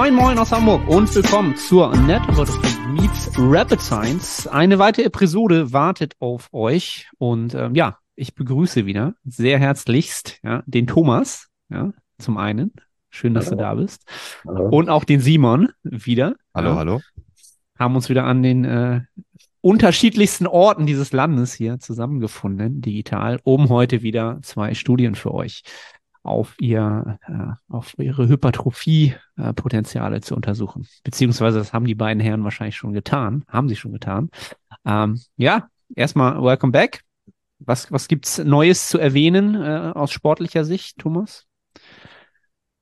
Moin 0.00 0.14
Moin 0.14 0.38
aus 0.38 0.50
Hamburg 0.50 0.88
und 0.88 1.14
willkommen 1.14 1.54
zur 1.56 1.94
Network 1.94 2.48
Meets 2.88 3.32
Rapid 3.36 3.82
Science. 3.82 4.46
Eine 4.46 4.78
weitere 4.78 5.04
Episode 5.04 5.74
wartet 5.74 6.14
auf 6.20 6.48
euch 6.52 7.10
und 7.18 7.54
ähm, 7.54 7.74
ja, 7.74 7.98
ich 8.16 8.34
begrüße 8.34 8.86
wieder 8.86 9.12
sehr 9.26 9.58
herzlichst 9.58 10.38
ja, 10.42 10.62
den 10.64 10.86
Thomas, 10.86 11.48
ja, 11.68 11.92
zum 12.18 12.38
einen. 12.38 12.72
Schön, 13.10 13.34
dass 13.34 13.48
hallo. 13.48 13.56
du 13.58 13.62
da 13.62 13.74
bist. 13.74 14.10
Hallo. 14.46 14.70
Und 14.70 14.88
auch 14.88 15.04
den 15.04 15.20
Simon 15.20 15.68
wieder. 15.82 16.34
Hallo, 16.54 16.70
ja. 16.70 16.76
hallo. 16.76 17.00
Haben 17.78 17.94
uns 17.94 18.08
wieder 18.08 18.24
an 18.24 18.42
den 18.42 18.64
äh, 18.64 19.02
unterschiedlichsten 19.60 20.46
Orten 20.46 20.86
dieses 20.86 21.12
Landes 21.12 21.52
hier 21.52 21.78
zusammengefunden, 21.78 22.80
digital, 22.80 23.38
um 23.42 23.68
heute 23.68 24.00
wieder 24.00 24.38
zwei 24.40 24.72
Studien 24.72 25.14
für 25.14 25.34
euch 25.34 25.62
auf 26.22 26.54
ihr, 26.60 27.18
äh, 27.26 27.72
auf 27.72 27.94
ihre 27.98 28.28
Hypertrophie-Potenziale 28.28 30.16
äh, 30.16 30.20
zu 30.20 30.34
untersuchen. 30.34 30.86
Beziehungsweise 31.02 31.58
das 31.58 31.72
haben 31.72 31.86
die 31.86 31.94
beiden 31.94 32.20
Herren 32.22 32.44
wahrscheinlich 32.44 32.76
schon 32.76 32.92
getan, 32.92 33.44
haben 33.48 33.68
sie 33.68 33.76
schon 33.76 33.92
getan. 33.92 34.30
Ähm, 34.84 35.20
ja, 35.36 35.68
erstmal 35.94 36.42
welcome 36.42 36.72
back. 36.72 37.02
Was, 37.58 37.92
was 37.92 38.08
gibt's 38.08 38.38
Neues 38.38 38.88
zu 38.88 38.98
erwähnen 38.98 39.54
äh, 39.54 39.92
aus 39.94 40.12
sportlicher 40.12 40.64
Sicht, 40.64 40.98
Thomas? 40.98 41.46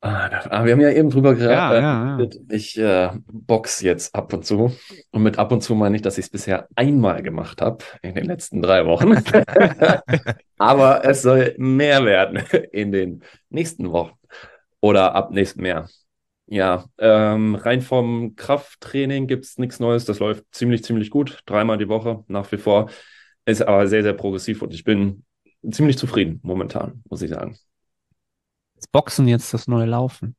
Ah, 0.00 0.64
wir 0.64 0.72
haben 0.72 0.80
ja 0.80 0.90
eben 0.90 1.10
drüber 1.10 1.34
geredet. 1.34 1.56
Ja, 1.56 1.74
ja, 1.74 2.18
ja. 2.18 2.28
Ich 2.50 2.78
äh, 2.78 3.10
box 3.26 3.80
jetzt 3.80 4.14
ab 4.14 4.32
und 4.32 4.44
zu. 4.44 4.72
Und 5.10 5.22
mit 5.22 5.38
ab 5.38 5.50
und 5.50 5.60
zu 5.60 5.74
meine 5.74 5.96
ich, 5.96 6.02
dass 6.02 6.18
ich 6.18 6.26
es 6.26 6.30
bisher 6.30 6.68
einmal 6.76 7.22
gemacht 7.22 7.60
habe 7.60 7.84
in 8.02 8.14
den 8.14 8.26
letzten 8.26 8.62
drei 8.62 8.86
Wochen. 8.86 9.14
Aber 10.58 11.04
es 11.04 11.22
soll 11.22 11.54
mehr 11.58 12.04
werden 12.04 12.42
in 12.72 12.92
den 12.92 13.24
nächsten 13.50 13.90
Wochen 13.90 14.16
oder 14.80 15.16
ab 15.16 15.32
nächstem 15.32 15.64
Jahr. 15.64 15.88
Ja, 16.46 16.86
ähm, 16.98 17.56
rein 17.56 17.82
vom 17.82 18.36
Krafttraining 18.36 19.26
gibt 19.26 19.44
es 19.44 19.58
nichts 19.58 19.80
Neues. 19.80 20.04
Das 20.04 20.20
läuft 20.20 20.44
ziemlich, 20.52 20.84
ziemlich 20.84 21.10
gut. 21.10 21.40
Dreimal 21.44 21.76
die 21.76 21.88
Woche 21.88 22.24
nach 22.28 22.50
wie 22.52 22.56
vor. 22.56 22.88
Ist 23.44 23.62
aber 23.62 23.88
sehr, 23.88 24.04
sehr 24.04 24.14
progressiv 24.14 24.62
und 24.62 24.72
ich 24.72 24.84
bin 24.84 25.24
ziemlich 25.70 25.98
zufrieden 25.98 26.38
momentan, 26.42 27.02
muss 27.08 27.22
ich 27.22 27.30
sagen. 27.30 27.58
Ist 28.78 28.92
Boxen 28.92 29.28
jetzt 29.28 29.52
das 29.52 29.66
neue 29.66 29.86
Laufen? 29.86 30.36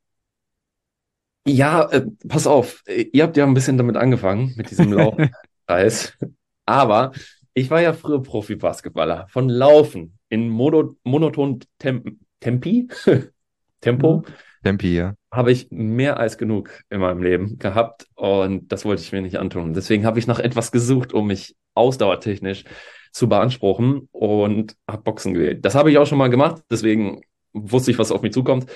Ja, 1.46 1.90
äh, 1.90 2.06
pass 2.28 2.46
auf, 2.46 2.82
ihr 2.86 3.22
habt 3.22 3.36
ja 3.36 3.44
ein 3.44 3.54
bisschen 3.54 3.76
damit 3.76 3.96
angefangen, 3.96 4.52
mit 4.56 4.70
diesem 4.70 4.92
Laufkreis. 4.92 6.16
Aber 6.66 7.12
ich 7.54 7.70
war 7.70 7.80
ja 7.80 7.92
früher 7.92 8.22
Profi-Basketballer. 8.22 9.26
Von 9.28 9.48
Laufen 9.48 10.18
in 10.28 10.48
Mono 10.48 10.96
monoton 11.02 11.60
Temp 11.78 12.16
Tempi, 12.40 12.88
Tempo, 13.80 14.18
mhm. 14.18 14.24
Tempi, 14.62 14.94
ja. 14.96 15.14
Habe 15.30 15.52
ich 15.52 15.70
mehr 15.70 16.18
als 16.18 16.38
genug 16.38 16.70
in 16.90 17.00
meinem 17.00 17.22
Leben 17.22 17.58
gehabt 17.58 18.06
und 18.14 18.72
das 18.72 18.84
wollte 18.84 19.02
ich 19.02 19.12
mir 19.12 19.22
nicht 19.22 19.38
antun. 19.38 19.74
Deswegen 19.74 20.06
habe 20.06 20.18
ich 20.18 20.26
nach 20.26 20.38
etwas 20.38 20.72
gesucht, 20.72 21.12
um 21.12 21.26
mich 21.26 21.56
ausdauertechnisch 21.74 22.64
zu 23.12 23.28
beanspruchen 23.28 24.08
und 24.12 24.76
habe 24.88 25.02
Boxen 25.02 25.34
gewählt. 25.34 25.64
Das 25.64 25.74
habe 25.74 25.90
ich 25.90 25.98
auch 25.98 26.06
schon 26.06 26.18
mal 26.18 26.30
gemacht, 26.30 26.62
deswegen 26.70 27.20
wusste 27.52 27.90
ich, 27.90 27.98
was 27.98 28.12
auf 28.12 28.22
mich 28.22 28.32
zukommt. 28.32 28.66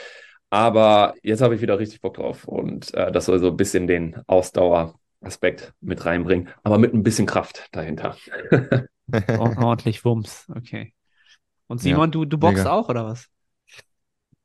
Aber 0.50 1.14
jetzt 1.22 1.40
habe 1.40 1.54
ich 1.54 1.60
wieder 1.60 1.78
richtig 1.78 2.00
Bock 2.00 2.14
drauf. 2.14 2.46
Und 2.46 2.94
äh, 2.94 3.10
das 3.10 3.26
soll 3.26 3.38
so 3.38 3.48
ein 3.48 3.56
bisschen 3.56 3.86
den 3.86 4.16
Ausdaueraspekt 4.26 5.74
mit 5.80 6.04
reinbringen, 6.04 6.48
aber 6.62 6.78
mit 6.78 6.94
ein 6.94 7.02
bisschen 7.02 7.26
Kraft 7.26 7.68
dahinter. 7.72 8.16
Ordentlich 9.38 10.04
Wumms, 10.04 10.46
okay. 10.54 10.94
Und 11.66 11.78
Simon, 11.78 12.08
ja, 12.08 12.12
du, 12.12 12.24
du 12.24 12.38
boxst 12.38 12.64
mega. 12.64 12.72
auch, 12.72 12.88
oder 12.88 13.04
was? 13.06 13.28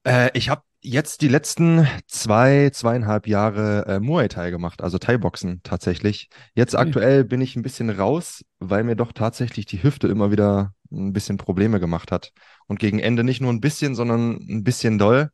Äh, 0.04 0.32
ich 0.34 0.50
habe 0.50 0.64
jetzt 0.82 1.22
die 1.22 1.28
letzten 1.28 1.88
zwei, 2.08 2.70
zweieinhalb 2.72 3.28
Jahre 3.28 3.86
äh, 3.88 4.00
Muay 4.00 4.28
Thai 4.28 4.50
gemacht, 4.52 4.82
also 4.82 4.98
Thai-Boxen 4.98 5.62
tatsächlich. 5.64 6.30
Jetzt 6.54 6.76
okay. 6.76 6.88
aktuell 6.88 7.24
bin 7.24 7.42
ich 7.42 7.56
ein 7.56 7.62
bisschen 7.62 7.90
raus, 7.90 8.44
weil 8.60 8.84
mir 8.84 8.96
doch 8.96 9.12
tatsächlich 9.12 9.66
die 9.66 9.84
Hüfte 9.84 10.08
immer 10.08 10.32
wieder 10.32 10.74
ein 10.92 11.14
bisschen 11.14 11.38
Probleme 11.38 11.80
gemacht 11.80 12.12
hat. 12.12 12.32
Und 12.68 12.80
gegen 12.80 13.00
Ende 13.00 13.24
nicht 13.24 13.42
nur 13.42 13.52
ein 13.52 13.62
bisschen, 13.62 13.96
sondern 13.96 14.38
ein 14.50 14.64
bisschen 14.64 14.98
doll. 14.98 15.30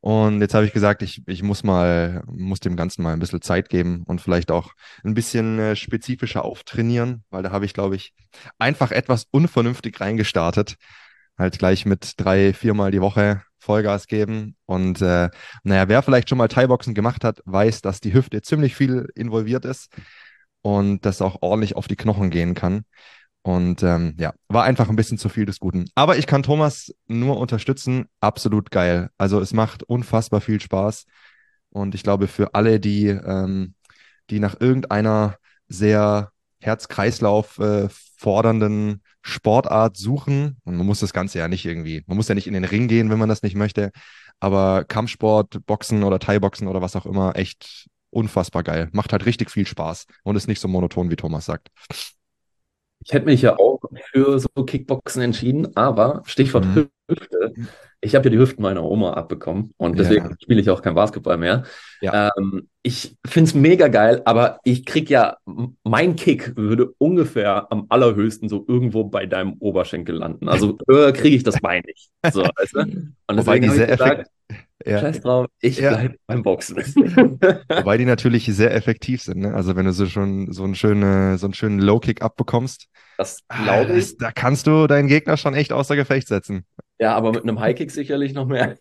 Und 0.00 0.40
jetzt 0.40 0.54
habe 0.54 0.66
ich 0.66 0.72
gesagt, 0.72 1.02
ich, 1.02 1.22
ich 1.28 1.44
muss 1.44 1.62
mal, 1.62 2.24
muss 2.26 2.58
dem 2.58 2.74
Ganzen 2.74 3.02
mal 3.04 3.12
ein 3.12 3.20
bisschen 3.20 3.40
Zeit 3.40 3.68
geben 3.68 4.02
und 4.06 4.20
vielleicht 4.20 4.50
auch 4.50 4.72
ein 5.04 5.14
bisschen 5.14 5.60
äh, 5.60 5.76
spezifischer 5.76 6.44
auftrainieren, 6.44 7.22
weil 7.30 7.44
da 7.44 7.52
habe 7.52 7.66
ich, 7.66 7.72
glaube 7.72 7.94
ich, 7.94 8.12
einfach 8.58 8.90
etwas 8.90 9.28
unvernünftig 9.30 10.00
reingestartet. 10.00 10.76
Halt 11.38 11.58
gleich 11.58 11.86
mit 11.86 12.14
drei, 12.18 12.52
viermal 12.52 12.90
die 12.90 13.00
Woche 13.00 13.42
Vollgas 13.58 14.06
geben. 14.06 14.56
Und 14.66 15.00
äh, 15.00 15.30
naja, 15.62 15.88
wer 15.88 16.02
vielleicht 16.02 16.28
schon 16.28 16.38
mal 16.38 16.48
Thai-Boxen 16.48 16.94
gemacht 16.94 17.24
hat, 17.24 17.40
weiß, 17.44 17.80
dass 17.80 18.00
die 18.00 18.12
Hüfte 18.12 18.42
ziemlich 18.42 18.74
viel 18.74 19.08
involviert 19.14 19.64
ist 19.64 19.88
und 20.62 21.04
das 21.06 21.22
auch 21.22 21.38
ordentlich 21.40 21.76
auf 21.76 21.88
die 21.88 21.96
Knochen 21.96 22.30
gehen 22.30 22.54
kann. 22.54 22.84
Und 23.42 23.82
ähm, 23.82 24.14
ja, 24.18 24.32
war 24.48 24.64
einfach 24.64 24.88
ein 24.88 24.96
bisschen 24.96 25.18
zu 25.18 25.28
viel 25.28 25.46
des 25.46 25.58
Guten. 25.58 25.86
Aber 25.94 26.16
ich 26.16 26.26
kann 26.26 26.44
Thomas 26.44 26.94
nur 27.08 27.38
unterstützen. 27.38 28.06
Absolut 28.20 28.70
geil. 28.70 29.10
Also 29.18 29.40
es 29.40 29.52
macht 29.52 29.82
unfassbar 29.82 30.40
viel 30.40 30.60
Spaß. 30.60 31.06
Und 31.70 31.94
ich 31.94 32.02
glaube, 32.02 32.28
für 32.28 32.54
alle, 32.54 32.78
die, 32.78 33.06
ähm, 33.08 33.74
die 34.30 34.38
nach 34.38 34.60
irgendeiner 34.60 35.38
sehr 35.68 36.31
Herz-Kreislauf 36.62 37.58
äh, 37.58 37.88
fordernden 38.16 39.02
Sportart 39.20 39.96
suchen, 39.96 40.56
und 40.64 40.76
man 40.76 40.86
muss 40.86 41.00
das 41.00 41.12
Ganze 41.12 41.38
ja 41.38 41.48
nicht 41.48 41.64
irgendwie, 41.64 42.02
man 42.06 42.16
muss 42.16 42.28
ja 42.28 42.34
nicht 42.34 42.46
in 42.46 42.54
den 42.54 42.64
Ring 42.64 42.88
gehen, 42.88 43.10
wenn 43.10 43.18
man 43.18 43.28
das 43.28 43.42
nicht 43.42 43.56
möchte, 43.56 43.90
aber 44.40 44.84
Kampfsport, 44.84 45.64
Boxen 45.66 46.02
oder 46.02 46.18
Thai-Boxen 46.18 46.66
oder 46.66 46.82
was 46.82 46.96
auch 46.96 47.06
immer, 47.06 47.36
echt 47.36 47.86
unfassbar 48.10 48.62
geil. 48.62 48.88
Macht 48.92 49.12
halt 49.12 49.26
richtig 49.26 49.50
viel 49.50 49.66
Spaß 49.66 50.06
und 50.24 50.36
ist 50.36 50.48
nicht 50.48 50.60
so 50.60 50.68
monoton, 50.68 51.10
wie 51.10 51.16
Thomas 51.16 51.46
sagt. 51.46 51.68
Ich 53.04 53.12
hätte 53.12 53.26
mich 53.26 53.42
ja 53.42 53.58
auch 53.58 53.80
für 54.12 54.38
so 54.38 54.48
Kickboxen 54.64 55.22
entschieden, 55.22 55.76
aber 55.76 56.22
Stichwort 56.26 56.64
mhm. 56.64 56.88
Hüfte. 57.08 57.54
Ich 58.04 58.16
habe 58.16 58.24
ja 58.24 58.30
die 58.30 58.38
Hüften 58.38 58.62
meiner 58.62 58.82
Oma 58.82 59.12
abbekommen 59.12 59.74
und 59.76 59.96
deswegen 59.96 60.30
ja. 60.30 60.36
spiele 60.40 60.60
ich 60.60 60.70
auch 60.70 60.82
kein 60.82 60.96
Basketball 60.96 61.36
mehr. 61.36 61.62
Ja. 62.00 62.32
Ähm, 62.36 62.68
ich 62.82 63.16
finde 63.24 63.48
es 63.48 63.54
mega 63.54 63.86
geil, 63.86 64.22
aber 64.24 64.58
ich 64.64 64.84
krieg 64.84 65.08
ja, 65.08 65.36
mein 65.84 66.16
Kick 66.16 66.56
würde 66.56 66.92
ungefähr 66.98 67.70
am 67.70 67.86
allerhöchsten 67.90 68.48
so 68.48 68.64
irgendwo 68.66 69.04
bei 69.04 69.26
deinem 69.26 69.54
Oberschenkel 69.60 70.16
landen. 70.16 70.48
Also 70.48 70.78
höher 70.88 71.12
kriege 71.12 71.36
ich 71.36 71.44
das 71.44 71.60
Bein 71.60 71.84
nicht. 71.86 72.10
So, 72.32 72.42
weißt 72.42 72.74
du? 72.74 72.80
Und 73.28 73.38
Wobei 73.38 73.60
die 73.60 73.68
sehr 73.68 73.86
gesagt, 73.86 74.28
ja. 74.86 75.00
Scheiß 75.00 75.20
drauf, 75.20 75.46
ich 75.60 75.78
ja. 75.78 75.90
bleibe 75.90 76.16
beim 76.26 76.42
Boxen. 76.42 76.76
Wobei 77.68 77.98
die 77.98 78.04
natürlich 78.04 78.46
sehr 78.46 78.74
effektiv 78.74 79.22
sind. 79.22 79.40
Ne? 79.40 79.54
Also 79.54 79.76
wenn 79.76 79.86
du 79.86 79.92
so 79.92 80.06
schon 80.06 80.52
so 80.52 80.64
einen 80.64 80.74
schönen, 80.74 81.38
so 81.38 81.46
einen 81.46 81.54
schönen 81.54 81.80
Low-Kick 81.80 82.22
abbekommst, 82.22 82.88
das 83.18 83.40
ah, 83.48 83.62
glaube 83.62 83.98
ich. 83.98 84.16
Da 84.18 84.32
kannst 84.32 84.66
du 84.66 84.86
deinen 84.86 85.08
Gegner 85.08 85.36
schon 85.36 85.54
echt 85.54 85.72
außer 85.72 85.96
Gefecht 85.96 86.28
setzen. 86.28 86.64
Ja, 86.98 87.14
aber 87.14 87.32
mit 87.32 87.42
einem 87.42 87.60
High-Kick 87.60 87.90
sicherlich 87.90 88.32
noch 88.32 88.46
mehr. 88.46 88.76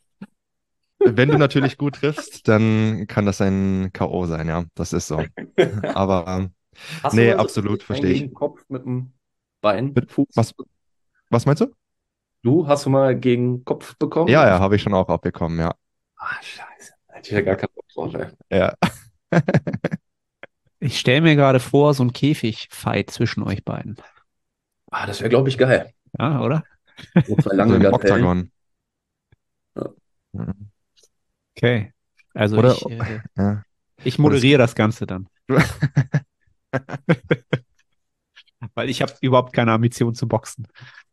Wenn 1.03 1.29
du 1.29 1.37
natürlich 1.37 1.77
gut 1.77 1.95
triffst, 1.95 2.47
dann 2.47 3.05
kann 3.07 3.25
das 3.25 3.41
ein 3.41 3.89
K.O. 3.91 4.25
sein, 4.27 4.47
ja. 4.47 4.65
Das 4.75 4.93
ist 4.93 5.07
so. 5.07 5.23
Aber 5.95 6.25
ähm, 6.27 6.51
nee, 7.13 7.33
absolut, 7.33 7.81
verstehe 7.81 8.11
ich. 8.11 8.33
Kopf 8.33 8.63
mit 8.69 8.85
dem 8.85 9.13
Bein, 9.61 9.93
mit 9.93 10.11
Fuß. 10.11 10.27
Was, 10.35 10.53
was 11.29 11.45
meinst 11.45 11.61
du? 11.61 11.73
Du 12.43 12.67
hast 12.67 12.85
du 12.85 12.89
mal 12.89 13.15
gegen 13.15 13.63
Kopf 13.65 13.95
bekommen? 13.97 14.27
Ja, 14.27 14.47
ja, 14.47 14.59
habe 14.59 14.75
ich 14.75 14.81
schon 14.81 14.93
auch 14.93 15.09
abbekommen, 15.09 15.59
ja. 15.59 15.75
Ah, 16.21 16.37
scheiße. 16.39 16.93
Hätte 17.07 17.29
ich 17.29 17.33
ja 17.33 17.41
gar 17.41 17.55
keinen 17.55 17.73
Bock 17.73 17.87
drauf, 17.89 18.13
ey. 18.13 18.27
Ja. 18.57 18.75
ich 20.79 20.99
stelle 20.99 21.21
mir 21.21 21.35
gerade 21.35 21.59
vor, 21.59 21.95
so 21.95 22.03
ein 22.03 22.13
Käfigfight 22.13 23.09
zwischen 23.09 23.41
euch 23.41 23.65
beiden. 23.65 23.97
Ah, 24.91 25.07
das 25.07 25.19
wäre, 25.19 25.29
glaube 25.29 25.49
ich, 25.49 25.57
geil. 25.57 25.91
Ja, 26.19 26.41
oder? 26.41 26.63
So 27.25 27.35
zwei 27.37 27.55
lange 27.55 27.81
so 27.81 27.91
Oktagon. 27.91 28.51
Ja. 29.75 29.89
Okay. 31.57 31.91
Also 32.35 32.57
oder, 32.57 32.73
ich, 32.73 32.85
äh, 32.85 33.21
ja. 33.37 33.63
ich 34.03 34.19
moderiere 34.19 34.59
das 34.59 34.75
Ganze 34.75 35.07
dann. 35.07 35.27
Weil 38.75 38.91
ich 38.91 39.01
habe 39.01 39.13
überhaupt 39.21 39.53
keine 39.53 39.71
Ambition 39.71 40.13
zu 40.13 40.27
boxen. 40.27 40.67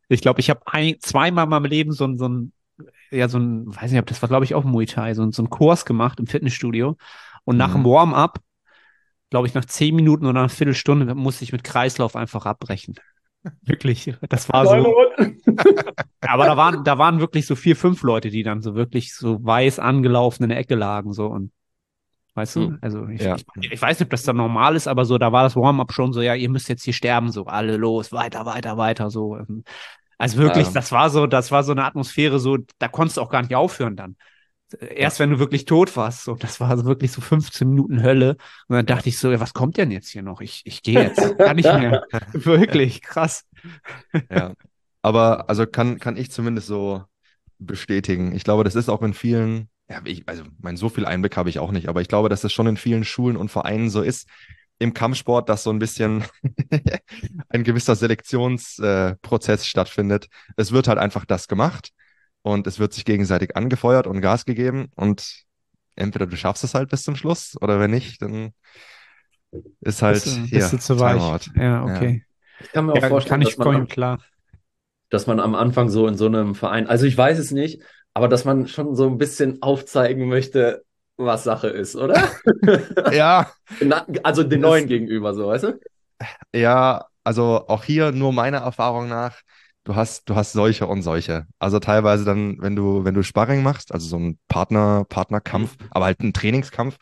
Ich 0.07 0.21
glaube, 0.21 0.39
ich 0.39 0.51
habe 0.51 0.61
zweimal 0.99 1.45
in 1.45 1.49
meinem 1.49 1.65
Leben 1.65 1.93
so 1.93 2.15
so 2.15 2.29
ein, 2.29 2.53
ja, 3.11 3.27
so 3.27 3.39
ein, 3.39 3.65
weiß 3.67 3.91
nicht, 3.91 3.99
ob 3.99 4.05
das 4.05 4.21
war, 4.21 4.29
glaube 4.29 4.45
ich, 4.45 4.55
auch 4.55 4.63
Muay 4.63 4.85
Thai, 4.85 5.13
so, 5.13 5.29
so 5.31 5.43
ein 5.43 5.49
Kurs 5.49 5.85
gemacht 5.85 6.19
im 6.19 6.27
Fitnessstudio. 6.27 6.97
Und 7.43 7.57
nach 7.57 7.71
dem 7.71 7.81
mhm. 7.81 7.85
Warm-up, 7.85 8.39
glaube 9.29 9.47
ich, 9.47 9.53
nach 9.53 9.65
zehn 9.65 9.95
Minuten 9.95 10.25
oder 10.25 10.39
einer 10.39 10.49
Viertelstunde 10.49 11.15
musste 11.15 11.43
ich 11.43 11.51
mit 11.51 11.63
Kreislauf 11.63 12.15
einfach 12.15 12.45
abbrechen. 12.45 12.95
Wirklich, 13.61 14.13
das 14.27 14.49
war 14.49 14.65
so. 14.65 14.95
aber 16.21 16.45
da 16.45 16.57
waren, 16.57 16.83
da 16.83 16.97
waren 16.97 17.19
wirklich 17.19 17.45
so 17.45 17.55
vier, 17.55 17.75
fünf 17.75 18.03
Leute, 18.03 18.29
die 18.29 18.43
dann 18.43 18.61
so 18.61 18.75
wirklich 18.75 19.15
so 19.15 19.43
weiß 19.43 19.79
angelaufen 19.79 20.43
in 20.43 20.49
der 20.49 20.57
Ecke 20.57 20.75
lagen, 20.75 21.13
so 21.13 21.27
und 21.27 21.51
weißt 22.35 22.57
du, 22.57 22.61
hm. 22.67 22.77
also 22.81 23.07
ich, 23.07 23.21
ja. 23.21 23.35
ich, 23.35 23.71
ich, 23.71 23.81
weiß 23.81 23.99
nicht, 23.99 24.07
ob 24.07 24.11
das 24.11 24.23
dann 24.23 24.37
normal 24.37 24.75
ist, 24.75 24.87
aber 24.87 25.05
so, 25.05 25.17
da 25.17 25.31
war 25.31 25.43
das 25.43 25.55
Warm-up 25.55 25.93
schon 25.93 26.11
so, 26.11 26.21
ja, 26.21 26.35
ihr 26.35 26.49
müsst 26.49 26.67
jetzt 26.67 26.83
hier 26.83 26.93
sterben, 26.93 27.31
so, 27.31 27.45
alle 27.45 27.77
los, 27.77 28.11
weiter, 28.11 28.45
weiter, 28.45 28.77
weiter, 28.77 29.09
so. 29.09 29.37
Also 30.19 30.37
wirklich, 30.37 30.67
ja. 30.67 30.73
das 30.73 30.91
war 30.91 31.09
so, 31.09 31.25
das 31.27 31.49
war 31.49 31.63
so 31.63 31.71
eine 31.71 31.85
Atmosphäre, 31.85 32.39
so, 32.39 32.57
da 32.77 32.89
konntest 32.89 33.17
du 33.17 33.21
auch 33.21 33.29
gar 33.29 33.41
nicht 33.41 33.55
aufhören 33.55 33.95
dann. 33.95 34.17
Erst 34.81 35.19
wenn 35.19 35.31
du 35.31 35.39
wirklich 35.39 35.65
tot 35.65 35.95
warst, 35.95 36.25
so, 36.25 36.35
das 36.35 36.59
war 36.59 36.77
so 36.77 36.85
wirklich 36.85 37.11
so 37.11 37.21
15 37.21 37.67
Minuten 37.69 38.03
Hölle. 38.03 38.35
Und 38.67 38.75
dann 38.75 38.85
dachte 38.85 39.09
ich 39.09 39.17
so, 39.17 39.31
ja, 39.31 39.39
was 39.39 39.53
kommt 39.53 39.77
denn 39.77 39.91
jetzt 39.91 40.09
hier 40.09 40.21
noch? 40.21 40.41
Ich, 40.41 40.61
ich 40.65 40.83
gehe 40.83 41.01
jetzt, 41.01 41.37
kann 41.37 41.55
nicht 41.55 41.73
mehr. 41.73 42.05
wirklich, 42.33 43.01
krass. 43.01 43.45
Ja. 44.29 44.53
Aber 45.01 45.49
also 45.49 45.65
kann, 45.65 45.99
kann 45.99 46.17
ich 46.17 46.31
zumindest 46.31 46.67
so 46.67 47.03
bestätigen. 47.57 48.35
Ich 48.35 48.43
glaube, 48.43 48.65
das 48.65 48.75
ist 48.75 48.89
auch 48.89 49.01
in 49.01 49.13
vielen, 49.13 49.69
ja, 49.89 50.01
ich, 50.03 50.23
also 50.27 50.43
mein, 50.59 50.75
so 50.75 50.89
viel 50.89 51.05
Einblick 51.05 51.37
habe 51.37 51.49
ich 51.49 51.59
auch 51.59 51.71
nicht, 51.71 51.87
aber 51.87 52.01
ich 52.01 52.09
glaube, 52.09 52.27
dass 52.27 52.41
das 52.41 52.51
schon 52.51 52.67
in 52.67 52.77
vielen 52.77 53.05
Schulen 53.05 53.37
und 53.37 53.49
Vereinen 53.49 53.89
so 53.89 54.01
ist, 54.01 54.27
im 54.79 54.93
Kampfsport, 54.93 55.49
dass 55.49 55.63
so 55.63 55.69
ein 55.69 55.79
bisschen 55.79 56.23
ein 57.49 57.63
gewisser 57.63 57.95
Selektionsprozess 57.95 59.61
äh, 59.61 59.65
stattfindet. 59.65 60.27
Es 60.55 60.71
wird 60.71 60.87
halt 60.87 60.97
einfach 60.97 61.25
das 61.25 61.47
gemacht 61.47 61.89
und 62.41 62.65
es 62.65 62.79
wird 62.79 62.93
sich 62.93 63.05
gegenseitig 63.05 63.55
angefeuert 63.55 64.07
und 64.07 64.21
Gas 64.21 64.45
gegeben 64.45 64.87
und 64.95 65.43
entweder 65.95 66.25
du 66.25 66.37
schaffst 66.37 66.63
es 66.63 66.73
halt 66.73 66.89
bis 66.89 67.03
zum 67.03 67.17
Schluss 67.17 67.57
oder 67.61 67.79
wenn 67.79 67.91
nicht, 67.91 68.21
dann 68.21 68.53
ist 69.81 70.01
halt 70.01 70.23
bist 70.23 70.37
du, 70.37 70.41
hier, 70.43 70.59
bist 70.59 70.73
du 70.73 70.77
zu 70.79 70.99
weich. 70.99 71.49
Ja, 71.55 71.83
okay. 71.83 72.23
Ja. 72.23 72.65
Ich 72.65 72.71
kann 72.71 72.85
mir 72.85 72.93
auch 72.93 73.01
ja, 73.01 73.09
vorstellen, 73.09 73.41
kann 73.41 73.41
ich 73.41 73.55
dass, 73.55 73.65
man, 73.65 73.87
klar. 73.87 74.19
dass 75.09 75.27
man 75.27 75.39
am 75.39 75.55
Anfang 75.55 75.89
so 75.89 76.07
in 76.07 76.15
so 76.15 76.25
einem 76.25 76.55
Verein, 76.55 76.87
also 76.87 77.05
ich 77.05 77.17
weiß 77.17 77.37
es 77.37 77.51
nicht, 77.51 77.81
aber 78.13 78.27
dass 78.27 78.45
man 78.45 78.67
schon 78.67 78.95
so 78.95 79.07
ein 79.07 79.17
bisschen 79.17 79.61
aufzeigen 79.61 80.27
möchte, 80.27 80.83
was 81.25 81.43
Sache 81.43 81.67
ist, 81.67 81.95
oder? 81.95 82.29
ja. 83.11 83.51
Also 84.23 84.43
den 84.43 84.61
neuen 84.61 84.87
gegenüber, 84.87 85.33
so, 85.33 85.47
weißt 85.47 85.65
du? 85.65 85.79
Ja, 86.53 87.05
also 87.23 87.65
auch 87.67 87.83
hier 87.83 88.11
nur 88.11 88.33
meiner 88.33 88.59
Erfahrung 88.59 89.07
nach, 89.07 89.41
du 89.83 89.95
hast, 89.95 90.29
du 90.29 90.35
hast 90.35 90.53
solche 90.53 90.87
und 90.87 91.01
solche. 91.01 91.45
Also 91.59 91.79
teilweise 91.79 92.25
dann, 92.25 92.57
wenn 92.61 92.75
du, 92.75 93.03
wenn 93.05 93.13
du 93.13 93.23
Sparring 93.23 93.63
machst, 93.63 93.93
also 93.93 94.07
so 94.07 94.17
ein 94.17 94.39
Partner, 94.47 95.05
Partnerkampf, 95.07 95.77
mhm. 95.79 95.87
aber 95.91 96.05
halt 96.05 96.21
ein 96.21 96.33
Trainingskampf, 96.33 96.97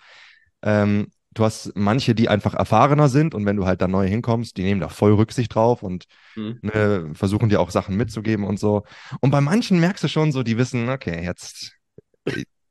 ähm, 0.64 1.08
du 1.34 1.44
hast 1.46 1.74
manche, 1.75 2.16
die 2.16 2.30
einfach 2.30 2.56
erfahrener 2.56 3.10
sind 3.10 3.36
und 3.36 3.46
wenn 3.46 3.58
du 3.58 3.66
halt 3.66 3.81
da 3.81 3.88
neu 3.88 4.08
hinkommst, 4.08 4.58
die 4.58 4.64
nehmen 4.64 4.81
da 4.81 4.90
voll 4.90 5.14
Rücksicht 5.14 5.54
drauf 5.54 5.84
und 5.84 6.06
mhm. 6.36 6.60
ne, 6.62 7.12
versuchen 7.14 7.50
dir 7.50 7.62
auch 7.62 7.69
Sachen 7.69 7.96
mitzugeben 7.96 8.46
und 8.46 8.60
so. 8.60 8.84
Und 9.22 9.31
bei 9.31 9.42
manchen 9.42 9.80
merkst 9.80 10.04
du 10.04 10.08
schon 10.08 10.31
so, 10.31 10.44
die 10.44 10.58
wissen, 10.58 10.90
okay, 10.90 11.24
jetzt. 11.24 11.74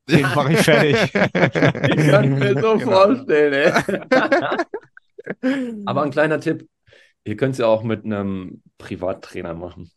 Den 0.09 0.21
mache 0.21 0.53
ich 0.53 0.59
fertig. 0.59 0.95
ich 1.13 2.09
kann 2.09 2.39
mir 2.39 2.59
so 2.59 2.77
genau. 2.77 2.91
vorstellen, 2.91 3.53
ey. 3.53 3.71
Aber 5.85 6.03
ein 6.03 6.11
kleiner 6.11 6.39
Tipp, 6.39 6.67
ihr 7.25 7.35
könnt 7.35 7.53
es 7.53 7.59
ja 7.59 7.67
auch 7.67 7.83
mit 7.83 8.05
einem 8.05 8.61
Privattrainer 8.77 9.53
machen. 9.53 9.91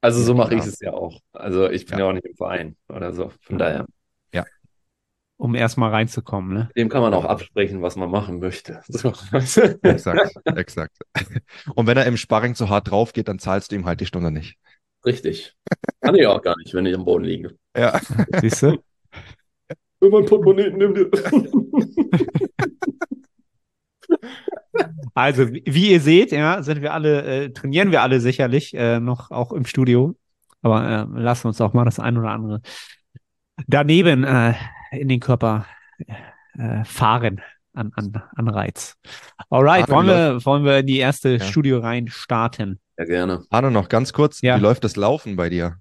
Also 0.00 0.22
so 0.22 0.34
mache 0.34 0.54
ja. 0.54 0.60
ich 0.60 0.66
es 0.66 0.80
ja 0.80 0.92
auch. 0.92 1.20
Also 1.32 1.68
ich 1.68 1.84
bin 1.86 1.98
ja. 1.98 2.04
ja. 2.04 2.10
auch 2.10 2.14
nicht 2.14 2.24
im 2.24 2.34
Verein 2.34 2.76
oder 2.88 3.12
so. 3.12 3.32
Von 3.42 3.58
daher. 3.58 3.86
Ja. 4.32 4.44
Um 5.36 5.54
erstmal 5.54 5.90
reinzukommen, 5.90 6.54
ne? 6.54 6.70
Dem 6.76 6.88
kann 6.88 7.02
man 7.02 7.12
auch 7.12 7.26
absprechen, 7.26 7.82
was 7.82 7.96
man 7.96 8.10
machen 8.10 8.40
möchte. 8.40 8.80
So. 8.88 9.12
exakt, 9.82 10.36
exakt. 10.44 10.96
Und 11.74 11.86
wenn 11.86 11.98
er 11.98 12.06
im 12.06 12.16
Sparring 12.16 12.54
zu 12.54 12.70
hart 12.70 12.90
drauf 12.90 13.12
geht, 13.12 13.28
dann 13.28 13.38
zahlst 13.38 13.72
du 13.72 13.76
ihm 13.76 13.84
halt 13.84 14.00
die 14.00 14.06
Stunde 14.06 14.30
nicht. 14.30 14.56
Richtig. 15.04 15.54
Kann 16.00 16.14
ich 16.14 16.26
auch 16.26 16.42
gar 16.42 16.56
nicht, 16.58 16.74
wenn 16.74 16.86
ich 16.86 16.94
am 16.94 17.04
Boden 17.04 17.24
liege. 17.24 17.56
Ja. 17.76 18.00
Siehst 18.40 18.62
du? 18.62 18.82
Wenn 20.00 20.10
mein 20.10 20.24
Portemonnaie 20.24 20.70
nimm 20.70 20.94
dir. 20.94 21.10
Also, 25.14 25.48
wie 25.50 25.90
ihr 25.90 26.00
seht, 26.00 26.30
ja, 26.30 26.62
sind 26.62 26.82
wir 26.82 26.94
alle, 26.94 27.22
äh, 27.22 27.50
trainieren 27.50 27.90
wir 27.90 28.02
alle 28.02 28.20
sicherlich 28.20 28.72
äh, 28.74 29.00
noch 29.00 29.30
auch 29.30 29.52
im 29.52 29.64
Studio. 29.64 30.14
Aber 30.62 31.08
äh, 31.14 31.20
lassen 31.20 31.48
uns 31.48 31.60
auch 31.60 31.72
mal 31.72 31.84
das 31.84 31.98
ein 31.98 32.16
oder 32.16 32.30
andere 32.30 32.62
daneben 33.66 34.24
äh, 34.24 34.54
in 34.92 35.08
den 35.08 35.20
Körper 35.20 35.66
äh, 36.58 36.84
fahren 36.84 37.40
an, 37.74 37.92
an, 37.94 38.22
an 38.34 38.48
Reiz. 38.48 38.96
Alright, 39.48 39.88
wollen 39.88 40.06
wir, 40.06 40.44
wollen 40.44 40.64
wir 40.64 40.78
in 40.78 40.86
die 40.86 40.98
erste 40.98 41.36
ja. 41.36 41.40
Studio 41.40 41.78
rein 41.78 42.08
starten? 42.08 42.80
Ja, 42.98 43.04
gerne. 43.04 43.44
Arno, 43.50 43.70
noch 43.70 43.88
ganz 43.88 44.12
kurz, 44.12 44.40
ja. 44.42 44.56
wie 44.56 44.60
läuft 44.60 44.84
das 44.84 44.96
Laufen 44.96 45.36
bei 45.36 45.48
dir? 45.48 45.76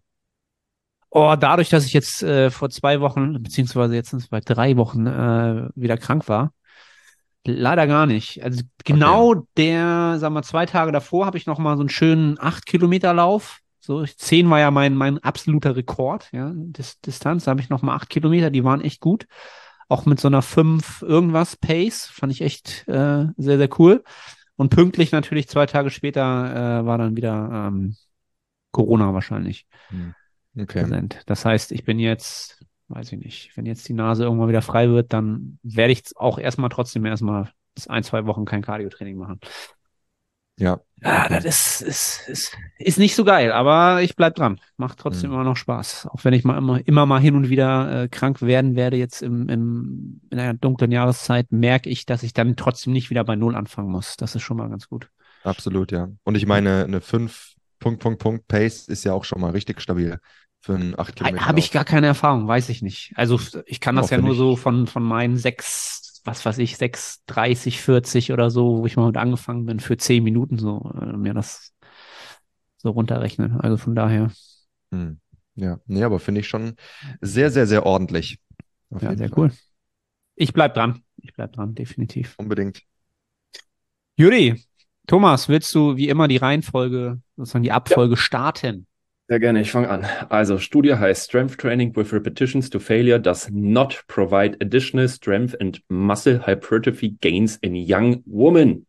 Oh, 1.11 1.35
dadurch, 1.39 1.69
dass 1.69 1.85
ich 1.85 1.93
jetzt 1.93 2.21
äh, 2.21 2.51
vor 2.51 2.69
zwei 2.69 3.01
Wochen, 3.01 3.41
beziehungsweise 3.41 3.95
jetzt 3.95 4.11
sind 4.11 4.19
es 4.19 4.27
bei 4.27 4.41
drei 4.41 4.77
Wochen 4.77 5.07
äh, 5.07 5.69
wieder 5.75 5.97
krank 5.97 6.27
war, 6.27 6.53
Leider 7.45 7.87
gar 7.87 8.05
nicht. 8.05 8.43
Also 8.43 8.63
genau 8.83 9.31
okay. 9.31 9.47
der, 9.57 10.19
sagen 10.19 10.33
wir, 10.33 10.43
zwei 10.43 10.65
Tage 10.65 10.91
davor 10.91 11.25
habe 11.25 11.37
ich 11.37 11.45
noch 11.45 11.57
mal 11.57 11.75
so 11.77 11.81
einen 11.81 11.89
schönen 11.89 12.39
acht 12.39 12.65
Kilometer 12.65 13.13
Lauf. 13.13 13.59
So 13.79 14.05
zehn 14.05 14.49
war 14.49 14.59
ja 14.59 14.71
mein 14.71 14.93
mein 14.93 15.19
absoluter 15.19 15.75
Rekord, 15.75 16.29
ja, 16.31 16.51
Dis 16.53 16.99
Distanz. 16.99 17.45
Da 17.45 17.51
habe 17.51 17.61
ich 17.61 17.69
noch 17.69 17.81
mal 17.81 17.95
acht 17.95 18.09
Kilometer, 18.09 18.49
die 18.49 18.63
waren 18.63 18.81
echt 18.81 18.99
gut. 18.99 19.25
Auch 19.87 20.05
mit 20.05 20.19
so 20.19 20.27
einer 20.27 20.41
fünf 20.41 21.01
irgendwas 21.01 21.55
Pace 21.55 22.05
fand 22.05 22.31
ich 22.31 22.41
echt 22.41 22.87
äh, 22.87 23.27
sehr 23.37 23.57
sehr 23.57 23.79
cool. 23.79 24.03
Und 24.57 24.69
pünktlich 24.69 25.13
natürlich 25.13 25.47
zwei 25.47 25.65
Tage 25.65 25.89
später 25.89 26.81
äh, 26.81 26.85
war 26.85 26.97
dann 26.97 27.15
wieder 27.15 27.49
ähm, 27.67 27.95
Corona 28.71 29.13
wahrscheinlich. 29.13 29.65
Hm. 29.87 30.13
Okay. 30.59 30.81
Präsent. 30.81 31.21
Das 31.25 31.45
heißt, 31.45 31.71
ich 31.71 31.83
bin 31.83 31.99
jetzt 31.99 32.59
weiß 32.89 33.11
ich 33.13 33.19
nicht, 33.19 33.55
wenn 33.55 33.65
jetzt 33.65 33.87
die 33.87 33.93
Nase 33.93 34.23
irgendwann 34.23 34.49
wieder 34.49 34.61
frei 34.61 34.89
wird, 34.89 35.13
dann 35.13 35.59
werde 35.63 35.93
ich 35.93 36.03
auch 36.15 36.39
erstmal 36.39 36.69
trotzdem 36.69 37.05
erstmal 37.05 37.51
ein, 37.87 38.03
zwei 38.03 38.25
Wochen 38.25 38.45
kein 38.45 38.61
Cardio-Training 38.61 39.15
machen. 39.15 39.39
Ja. 40.57 40.81
Ja, 41.01 41.29
das 41.29 41.45
ist, 41.45 41.81
ist, 41.81 42.27
ist, 42.27 42.57
ist 42.77 42.99
nicht 42.99 43.15
so 43.15 43.23
geil, 43.23 43.53
aber 43.53 44.01
ich 44.01 44.17
bleib 44.17 44.35
dran. 44.35 44.59
Macht 44.75 44.99
trotzdem 44.99 45.29
mhm. 45.29 45.35
immer 45.35 45.43
noch 45.45 45.55
Spaß. 45.55 46.07
Auch 46.07 46.25
wenn 46.25 46.33
ich 46.33 46.43
mal 46.43 46.57
immer, 46.57 46.85
immer 46.85 47.05
mal 47.05 47.21
hin 47.21 47.35
und 47.35 47.49
wieder 47.49 48.03
äh, 48.03 48.07
krank 48.09 48.41
werden 48.41 48.75
werde, 48.75 48.97
jetzt 48.97 49.21
im, 49.21 49.47
im, 49.47 50.19
in 50.29 50.39
einer 50.39 50.55
dunklen 50.55 50.91
Jahreszeit, 50.91 51.53
merke 51.53 51.89
ich, 51.89 52.05
dass 52.05 52.23
ich 52.23 52.33
dann 52.33 52.57
trotzdem 52.57 52.91
nicht 52.91 53.09
wieder 53.09 53.23
bei 53.23 53.37
Null 53.37 53.55
anfangen 53.55 53.89
muss. 53.89 54.17
Das 54.17 54.35
ist 54.35 54.41
schon 54.41 54.57
mal 54.57 54.69
ganz 54.69 54.89
gut. 54.89 55.09
Absolut, 55.43 55.93
ja. 55.93 56.09
Und 56.23 56.35
ich 56.35 56.45
meine, 56.45 56.83
eine 56.83 56.99
5 56.99 57.53
Punkt, 57.79 58.01
Punkt, 58.01 58.19
Punkt 58.21 58.47
Pace 58.49 58.89
ist 58.89 59.05
ja 59.05 59.13
auch 59.13 59.23
schon 59.23 59.39
mal 59.39 59.51
richtig 59.51 59.79
stabil 59.79 60.19
für 60.61 60.75
einen 60.75 60.97
8 60.97 61.15
Kilometer. 61.15 61.45
Habe 61.45 61.59
ich 61.59 61.71
gar 61.71 61.85
keine 61.85 62.07
Erfahrung, 62.07 62.47
weiß 62.47 62.69
ich 62.69 62.81
nicht. 62.81 63.13
Also 63.15 63.39
ich 63.65 63.79
kann 63.79 63.95
das 63.95 64.07
auch 64.07 64.11
ja 64.11 64.17
nur 64.17 64.35
so 64.35 64.55
von, 64.55 64.87
von 64.87 65.03
meinen 65.03 65.37
sechs, 65.37 66.21
was 66.25 66.45
weiß 66.45 66.57
ich, 66.57 66.77
sechs, 66.77 67.23
30, 67.27 67.81
40 67.81 68.31
oder 68.33 68.49
so, 68.49 68.79
wo 68.79 68.85
ich 68.85 68.97
mal 68.97 69.07
mit 69.07 69.17
angefangen 69.17 69.65
bin, 69.65 69.79
für 69.79 69.97
zehn 69.97 70.23
Minuten 70.23 70.57
so, 70.57 70.91
äh, 71.01 71.15
mir 71.15 71.33
das 71.33 71.73
so 72.77 72.89
runterrechnen. 72.89 73.59
Also 73.59 73.77
von 73.77 73.95
daher. 73.95 74.31
Hm. 74.91 75.19
Ja, 75.55 75.79
nee, 75.87 76.03
aber 76.03 76.19
finde 76.19 76.41
ich 76.41 76.47
schon 76.47 76.75
sehr, 77.21 77.51
sehr, 77.51 77.67
sehr 77.67 77.85
ordentlich. 77.85 78.39
Ja, 78.91 79.15
sehr 79.15 79.29
Fall. 79.29 79.37
cool. 79.37 79.51
Ich 80.35 80.53
bleib 80.53 80.73
dran. 80.73 81.03
Ich 81.17 81.33
bleib 81.33 81.53
dran, 81.53 81.75
definitiv. 81.75 82.35
Unbedingt. 82.37 82.81
Juri, 84.15 84.63
Thomas, 85.05 85.49
willst 85.49 85.73
du 85.75 85.95
wie 85.95 86.07
immer 86.09 86.27
die 86.27 86.37
Reihenfolge, 86.37 87.21
sozusagen 87.35 87.63
die 87.63 87.71
Abfolge 87.71 88.15
ja. 88.15 88.21
starten? 88.21 88.87
Sehr 89.29 89.39
gerne, 89.39 89.61
ich 89.61 89.69
fange 89.69 89.89
an. 89.89 90.07
Also, 90.29 90.57
Studie 90.57 90.95
heißt 90.95 91.25
Strength 91.25 91.59
Training 91.59 91.95
with 91.95 92.11
Repetitions 92.11 92.67
to 92.71 92.79
Failure 92.79 93.19
does 93.19 93.47
not 93.51 94.03
provide 94.07 94.57
additional 94.59 95.07
strength 95.07 95.55
and 95.61 95.79
muscle 95.87 96.47
hypertrophy 96.47 97.15
gains 97.21 97.55
in 97.57 97.75
young 97.75 98.23
women. 98.25 98.87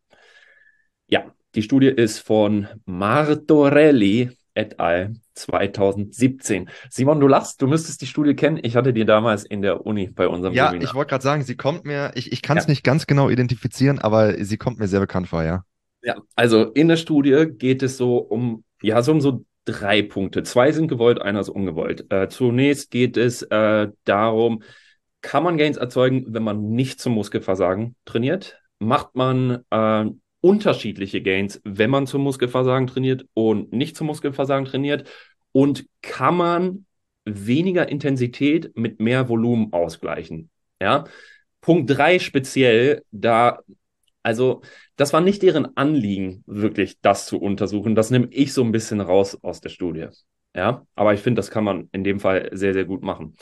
Ja, 1.09 1.25
die 1.55 1.61
Studie 1.61 1.89
ist 1.89 2.21
von 2.21 2.69
Martorelli 2.87 4.31
et 4.55 4.81
al. 4.81 5.13
2017. 5.35 6.71
Simon, 6.89 7.21
du 7.21 7.29
lachst, 7.29 7.61
du 7.61 7.67
müsstest 7.67 8.01
die 8.01 8.07
Studie 8.07 8.35
kennen. 8.35 8.59
Ich 8.63 8.77
hatte 8.77 8.95
die 8.95 9.05
damals 9.05 9.45
in 9.45 9.61
der 9.61 9.85
Uni 9.85 10.09
bei 10.09 10.27
unserem 10.27 10.55
Ja, 10.55 10.69
Webinar. 10.69 10.89
ich 10.89 10.95
wollte 10.95 11.11
gerade 11.11 11.23
sagen, 11.23 11.43
sie 11.43 11.57
kommt 11.57 11.85
mir, 11.85 12.13
ich, 12.15 12.33
ich 12.33 12.41
kann 12.41 12.57
es 12.57 12.65
ja. 12.65 12.71
nicht 12.71 12.83
ganz 12.83 13.07
genau 13.07 13.29
identifizieren, 13.29 13.99
aber 13.99 14.43
sie 14.43 14.57
kommt 14.57 14.79
mir 14.79 14.89
sehr 14.89 15.01
bekannt 15.01 15.29
vor, 15.29 15.43
ja. 15.43 15.65
Ja, 16.03 16.17
also 16.35 16.65
in 16.73 16.89
der 16.89 16.97
Studie 16.97 17.47
geht 17.59 17.83
es 17.83 17.99
so 17.99 18.17
um, 18.19 18.65
ja, 18.83 19.03
so 19.03 19.13
um 19.13 19.21
so 19.21 19.45
drei 19.71 20.03
Punkte. 20.03 20.43
Zwei 20.43 20.73
sind 20.73 20.89
gewollt, 20.89 21.21
einer 21.21 21.41
ist 21.41 21.49
ungewollt. 21.49 22.07
Äh, 22.11 22.29
zunächst 22.29 22.91
geht 22.91 23.17
es 23.17 23.43
äh, 23.43 23.89
darum, 24.05 24.63
kann 25.23 25.45
man 25.45 25.57
Gains 25.59 25.77
erzeugen, 25.77 26.27
wenn 26.29 26.43
man 26.43 26.71
nicht 26.71 27.01
zum 27.01 27.15
Muskelversagen 27.15 27.95
trainiert? 28.05 28.61
Macht 28.79 29.15
man 29.15 29.65
äh, 29.71 30.05
unterschiedliche 30.41 31.23
Gains, 31.23 31.61
wenn 31.65 31.91
man 31.91 32.07
zum 32.07 32.23
Muskelversagen 32.23 32.87
trainiert 32.87 33.27
und 33.35 33.73
nicht 33.73 33.97
zum 33.97 34.07
Muskelversagen 34.07 34.65
trainiert? 34.65 35.09
Und 35.53 35.87
kann 36.01 36.37
man 36.37 36.87
weniger 37.25 37.89
Intensität 37.89 38.77
mit 38.77 39.01
mehr 39.01 39.29
Volumen 39.29 39.73
ausgleichen? 39.73 40.51
Ja. 40.81 41.05
Punkt 41.61 41.91
drei 41.91 42.19
speziell, 42.19 43.03
da 43.11 43.61
also, 44.23 44.63
das 44.97 45.13
war 45.13 45.21
nicht 45.21 45.43
deren 45.43 45.77
Anliegen, 45.77 46.45
wirklich 46.47 47.01
das 47.01 47.27
zu 47.27 47.41
untersuchen. 47.41 47.95
Das 47.95 48.11
nehme 48.11 48.29
ich 48.31 48.53
so 48.53 48.63
ein 48.63 48.73
bisschen 48.73 49.01
raus 49.01 49.39
aus 49.43 49.61
der 49.61 49.71
Studie. 49.71 50.09
Ja, 50.55 50.87
aber 50.95 51.15
ich 51.15 51.21
finde, 51.21 51.39
das 51.39 51.51
kann 51.51 51.65
man 51.65 51.89
in 51.93 52.05
dem 52.05 52.21
Fall 52.21 52.51
sehr, 52.53 52.75
sehr 52.75 52.85
gut 52.85 53.03
machen. 53.03 53.37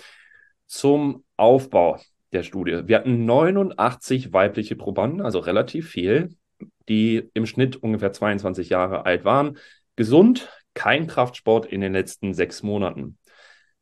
Zum 0.67 1.25
Aufbau 1.37 1.99
der 2.33 2.43
Studie. 2.43 2.83
Wir 2.87 2.97
hatten 2.99 3.25
89 3.25 4.33
weibliche 4.33 4.77
Probanden, 4.77 5.23
also 5.23 5.39
relativ 5.39 5.89
viel, 5.89 6.37
die 6.89 7.31
im 7.35 7.47
Schnitt 7.47 7.77
ungefähr 7.77 8.13
22 8.13 8.69
Jahre 8.69 9.07
alt 9.07 9.25
waren. 9.25 9.59
Gesund, 9.97 10.51
kein 10.75 11.07
Kraftsport 11.07 11.67
in 11.67 11.81
den 11.81 11.93
letzten 11.93 12.35
sechs 12.35 12.63
Monaten. 12.63 13.19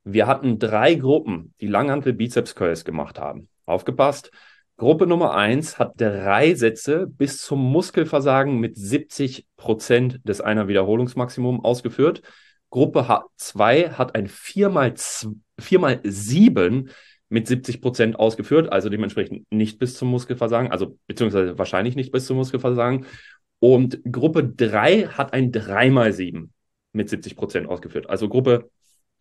Wir 0.05 0.27
hatten 0.29 0.59
drei 0.59 0.95
Gruppen, 0.95 1.53
die 1.61 1.67
Langhantel 1.67 2.13
Bizeps 2.13 2.55
Curls 2.55 2.85
gemacht 2.85 3.19
haben. 3.19 3.49
Aufgepasst. 3.67 4.31
Gruppe 4.79 5.07
Nummer 5.07 5.35
eins 5.35 5.79
hat 5.79 5.99
drei 5.99 6.55
Sätze 6.55 7.07
bis 7.07 7.39
zum 7.39 7.61
Muskelversagen 7.61 8.59
mit 8.59 8.77
70 8.77 9.47
Prozent 9.57 10.21
des 10.25 10.43
einer 10.43 10.69
Wiederholungsmaximum 10.69 11.65
ausgeführt. 11.65 12.21
Gruppe 12.69 13.07
2 13.37 13.93
hat 13.93 14.15
ein 14.15 14.29
4x7 14.29 16.91
mit 17.31 17.47
70 17.47 17.81
Prozent 17.81 18.19
ausgeführt, 18.19 18.71
also 18.71 18.91
dementsprechend 18.91 19.51
nicht 19.51 19.79
bis 19.79 19.97
zum 19.97 20.09
Muskelversagen, 20.09 20.71
also 20.71 20.99
beziehungsweise 21.07 21.59
wahrscheinlich 21.59 21.97
nicht 21.97 22.13
bis 22.13 22.27
zum 22.27 22.37
Muskelversagen. 22.37 23.07
Und 23.61 24.01
Gruppe 24.05 24.45
3 24.45 25.07
hat 25.07 25.33
ein 25.33 25.53
3x7 25.53 26.51
mit 26.93 27.09
70 27.09 27.35
Prozent 27.35 27.67
ausgeführt. 27.67 28.11
Also 28.11 28.29
Gruppe 28.29 28.71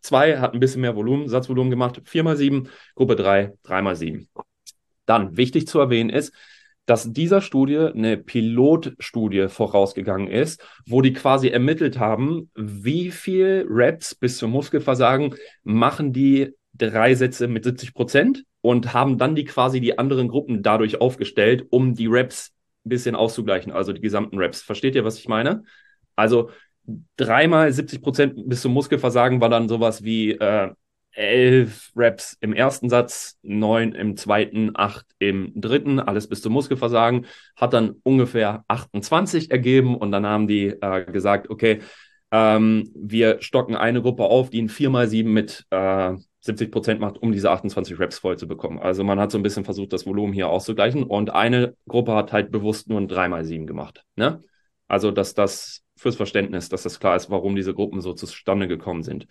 2 0.02 0.40
hat 0.40 0.54
ein 0.54 0.60
bisschen 0.60 0.82
mehr 0.82 0.98
Volumen, 0.98 1.30
Satzvolumen 1.30 1.72
gemacht, 1.72 2.02
4x7, 2.06 2.68
Gruppe 2.96 3.16
3, 3.16 3.54
3x7. 3.64 4.28
Dann 5.06 5.38
wichtig 5.38 5.68
zu 5.68 5.80
erwähnen 5.80 6.10
ist, 6.10 6.34
dass 6.86 7.12
dieser 7.12 7.42
Studie 7.42 7.78
eine 7.78 8.18
Pilotstudie 8.18 9.48
vorausgegangen 9.48 10.28
ist, 10.28 10.64
wo 10.86 11.02
die 11.02 11.14
quasi 11.14 11.48
ermittelt 11.48 12.00
haben, 12.00 12.52
wie 12.56 13.12
viel 13.12 13.66
Reps 13.68 14.14
bis 14.14 14.38
zum 14.38 14.52
Muskelversagen 14.52 15.36
machen 15.64 16.14
die 16.14 16.54
drei 16.74 17.16
Sätze 17.16 17.48
mit 17.48 17.64
70 17.64 17.94
Prozent 17.94 18.44
und 18.62 18.94
haben 18.94 19.18
dann 19.18 19.36
die 19.36 19.46
quasi 19.46 19.80
die 19.80 19.98
anderen 19.98 20.28
Gruppen 20.28 20.62
dadurch 20.62 21.02
aufgestellt, 21.02 21.66
um 21.70 21.96
die 21.96 22.08
Reps 22.08 22.52
ein 22.86 22.90
bisschen 22.90 23.16
auszugleichen, 23.16 23.72
also 23.72 23.94
die 23.94 24.02
gesamten 24.02 24.38
Reps. 24.38 24.62
Versteht 24.62 24.96
ihr, 24.96 25.06
was 25.06 25.18
ich 25.18 25.28
meine? 25.28 25.64
Also 26.16 26.52
dreimal 27.18 27.72
70 27.72 28.02
Prozent 28.02 28.48
bis 28.48 28.62
zum 28.62 28.74
Muskelversagen 28.74 29.42
war 29.42 29.50
dann 29.50 29.70
sowas 29.70 30.04
wie 30.04 30.32
äh, 30.32 30.72
elf 31.16 31.92
Reps 31.96 32.38
im 32.42 32.54
ersten 32.54 32.90
Satz, 32.90 33.38
neun 33.42 33.94
im 33.94 34.18
zweiten, 34.18 34.72
acht 34.74 35.06
im 35.20 35.52
dritten, 35.56 36.00
alles 36.00 36.28
bis 36.28 36.42
zum 36.42 36.54
Muskelversagen, 36.54 37.26
hat 37.56 37.74
dann 37.74 37.96
ungefähr 38.04 38.64
28 38.68 39.52
ergeben 39.52 39.96
und 39.96 40.12
dann 40.12 40.26
haben 40.26 40.48
die 40.48 40.68
äh, 40.68 41.06
gesagt, 41.12 41.50
okay, 41.50 41.80
ähm, 42.32 42.92
wir 42.96 43.42
stocken 43.42 43.76
eine 43.76 44.02
Gruppe 44.02 44.24
auf, 44.24 44.50
die 44.50 44.62
ein 44.62 44.70
4x7 44.70 45.26
mit 45.26 45.66
äh, 45.70 46.14
70 46.42 46.72
Prozent 46.72 47.00
macht, 47.00 47.18
um 47.18 47.32
diese 47.32 47.50
28 47.50 47.98
Reps 48.00 48.20
voll 48.20 48.38
zu 48.38 48.48
bekommen. 48.48 48.80
Also 48.80 49.04
man 49.04 49.20
hat 49.20 49.32
so 49.32 49.40
ein 49.40 49.44
bisschen 49.44 49.66
versucht, 49.66 49.94
das 49.94 50.06
Volumen 50.06 50.34
hier 50.34 50.50
auszugleichen 50.50 51.04
und 51.04 51.32
eine 51.32 51.76
Gruppe 51.88 52.14
hat 52.14 52.34
halt 52.34 52.52
bewusst 52.52 52.90
nur 52.90 53.00
ein 53.00 53.08
3x7 53.08 53.66
gemacht. 53.66 54.04
Ne? 54.16 54.42
Also, 54.88 55.12
dass 55.12 55.34
das 55.34 55.82
fürs 55.98 56.16
Verständnis, 56.16 56.70
dass 56.70 56.84
das 56.84 57.00
klar 57.00 57.16
ist, 57.16 57.30
warum 57.30 57.56
diese 57.56 57.74
Gruppen 57.74 58.02
so 58.02 58.14
zustande 58.14 58.68
gekommen 58.68 59.04
sind. 59.04 59.28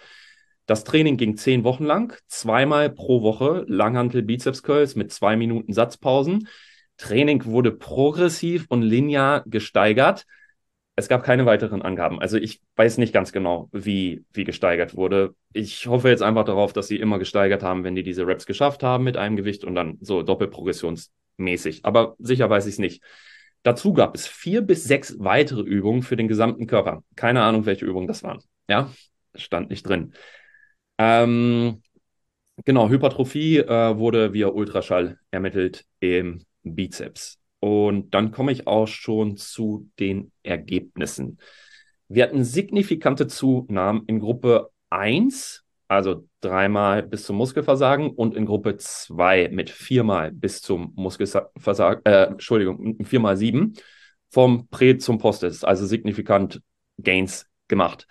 Das 0.66 0.84
Training 0.84 1.16
ging 1.16 1.36
zehn 1.36 1.62
Wochen 1.62 1.84
lang, 1.84 2.16
zweimal 2.26 2.88
pro 2.88 3.22
Woche 3.22 3.64
Langhantel 3.68 4.22
Bizeps 4.22 4.62
Curls 4.62 4.96
mit 4.96 5.12
zwei 5.12 5.36
Minuten 5.36 5.72
Satzpausen. 5.72 6.48
Training 6.96 7.44
wurde 7.44 7.72
progressiv 7.72 8.66
und 8.68 8.82
linear 8.82 9.42
gesteigert. 9.46 10.24
Es 10.96 11.08
gab 11.08 11.24
keine 11.24 11.44
weiteren 11.44 11.82
Angaben. 11.82 12.20
Also 12.20 12.38
ich 12.38 12.62
weiß 12.76 12.98
nicht 12.98 13.12
ganz 13.12 13.32
genau, 13.32 13.68
wie, 13.72 14.24
wie 14.32 14.44
gesteigert 14.44 14.94
wurde. 14.96 15.34
Ich 15.52 15.86
hoffe 15.86 16.08
jetzt 16.08 16.22
einfach 16.22 16.44
darauf, 16.44 16.72
dass 16.72 16.88
sie 16.88 16.96
immer 16.96 17.18
gesteigert 17.18 17.62
haben, 17.62 17.84
wenn 17.84 17.96
die 17.96 18.04
diese 18.04 18.26
Reps 18.26 18.46
geschafft 18.46 18.82
haben 18.82 19.04
mit 19.04 19.16
einem 19.16 19.36
Gewicht 19.36 19.64
und 19.64 19.74
dann 19.74 19.98
so 20.00 20.22
doppelprogressionsmäßig. 20.22 21.84
Aber 21.84 22.14
sicher 22.20 22.48
weiß 22.48 22.66
ich 22.66 22.74
es 22.74 22.78
nicht. 22.78 23.02
Dazu 23.64 23.92
gab 23.92 24.14
es 24.14 24.26
vier 24.28 24.62
bis 24.62 24.84
sechs 24.84 25.16
weitere 25.18 25.62
Übungen 25.62 26.02
für 26.02 26.16
den 26.16 26.28
gesamten 26.28 26.66
Körper. 26.66 27.02
Keine 27.16 27.42
Ahnung, 27.42 27.66
welche 27.66 27.86
Übungen 27.86 28.06
das 28.06 28.22
waren. 28.22 28.38
Ja, 28.68 28.90
stand 29.34 29.70
nicht 29.70 29.88
drin. 29.88 30.14
Ähm, 30.98 31.82
genau, 32.64 32.88
Hypertrophie 32.88 33.58
äh, 33.58 33.98
wurde 33.98 34.32
via 34.32 34.48
Ultraschall 34.48 35.18
ermittelt 35.30 35.84
im 36.00 36.44
Bizeps. 36.62 37.38
Und 37.60 38.12
dann 38.12 38.30
komme 38.30 38.52
ich 38.52 38.66
auch 38.66 38.86
schon 38.86 39.36
zu 39.36 39.90
den 39.98 40.32
Ergebnissen. 40.42 41.38
Wir 42.08 42.24
hatten 42.24 42.44
signifikante 42.44 43.26
Zunahmen 43.26 44.04
in 44.06 44.20
Gruppe 44.20 44.70
1, 44.90 45.64
also 45.88 46.28
dreimal 46.40 47.02
bis 47.02 47.24
zum 47.24 47.36
Muskelversagen, 47.36 48.10
und 48.10 48.36
in 48.36 48.44
Gruppe 48.46 48.76
2 48.76 49.48
mit 49.48 49.70
viermal 49.70 50.30
bis 50.30 50.60
zum 50.60 50.92
Muskelversagen, 50.94 52.04
äh, 52.04 52.24
Entschuldigung, 52.24 53.02
viermal 53.04 53.36
sieben 53.36 53.74
vom 54.30 54.68
Prä 54.68 54.98
zum 54.98 55.18
Postes, 55.18 55.64
also 55.64 55.86
signifikant 55.86 56.60
Gains 56.98 57.46
gemacht. 57.68 58.06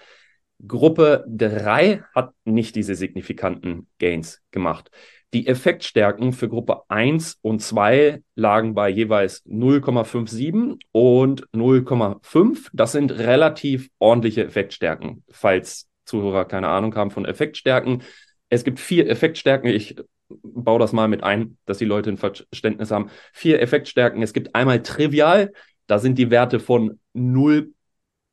Gruppe 0.66 1.26
3 1.28 2.04
hat 2.14 2.34
nicht 2.46 2.76
diese 2.76 2.96
signifikanten 2.96 3.88
Gains 4.00 4.42
gemacht. 4.52 4.92
Die 5.34 5.48
Effektstärken 5.48 6.32
für 6.32 6.48
Gruppe 6.48 6.82
1 6.90 7.40
und 7.42 7.60
2 7.60 8.22
lagen 8.36 8.76
bei 8.76 8.88
jeweils 8.90 9.44
0,57 9.46 10.80
und 10.92 11.48
0,5. 11.52 12.70
Das 12.72 12.92
sind 12.92 13.12
relativ 13.12 13.90
ordentliche 13.98 14.44
Effektstärken, 14.44 15.24
falls 15.32 15.90
Zuhörer 16.06 16.46
keine 16.46 16.68
Ahnung 16.68 16.94
haben 16.96 17.10
von 17.10 17.26
Effektstärken. 17.26 18.04
Es 18.50 18.64
gibt 18.64 18.80
vier 18.80 19.10
Effektstärken. 19.10 19.70
Ich 19.70 19.96
baue 20.30 20.80
das 20.80 20.94
mal 20.94 21.08
mit 21.08 21.24
ein, 21.24 21.58
dass 21.66 21.80
die 21.80 21.86
Leute 21.86 22.12
ein 22.12 22.18
Verständnis 22.18 22.92
haben. 22.92 23.10
Vier 23.34 23.60
Effektstärken. 23.60 24.22
Es 24.22 24.34
gibt 24.34 24.54
einmal 24.54 24.84
trivial. 24.84 25.52
Da 25.88 25.98
sind 25.98 26.18
die 26.18 26.30
Werte 26.30 26.60
von 26.60 27.00
0 27.14 27.73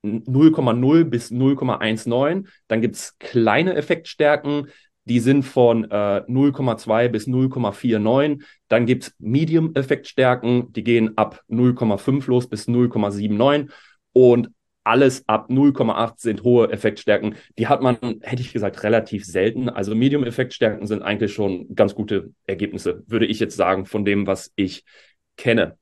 0,0 0.04 1.04
bis 1.04 1.30
0,19. 1.30 2.46
Dann 2.68 2.80
gibt 2.80 2.96
es 2.96 3.18
kleine 3.18 3.74
Effektstärken 3.74 4.68
die 5.10 5.18
sind 5.18 5.42
von 5.42 5.90
äh, 5.90 6.22
0,2 6.28 7.08
bis 7.08 7.26
0,49. 7.26 8.44
Dann 8.68 8.86
gibt 8.86 9.02
es 9.02 9.14
Medium-Effektstärken, 9.18 10.72
die 10.72 10.84
gehen 10.84 11.18
ab 11.18 11.42
0,5 11.50 12.28
los 12.28 12.48
bis 12.48 12.68
0,79. 12.68 13.70
Und 14.12 14.50
alles 14.84 15.24
ab 15.28 15.50
0,8 15.50 16.14
sind 16.18 16.44
hohe 16.44 16.70
Effektstärken. 16.70 17.34
Die 17.58 17.66
hat 17.66 17.82
man, 17.82 17.96
hätte 18.22 18.42
ich 18.42 18.52
gesagt, 18.52 18.84
relativ 18.84 19.24
selten. 19.24 19.68
Also 19.68 19.96
Medium-Effektstärken 19.96 20.86
sind 20.86 21.02
eigentlich 21.02 21.34
schon 21.34 21.74
ganz 21.74 21.96
gute 21.96 22.30
Ergebnisse, 22.46 23.02
würde 23.08 23.26
ich 23.26 23.40
jetzt 23.40 23.56
sagen, 23.56 23.86
von 23.86 24.04
dem, 24.04 24.28
was 24.28 24.52
ich 24.54 24.84
kenne. 25.36 25.76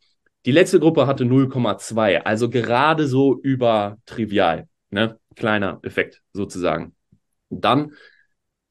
Die 0.48 0.52
letzte 0.52 0.80
Gruppe 0.80 1.06
hatte 1.06 1.24
0,2, 1.24 2.22
also 2.22 2.48
gerade 2.48 3.06
so 3.06 3.38
über 3.38 3.98
trivial. 4.06 4.66
Ne? 4.88 5.20
Kleiner 5.36 5.78
Effekt 5.82 6.22
sozusagen. 6.32 6.96
Dann 7.50 7.92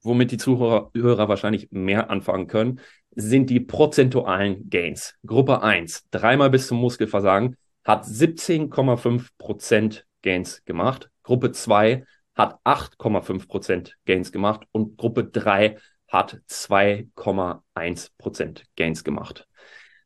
womit 0.01 0.31
die 0.31 0.37
Zuhörer 0.37 1.29
wahrscheinlich 1.29 1.67
mehr 1.69 2.09
anfangen 2.09 2.47
können, 2.47 2.79
sind 3.11 3.51
die 3.51 3.59
prozentualen 3.59 4.71
Gains. 4.71 5.13
Gruppe 5.23 5.61
1, 5.61 6.07
dreimal 6.09 6.49
bis 6.49 6.65
zum 6.65 6.79
Muskelversagen, 6.79 7.57
hat 7.83 8.05
17,5% 8.05 10.01
Gains 10.23 10.65
gemacht. 10.65 11.11
Gruppe 11.21 11.51
2 11.51 12.05
hat 12.33 12.57
8,5% 12.63 13.91
Gains 14.07 14.31
gemacht 14.31 14.65
und 14.71 14.97
Gruppe 14.97 15.25
3 15.25 15.77
hat 16.07 16.41
2,1% 16.49 18.63
Gains 18.75 19.03
gemacht. 19.03 19.46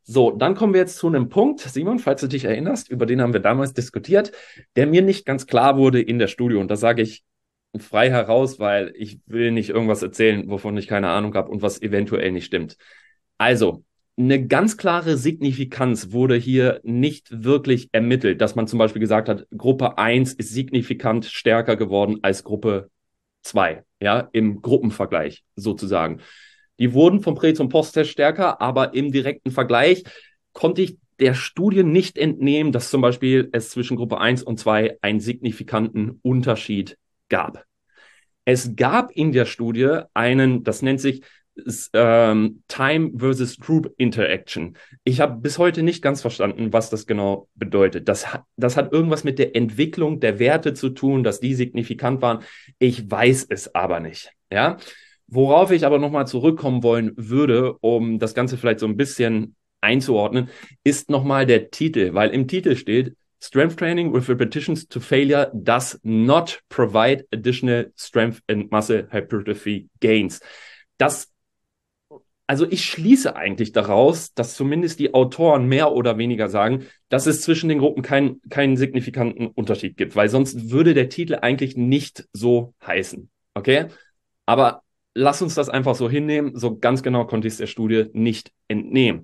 So, 0.03 0.31
dann 0.31 0.55
kommen 0.55 0.73
wir 0.73 0.81
jetzt 0.81 0.97
zu 0.97 1.07
einem 1.07 1.29
Punkt, 1.29 1.59
Simon, 1.59 1.99
falls 1.99 2.21
du 2.21 2.27
dich 2.27 2.45
erinnerst, 2.45 2.89
über 2.89 3.05
den 3.05 3.21
haben 3.21 3.33
wir 3.33 3.39
damals 3.39 3.73
diskutiert, 3.73 4.31
der 4.75 4.87
mir 4.87 5.01
nicht 5.01 5.25
ganz 5.25 5.45
klar 5.45 5.77
wurde 5.77 6.01
in 6.01 6.19
der 6.19 6.27
Studie. 6.27 6.55
Und 6.55 6.69
da 6.69 6.75
sage 6.75 7.01
ich 7.01 7.23
frei 7.77 8.09
heraus, 8.09 8.59
weil 8.59 8.93
ich 8.95 9.19
will 9.25 9.51
nicht 9.51 9.69
irgendwas 9.69 10.01
erzählen, 10.01 10.49
wovon 10.49 10.75
ich 10.77 10.87
keine 10.87 11.09
Ahnung 11.09 11.33
habe 11.35 11.51
und 11.51 11.61
was 11.61 11.81
eventuell 11.81 12.31
nicht 12.31 12.45
stimmt. 12.45 12.77
Also, 13.37 13.83
eine 14.17 14.45
ganz 14.45 14.77
klare 14.77 15.17
Signifikanz 15.17 16.11
wurde 16.11 16.35
hier 16.35 16.81
nicht 16.83 17.43
wirklich 17.43 17.89
ermittelt, 17.91 18.41
dass 18.41 18.55
man 18.55 18.67
zum 18.67 18.77
Beispiel 18.77 18.99
gesagt 18.99 19.29
hat, 19.29 19.47
Gruppe 19.55 19.97
1 19.97 20.33
ist 20.33 20.49
signifikant 20.49 21.25
stärker 21.25 21.75
geworden 21.75 22.19
als 22.21 22.43
Gruppe 22.43 22.89
2, 23.43 23.83
ja, 24.01 24.29
im 24.33 24.61
Gruppenvergleich 24.61 25.43
sozusagen. 25.55 26.19
Die 26.81 26.93
wurden 26.95 27.21
vom 27.21 27.35
Prä- 27.35 27.53
zum 27.53 27.69
Posttest 27.69 28.09
stärker, 28.09 28.59
aber 28.59 28.95
im 28.95 29.11
direkten 29.11 29.51
Vergleich 29.51 30.03
konnte 30.51 30.81
ich 30.81 30.97
der 31.19 31.35
Studie 31.35 31.83
nicht 31.83 32.17
entnehmen, 32.17 32.71
dass 32.71 32.89
zum 32.89 33.01
Beispiel 33.01 33.49
es 33.51 33.69
zwischen 33.69 33.97
Gruppe 33.97 34.19
1 34.19 34.41
und 34.41 34.59
2 34.59 34.97
einen 35.01 35.19
signifikanten 35.19 36.19
Unterschied 36.23 36.97
gab. 37.29 37.65
Es 38.45 38.75
gab 38.75 39.11
in 39.11 39.31
der 39.31 39.45
Studie 39.45 39.99
einen, 40.15 40.63
das 40.63 40.81
nennt 40.81 40.99
sich 40.99 41.21
ähm, 41.93 42.63
Time 42.67 43.11
versus 43.15 43.57
Group 43.57 43.93
Interaction. 43.97 44.75
Ich 45.03 45.21
habe 45.21 45.39
bis 45.39 45.59
heute 45.59 45.83
nicht 45.83 46.01
ganz 46.01 46.21
verstanden, 46.21 46.73
was 46.73 46.89
das 46.89 47.05
genau 47.05 47.47
bedeutet. 47.53 48.07
Das, 48.07 48.25
das 48.57 48.75
hat 48.75 48.91
irgendwas 48.91 49.23
mit 49.23 49.37
der 49.37 49.55
Entwicklung 49.55 50.19
der 50.19 50.39
Werte 50.39 50.73
zu 50.73 50.89
tun, 50.89 51.23
dass 51.23 51.39
die 51.39 51.53
signifikant 51.53 52.23
waren. 52.23 52.39
Ich 52.79 53.11
weiß 53.11 53.45
es 53.49 53.75
aber 53.75 53.99
nicht. 53.99 54.31
Ja. 54.51 54.77
Worauf 55.33 55.71
ich 55.71 55.85
aber 55.85 55.97
nochmal 55.97 56.27
zurückkommen 56.27 56.83
wollen 56.83 57.13
würde, 57.15 57.77
um 57.79 58.19
das 58.19 58.33
Ganze 58.33 58.57
vielleicht 58.57 58.79
so 58.79 58.85
ein 58.85 58.97
bisschen 58.97 59.55
einzuordnen, 59.79 60.49
ist 60.83 61.09
nochmal 61.09 61.45
der 61.45 61.71
Titel, 61.71 62.13
weil 62.13 62.31
im 62.31 62.49
Titel 62.49 62.75
steht 62.75 63.15
Strength 63.39 63.77
training 63.77 64.13
with 64.13 64.27
repetitions 64.27 64.87
to 64.87 64.99
failure 64.99 65.49
does 65.53 65.99
not 66.03 66.61
provide 66.69 67.25
additional 67.31 67.91
strength 67.95 68.43
and 68.47 68.69
muscle 68.71 69.07
hypertrophy 69.09 69.89
gains. 70.01 70.41
Das, 70.97 71.31
also 72.45 72.69
ich 72.69 72.85
schließe 72.85 73.33
eigentlich 73.33 73.71
daraus, 73.71 74.33
dass 74.33 74.55
zumindest 74.55 74.99
die 74.99 75.13
Autoren 75.13 75.65
mehr 75.65 75.93
oder 75.93 76.17
weniger 76.17 76.49
sagen, 76.49 76.85
dass 77.07 77.25
es 77.25 77.41
zwischen 77.41 77.69
den 77.69 77.79
Gruppen 77.79 78.03
keinen 78.03 78.41
keinen 78.49 78.75
signifikanten 78.75 79.47
Unterschied 79.47 79.95
gibt, 79.95 80.15
weil 80.17 80.27
sonst 80.27 80.69
würde 80.69 80.93
der 80.93 81.07
Titel 81.07 81.35
eigentlich 81.41 81.77
nicht 81.77 82.27
so 82.33 82.75
heißen. 82.85 83.31
Okay? 83.55 83.87
Aber 84.45 84.83
lass 85.13 85.41
uns 85.41 85.55
das 85.55 85.69
einfach 85.69 85.95
so 85.95 86.09
hinnehmen. 86.09 86.55
So 86.55 86.77
ganz 86.77 87.03
genau 87.03 87.25
konnte 87.25 87.47
ich 87.47 87.53
es 87.53 87.57
der 87.57 87.67
Studie 87.67 88.05
nicht 88.13 88.51
entnehmen. 88.67 89.23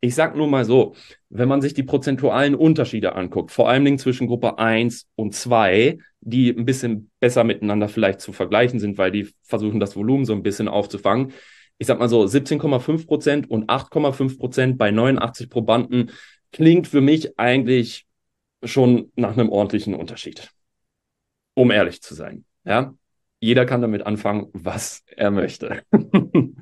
Ich 0.00 0.14
sage 0.14 0.36
nur 0.36 0.48
mal 0.48 0.66
so, 0.66 0.94
wenn 1.30 1.48
man 1.48 1.62
sich 1.62 1.72
die 1.72 1.82
prozentualen 1.82 2.54
Unterschiede 2.54 3.14
anguckt, 3.14 3.50
vor 3.50 3.70
allen 3.70 3.84
Dingen 3.84 3.98
zwischen 3.98 4.26
Gruppe 4.26 4.58
1 4.58 5.06
und 5.14 5.34
2, 5.34 5.98
die 6.20 6.50
ein 6.50 6.66
bisschen 6.66 7.10
besser 7.20 7.42
miteinander 7.42 7.88
vielleicht 7.88 8.20
zu 8.20 8.32
vergleichen 8.32 8.78
sind, 8.80 8.98
weil 8.98 9.10
die 9.10 9.30
versuchen, 9.42 9.80
das 9.80 9.96
Volumen 9.96 10.26
so 10.26 10.34
ein 10.34 10.42
bisschen 10.42 10.68
aufzufangen. 10.68 11.32
Ich 11.78 11.86
sag 11.86 11.98
mal 11.98 12.08
so, 12.08 12.22
17,5 12.22 13.06
Prozent 13.06 13.50
und 13.50 13.70
8,5 13.70 14.38
Prozent 14.38 14.78
bei 14.78 14.90
89 14.90 15.48
Probanden 15.48 16.10
klingt 16.52 16.86
für 16.86 17.00
mich 17.00 17.38
eigentlich 17.38 18.06
schon 18.62 19.10
nach 19.16 19.36
einem 19.36 19.48
ordentlichen 19.48 19.94
Unterschied. 19.94 20.50
Um 21.54 21.70
ehrlich 21.70 22.02
zu 22.02 22.14
sein. 22.14 22.44
Ja, 22.64 22.94
jeder 23.44 23.66
kann 23.66 23.82
damit 23.82 24.06
anfangen, 24.06 24.48
was 24.52 25.04
er 25.16 25.30
möchte. 25.30 25.82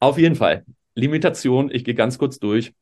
Auf 0.00 0.18
jeden 0.18 0.36
Fall. 0.36 0.64
Limitation, 0.94 1.70
ich 1.70 1.84
gehe 1.84 1.94
ganz 1.94 2.16
kurz 2.16 2.38
durch. 2.38 2.72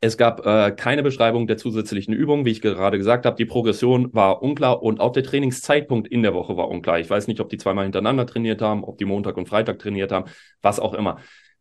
Es 0.00 0.16
gab 0.16 0.46
äh, 0.46 0.70
keine 0.72 1.02
Beschreibung 1.02 1.46
der 1.46 1.56
zusätzlichen 1.56 2.12
Übungen, 2.12 2.44
wie 2.44 2.50
ich 2.50 2.60
gerade 2.60 2.98
gesagt 2.98 3.26
habe. 3.26 3.36
Die 3.36 3.46
Progression 3.46 4.12
war 4.14 4.42
unklar 4.42 4.82
und 4.82 5.00
auch 5.00 5.12
der 5.12 5.24
Trainingszeitpunkt 5.24 6.06
in 6.08 6.22
der 6.22 6.34
Woche 6.34 6.56
war 6.56 6.68
unklar. 6.68 7.00
Ich 7.00 7.10
weiß 7.10 7.26
nicht, 7.26 7.40
ob 7.40 7.48
die 7.48 7.56
zweimal 7.56 7.84
hintereinander 7.84 8.26
trainiert 8.26 8.60
haben, 8.60 8.84
ob 8.84 8.98
die 8.98 9.06
Montag 9.06 9.36
und 9.38 9.48
Freitag 9.48 9.78
trainiert 9.78 10.12
haben, 10.12 10.30
was 10.60 10.78
auch 10.78 10.94
immer. 10.94 11.18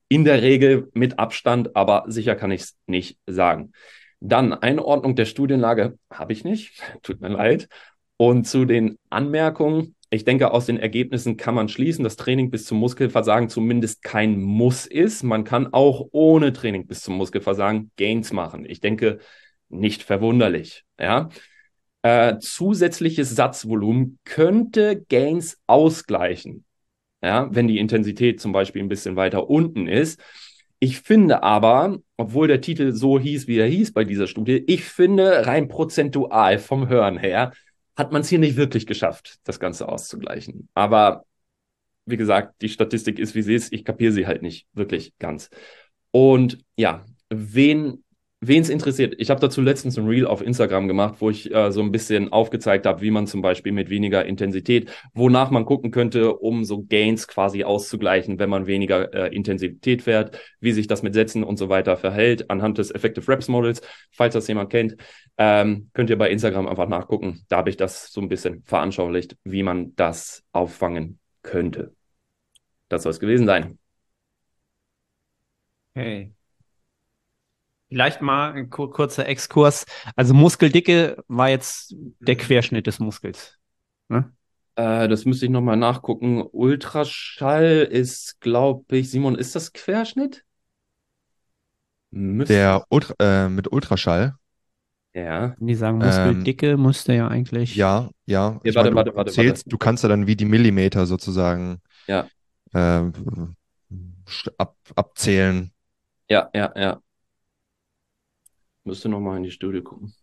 In 0.10 0.24
der 0.24 0.42
Regel 0.42 0.90
mit 0.94 1.18
Abstand, 1.18 1.76
aber 1.76 2.04
sicher 2.08 2.36
kann 2.36 2.52
ich 2.52 2.62
es 2.62 2.78
nicht 2.86 3.18
sagen. 3.26 3.72
Dann 4.20 4.54
Einordnung 4.54 5.16
der 5.16 5.26
Studienlage 5.26 5.98
habe 6.12 6.34
ich 6.34 6.44
nicht, 6.44 6.84
tut 7.02 7.22
mir 7.22 7.30
leid. 7.30 7.70
Und 8.18 8.46
zu 8.46 8.66
den 8.66 8.98
Anmerkungen, 9.10 9.96
ich 10.10 10.24
denke, 10.24 10.52
aus 10.52 10.66
den 10.66 10.78
Ergebnissen 10.78 11.36
kann 11.36 11.56
man 11.56 11.68
schließen, 11.68 12.04
dass 12.04 12.16
Training 12.16 12.50
bis 12.50 12.66
zum 12.66 12.78
Muskelversagen 12.78 13.50
zumindest 13.50 14.04
kein 14.04 14.40
Muss 14.40 14.86
ist. 14.86 15.24
Man 15.24 15.44
kann 15.44 15.74
auch 15.74 16.08
ohne 16.12 16.54
Training 16.54 16.88
bis 16.88 17.02
zum 17.02 17.16
Muskelversagen 17.18 17.92
Gains 17.98 18.32
machen. 18.32 18.66
Ich 18.66 18.80
denke, 18.80 19.20
nicht 19.70 20.04
verwunderlich. 20.04 20.86
Ja. 21.00 21.30
Äh, 22.04 22.38
zusätzliches 22.40 23.36
Satzvolumen 23.36 24.20
könnte 24.24 25.04
Gains 25.10 25.60
ausgleichen, 25.68 26.64
ja, 27.22 27.50
wenn 27.52 27.68
die 27.68 27.80
Intensität 27.80 28.40
zum 28.40 28.54
Beispiel 28.54 28.82
ein 28.82 28.88
bisschen 28.88 29.18
weiter 29.18 29.50
unten 29.50 29.88
ist. 29.88 30.22
Ich 30.80 31.02
finde 31.02 31.44
aber, 31.44 31.98
obwohl 32.16 32.48
der 32.48 32.62
Titel 32.62 32.94
so 32.94 33.20
hieß, 33.20 33.48
wie 33.48 33.58
er 33.58 33.68
hieß 33.68 33.94
bei 33.94 34.06
dieser 34.06 34.28
Studie, 34.28 34.64
ich 34.68 34.84
finde 34.84 35.48
rein 35.48 35.68
prozentual 35.68 36.60
vom 36.60 36.88
Hören 36.88 37.18
her, 37.18 37.52
hat 37.98 38.12
man 38.12 38.22
es 38.22 38.30
hier 38.30 38.40
nicht 38.40 38.56
wirklich 38.56 38.86
geschafft, 38.86 39.40
das 39.44 39.60
Ganze 39.60 39.90
auszugleichen. 39.90 40.70
Aber 40.76 41.26
wie 42.06 42.18
gesagt, 42.18 42.62
die 42.62 42.70
Statistik 42.70 43.20
ist, 43.20 43.36
wie 43.36 43.42
sie 43.42 43.56
ist. 43.56 43.74
Ich 43.74 43.84
kapiere 43.84 44.14
sie 44.14 44.28
halt 44.28 44.42
nicht 44.42 44.68
wirklich 44.74 45.14
ganz. 45.18 45.50
Und 46.12 46.60
ja, 46.78 47.04
wen 47.30 48.04
Wen 48.40 48.62
es 48.62 48.70
interessiert, 48.70 49.16
ich 49.18 49.32
habe 49.32 49.40
dazu 49.40 49.62
letztens 49.62 49.98
ein 49.98 50.06
Reel 50.06 50.28
auf 50.28 50.44
Instagram 50.44 50.88
gemacht, 50.88 51.16
wo 51.22 51.32
ich 51.32 51.52
äh, 51.52 51.72
so 51.72 51.82
ein 51.82 51.92
bisschen 51.92 52.32
aufgezeigt 52.32 52.86
habe, 52.86 53.02
wie 53.02 53.10
man 53.10 53.26
zum 53.26 53.42
Beispiel 53.42 53.72
mit 53.72 53.90
weniger 53.90 54.26
Intensität, 54.26 54.92
wonach 55.16 55.50
man 55.50 55.66
gucken 55.66 55.90
könnte, 55.90 56.36
um 56.36 56.64
so 56.64 56.84
Gains 56.84 57.28
quasi 57.28 57.64
auszugleichen, 57.64 58.38
wenn 58.38 58.52
man 58.52 58.68
weniger 58.68 59.12
äh, 59.12 59.36
Intensität 59.36 60.04
fährt, 60.04 60.40
wie 60.60 60.72
sich 60.72 60.86
das 60.86 61.02
mit 61.02 61.16
Sätzen 61.16 61.44
und 61.44 61.58
so 61.58 61.70
weiter 61.70 61.98
verhält, 61.98 62.52
anhand 62.52 62.78
des 62.78 62.92
Effective 62.92 63.28
Reps 63.28 63.48
Models. 63.48 63.82
Falls 64.12 64.36
das 64.36 64.48
jemand 64.48 64.70
kennt, 64.70 64.98
ähm, 65.40 65.90
könnt 65.94 66.12
ihr 66.12 66.18
bei 66.18 66.30
Instagram 66.30 66.68
einfach 66.68 66.88
nachgucken. 66.88 67.44
Da 67.50 67.58
habe 67.58 67.72
ich 67.72 67.78
das 67.78 68.12
so 68.12 68.22
ein 68.22 68.30
bisschen 68.30 68.62
veranschaulicht, 68.66 69.36
wie 69.46 69.64
man 69.64 69.96
das 69.96 70.44
auffangen 70.52 71.18
könnte. 71.42 71.96
Das 72.88 73.02
soll 73.02 73.12
es 73.12 73.20
gewesen 73.20 73.48
sein. 73.48 73.80
Hey. 75.96 76.37
Vielleicht 77.90 78.22
mal 78.22 78.52
ein 78.54 78.70
kurzer 78.70 79.28
Exkurs. 79.28 79.86
Also 80.16 80.34
Muskeldicke 80.34 81.24
war 81.28 81.50
jetzt 81.50 81.96
der 82.20 82.36
mhm. 82.36 82.40
Querschnitt 82.40 82.88
des 82.88 83.00
Muskels. 83.00 83.58
Ne? 84.10 84.32
Äh, 84.76 85.08
das 85.08 85.26
müsste 85.26 85.46
ich 85.46 85.52
nochmal 85.52 85.78
nachgucken. 85.78 86.44
Ultraschall 86.52 87.88
ist, 87.90 88.42
glaube 88.42 88.98
ich, 88.98 89.10
Simon, 89.10 89.36
ist 89.36 89.56
das 89.56 89.72
Querschnitt? 89.72 90.44
Müsste. 92.12 92.54
Der 92.54 92.86
Ultra, 92.90 93.16
äh, 93.20 93.50
mit 93.50 93.72
Ultraschall. 93.72 94.36
Ja. 95.14 95.56
Die 95.60 95.76
sagen 95.76 95.98
Muskeldicke 95.98 96.72
ähm, 96.72 96.82
musste 96.82 97.14
ja 97.14 97.28
eigentlich. 97.28 97.76
Ja, 97.76 98.10
ja. 98.26 98.60
ja 98.64 98.76
warte, 98.76 98.92
meine, 98.92 98.96
warte, 98.96 99.16
warte, 99.16 99.32
zählst, 99.32 99.66
warte. 99.66 99.70
Du 99.70 99.78
kannst 99.78 100.04
ja 100.04 100.10
dann 100.10 100.28
wie 100.28 100.36
die 100.36 100.46
Millimeter 100.46 101.08
sozusagen 101.08 101.82
ja. 102.06 102.28
äh, 102.74 103.02
ab, 104.58 104.76
abzählen. 104.96 105.72
Ja, 106.30 106.50
ja, 106.54 106.72
ja. 106.76 107.02
Müsste 108.88 109.10
nochmal 109.10 109.38
in 109.38 109.44
die 109.44 109.52
Studie 109.52 109.82
gucken. 109.82 110.14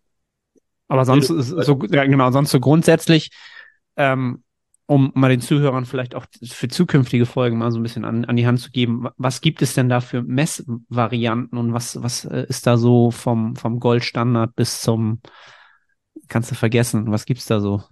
Aber 0.89 1.05
sonst 1.05 1.29
ist 1.29 1.49
so, 1.49 1.79
ja, 1.91 2.05
genau, 2.07 2.31
sonst 2.31 2.51
so 2.51 2.61
grundsätzlich, 2.61 3.31
ähm, 3.97 4.43
um 4.87 5.13
mal 5.15 5.29
den 5.29 5.43
Zuhörern 5.43 5.85
vielleicht 5.85 6.15
auch 6.15 6.25
für 6.43 6.69
zukünftige 6.69 7.27
Folgen 7.27 7.59
mal 7.59 7.71
so 7.71 7.79
ein 7.79 7.83
bisschen 7.83 8.07
an, 8.07 8.25
an 8.25 8.37
die 8.37 8.47
Hand 8.47 8.61
zu 8.61 8.71
geben, 8.71 9.09
was 9.19 9.43
gibt 9.43 9.61
es 9.61 9.75
denn 9.75 9.91
da 9.91 10.01
für 10.01 10.23
Messvarianten 10.23 11.59
und 11.59 11.75
was, 11.75 12.03
was 12.03 12.25
äh, 12.25 12.47
ist 12.49 12.67
da 12.67 12.79
so 12.79 13.11
vom, 13.11 13.55
vom 13.55 13.81
Goldstandard 13.81 14.55
bis 14.57 14.81
zum, 14.81 15.21
kannst 16.29 16.51
du 16.51 16.55
vergessen, 16.55 17.11
was 17.11 17.27
gibt 17.27 17.41
es 17.41 17.47
da 17.47 17.61
so? 17.61 17.83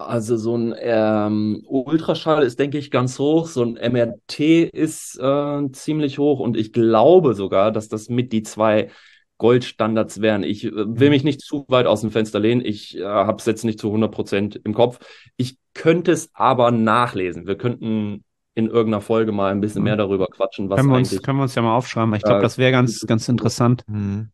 Also 0.00 0.36
so 0.36 0.56
ein 0.56 0.74
ähm, 0.78 1.64
Ultraschall 1.66 2.44
ist, 2.44 2.58
denke 2.60 2.78
ich, 2.78 2.92
ganz 2.92 3.18
hoch. 3.18 3.48
So 3.48 3.64
ein 3.64 3.74
MRT 3.74 4.38
ist 4.72 5.18
äh, 5.18 5.72
ziemlich 5.72 6.18
hoch 6.18 6.38
und 6.38 6.56
ich 6.56 6.72
glaube 6.72 7.34
sogar, 7.34 7.72
dass 7.72 7.88
das 7.88 8.08
mit 8.08 8.32
die 8.32 8.44
zwei 8.44 8.90
Goldstandards 9.38 10.20
wären. 10.20 10.42
Ich 10.42 10.64
äh, 10.64 10.72
will 10.72 11.08
mhm. 11.08 11.12
mich 11.12 11.24
nicht 11.24 11.40
zu 11.40 11.64
weit 11.68 11.86
aus 11.86 12.02
dem 12.02 12.10
Fenster 12.10 12.40
lehnen. 12.40 12.64
Ich 12.64 12.98
äh, 12.98 13.04
habe 13.04 13.38
es 13.38 13.46
jetzt 13.46 13.64
nicht 13.64 13.78
zu 13.78 13.88
100 13.88 14.12
Prozent 14.12 14.60
im 14.64 14.74
Kopf. 14.74 14.98
Ich 15.36 15.56
könnte 15.74 16.12
es 16.12 16.30
aber 16.34 16.70
nachlesen. 16.70 17.46
Wir 17.46 17.56
könnten 17.56 18.24
in 18.54 18.66
irgendeiner 18.66 19.00
Folge 19.00 19.30
mal 19.30 19.52
ein 19.52 19.60
bisschen 19.60 19.80
mhm. 19.80 19.84
mehr 19.84 19.96
darüber 19.96 20.26
quatschen, 20.26 20.68
was 20.68 20.78
können 20.80 20.90
wir 20.90 20.98
uns. 20.98 21.22
Können 21.22 21.38
wir 21.38 21.44
uns 21.44 21.54
ja 21.54 21.62
mal 21.62 21.76
aufschreiben. 21.76 22.12
Ich 22.14 22.22
glaube, 22.22 22.40
äh, 22.40 22.42
das 22.42 22.58
wäre 22.58 22.72
ganz, 22.72 23.06
ganz 23.06 23.28
interessant. 23.28 23.84
Mhm. 23.86 24.30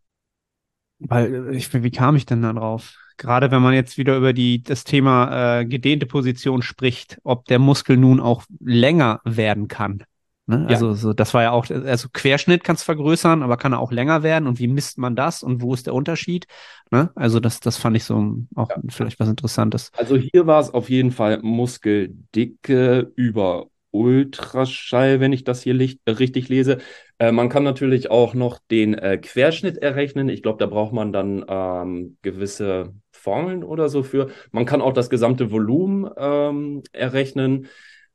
Weil, 0.98 1.50
äh, 1.50 1.56
ich, 1.56 1.72
wie 1.74 1.90
kam 1.90 2.16
ich 2.16 2.26
denn 2.26 2.42
da 2.42 2.52
drauf? 2.52 2.96
Gerade 3.16 3.50
wenn 3.50 3.62
man 3.62 3.74
jetzt 3.74 3.98
wieder 3.98 4.16
über 4.16 4.32
die, 4.32 4.62
das 4.62 4.84
Thema 4.84 5.60
äh, 5.60 5.66
gedehnte 5.66 6.06
Position 6.06 6.62
spricht, 6.62 7.18
ob 7.22 7.44
der 7.44 7.58
Muskel 7.58 7.96
nun 7.96 8.18
auch 8.18 8.44
länger 8.58 9.20
werden 9.24 9.68
kann. 9.68 10.02
Ne? 10.46 10.66
Also 10.68 10.88
ja. 10.88 10.94
so, 10.94 11.12
das 11.14 11.32
war 11.32 11.42
ja 11.42 11.52
auch, 11.52 11.70
also 11.70 12.08
Querschnitt 12.12 12.64
kann 12.64 12.76
es 12.76 12.82
vergrößern, 12.82 13.42
aber 13.42 13.56
kann 13.56 13.72
er 13.72 13.80
auch 13.80 13.92
länger 13.92 14.22
werden 14.22 14.46
und 14.46 14.58
wie 14.58 14.68
misst 14.68 14.98
man 14.98 15.16
das 15.16 15.42
und 15.42 15.62
wo 15.62 15.72
ist 15.72 15.86
der 15.86 15.94
Unterschied? 15.94 16.46
Ne? 16.90 17.10
Also 17.14 17.40
das, 17.40 17.60
das 17.60 17.78
fand 17.78 17.96
ich 17.96 18.04
so 18.04 18.36
auch 18.54 18.68
ja. 18.68 18.76
vielleicht 18.88 19.18
was 19.20 19.28
Interessantes. 19.28 19.90
Also 19.96 20.16
hier 20.16 20.46
war 20.46 20.60
es 20.60 20.72
auf 20.72 20.90
jeden 20.90 21.12
Fall 21.12 21.40
Muskeldicke 21.42 23.12
über 23.16 23.68
Ultraschall, 23.94 25.20
wenn 25.20 25.32
ich 25.32 25.44
das 25.44 25.62
hier 25.62 25.78
richtig 25.78 26.48
lese. 26.48 26.78
Äh, 27.18 27.32
man 27.32 27.48
kann 27.48 27.62
natürlich 27.62 28.10
auch 28.10 28.34
noch 28.34 28.58
den 28.70 28.94
äh, 28.94 29.18
Querschnitt 29.18 29.78
errechnen. 29.78 30.28
Ich 30.28 30.42
glaube, 30.42 30.58
da 30.58 30.66
braucht 30.66 30.92
man 30.92 31.12
dann 31.12 31.44
ähm, 31.48 32.18
gewisse 32.20 32.92
Formeln 33.12 33.62
oder 33.62 33.88
so 33.88 34.02
für. 34.02 34.28
Man 34.50 34.66
kann 34.66 34.82
auch 34.82 34.92
das 34.92 35.10
gesamte 35.10 35.50
Volumen 35.52 36.10
ähm, 36.18 36.82
errechnen. 36.92 37.68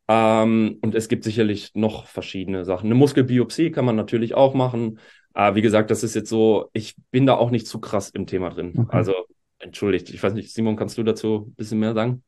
Ähm, 0.10 0.80
und 0.82 0.96
es 0.96 1.08
gibt 1.08 1.24
sicherlich 1.24 1.72
noch 1.76 2.08
verschiedene 2.08 2.66
Sachen. 2.66 2.88
Eine 2.88 2.96
Muskelbiopsie 2.96 3.70
kann 3.70 3.86
man 3.86 3.96
natürlich 3.96 4.34
auch 4.34 4.56
machen. 4.56 5.00
Aber 5.34 5.56
wie 5.56 5.62
gesagt, 5.62 5.92
das 5.92 6.04
ist 6.04 6.16
jetzt 6.16 6.30
so, 6.30 6.70
ich 6.74 6.96
bin 7.12 7.28
da 7.28 7.36
auch 7.36 7.52
nicht 7.52 7.68
zu 7.68 7.80
krass 7.80 8.10
im 8.10 8.26
Thema 8.26 8.50
drin. 8.50 8.74
Okay. 8.76 8.98
Also, 8.98 9.14
entschuldigt, 9.60 10.10
ich 10.10 10.22
weiß 10.22 10.34
nicht, 10.34 10.52
Simon, 10.52 10.76
kannst 10.76 10.98
du 10.98 11.04
dazu 11.04 11.46
ein 11.48 11.54
bisschen 11.54 11.80
mehr 11.80 11.94
sagen? 11.94 12.24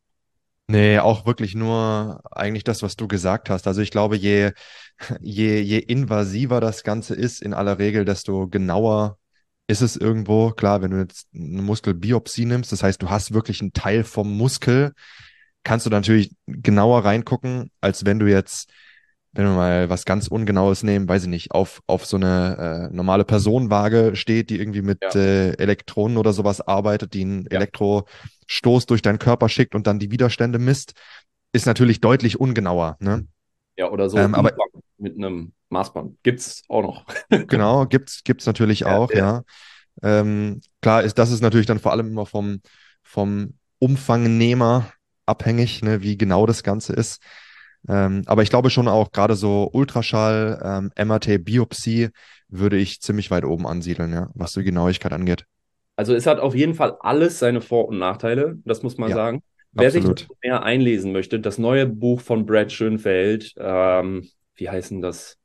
Nee, 0.68 1.00
auch 1.00 1.26
wirklich 1.26 1.56
nur 1.56 2.22
eigentlich 2.32 2.64
das, 2.64 2.84
was 2.84 2.96
du 2.96 3.08
gesagt 3.08 3.50
hast. 3.50 3.68
Also 3.68 3.82
ich 3.82 3.92
glaube, 3.92 4.16
je, 4.16 4.52
je, 5.20 5.60
je 5.60 5.80
invasiver 5.80 6.62
das 6.62 6.84
Ganze 6.84 7.16
ist, 7.16 7.42
in 7.42 7.54
aller 7.54 7.80
Regel, 7.80 8.06
desto 8.06 8.48
genauer 8.48 9.18
ist 9.68 9.82
es 9.82 9.98
irgendwo. 9.98 10.52
Klar, 10.52 10.82
wenn 10.82 10.92
du 10.92 11.00
jetzt 11.00 11.28
eine 11.34 11.62
Muskelbiopsie 11.62 12.46
nimmst, 12.46 12.72
das 12.72 12.84
heißt, 12.84 13.02
du 13.02 13.10
hast 13.10 13.34
wirklich 13.34 13.60
einen 13.62 13.74
Teil 13.74 14.04
vom 14.04 14.38
Muskel, 14.38 14.94
kannst 15.64 15.86
du 15.86 15.90
natürlich 15.90 16.32
genauer 16.48 17.06
reingucken, 17.06 17.72
als 17.82 18.06
wenn 18.06 18.20
du 18.20 18.28
jetzt 18.28 18.72
wenn 19.34 19.46
wir 19.46 19.54
mal 19.54 19.90
was 19.90 20.06
ganz 20.06 20.28
Ungenaues 20.28 20.84
nehmen, 20.84 21.08
weiß 21.08 21.24
ich 21.24 21.30
nicht, 21.30 21.52
auf, 21.52 21.82
auf 21.88 22.06
so 22.06 22.18
eine 22.18 22.90
äh, 22.92 22.96
normale 22.96 23.24
Personenwaage 23.24 24.16
steht, 24.16 24.50
die 24.50 24.60
irgendwie 24.60 24.82
mit 24.82 25.00
ja. 25.02 25.10
äh, 25.16 25.52
Elektronen 25.54 26.18
oder 26.18 26.34
sowas 26.34 26.60
arbeitet, 26.60 27.14
die 27.14 27.22
einen 27.22 27.44
ja. 27.44 27.58
Elektrostoß 27.58 28.88
durch 28.88 29.02
deinen 29.02 29.20
Körper 29.20 29.48
schickt 29.48 29.74
und 29.74 29.88
dann 29.88 30.00
die 30.00 30.12
Widerstände 30.12 30.60
misst, 30.60 30.94
ist 31.54 31.66
natürlich 31.66 32.02
deutlich 32.02 32.40
ungenauer. 32.40 32.98
Ne? 33.00 33.26
Ja, 33.78 33.90
oder 33.90 34.10
so 34.10 34.18
ähm, 34.18 34.36
aber, 34.36 34.52
mit 34.98 35.16
einem 35.16 35.54
Maßband. 35.70 36.18
Gibt's 36.24 36.64
auch 36.68 36.82
noch. 36.82 37.06
genau, 37.48 37.86
gibt's, 37.86 38.24
gibt's 38.26 38.46
natürlich 38.46 38.82
ja, 38.82 38.98
auch, 38.98 39.12
ja. 39.12 39.44
Ähm, 40.04 40.62
klar 40.82 41.04
ist, 41.04 41.18
das 41.18 41.32
ist 41.32 41.42
natürlich 41.42 41.68
dann 41.68 41.80
vor 41.80 41.92
allem 41.92 42.08
immer 42.08 42.26
vom, 42.26 42.62
vom 43.02 43.54
Umfangnehmer 43.80 44.92
abhängig, 45.26 45.82
ne, 45.82 46.02
wie 46.02 46.18
genau 46.18 46.46
das 46.46 46.64
Ganze 46.64 46.94
ist. 46.94 47.22
Ähm, 47.88 48.24
aber 48.26 48.44
ich 48.44 48.50
glaube 48.50 48.70
schon 48.70 48.88
auch 48.88 49.12
gerade 49.12 49.36
so 49.36 49.70
Ultraschall, 49.74 50.62
ähm, 50.64 51.08
MRT, 51.08 51.40
Biopsie 51.40 52.10
würde 52.48 52.78
ich 52.78 53.02
ziemlich 53.02 53.32
weit 53.32 53.44
oben 53.44 53.66
ansiedeln, 53.66 54.14
ja, 54.14 54.30
was 54.36 54.54
die 54.54 54.64
Genauigkeit 54.64 55.14
angeht. 55.14 55.46
Also 55.96 56.14
es 56.14 56.26
hat 56.26 56.40
auf 56.40 56.56
jeden 56.56 56.76
Fall 56.76 56.98
alles 57.00 57.40
seine 57.40 57.62
Vor- 57.62 57.88
und 57.88 57.98
Nachteile, 57.98 58.58
das 58.66 58.84
muss 58.84 58.98
man 58.98 59.10
ja, 59.10 59.16
sagen. 59.16 59.42
Wer 59.74 59.88
absolut. 59.88 60.20
sich 60.20 60.30
mehr 60.44 60.64
einlesen 60.64 61.12
möchte, 61.12 61.40
das 61.40 61.58
neue 61.58 61.88
Buch 61.88 62.22
von 62.22 62.46
Brad 62.46 62.72
Schönfeld, 62.72 63.54
ähm, 63.58 64.28
wie 64.56 64.70
heißen 64.70 65.02
das? 65.02 65.38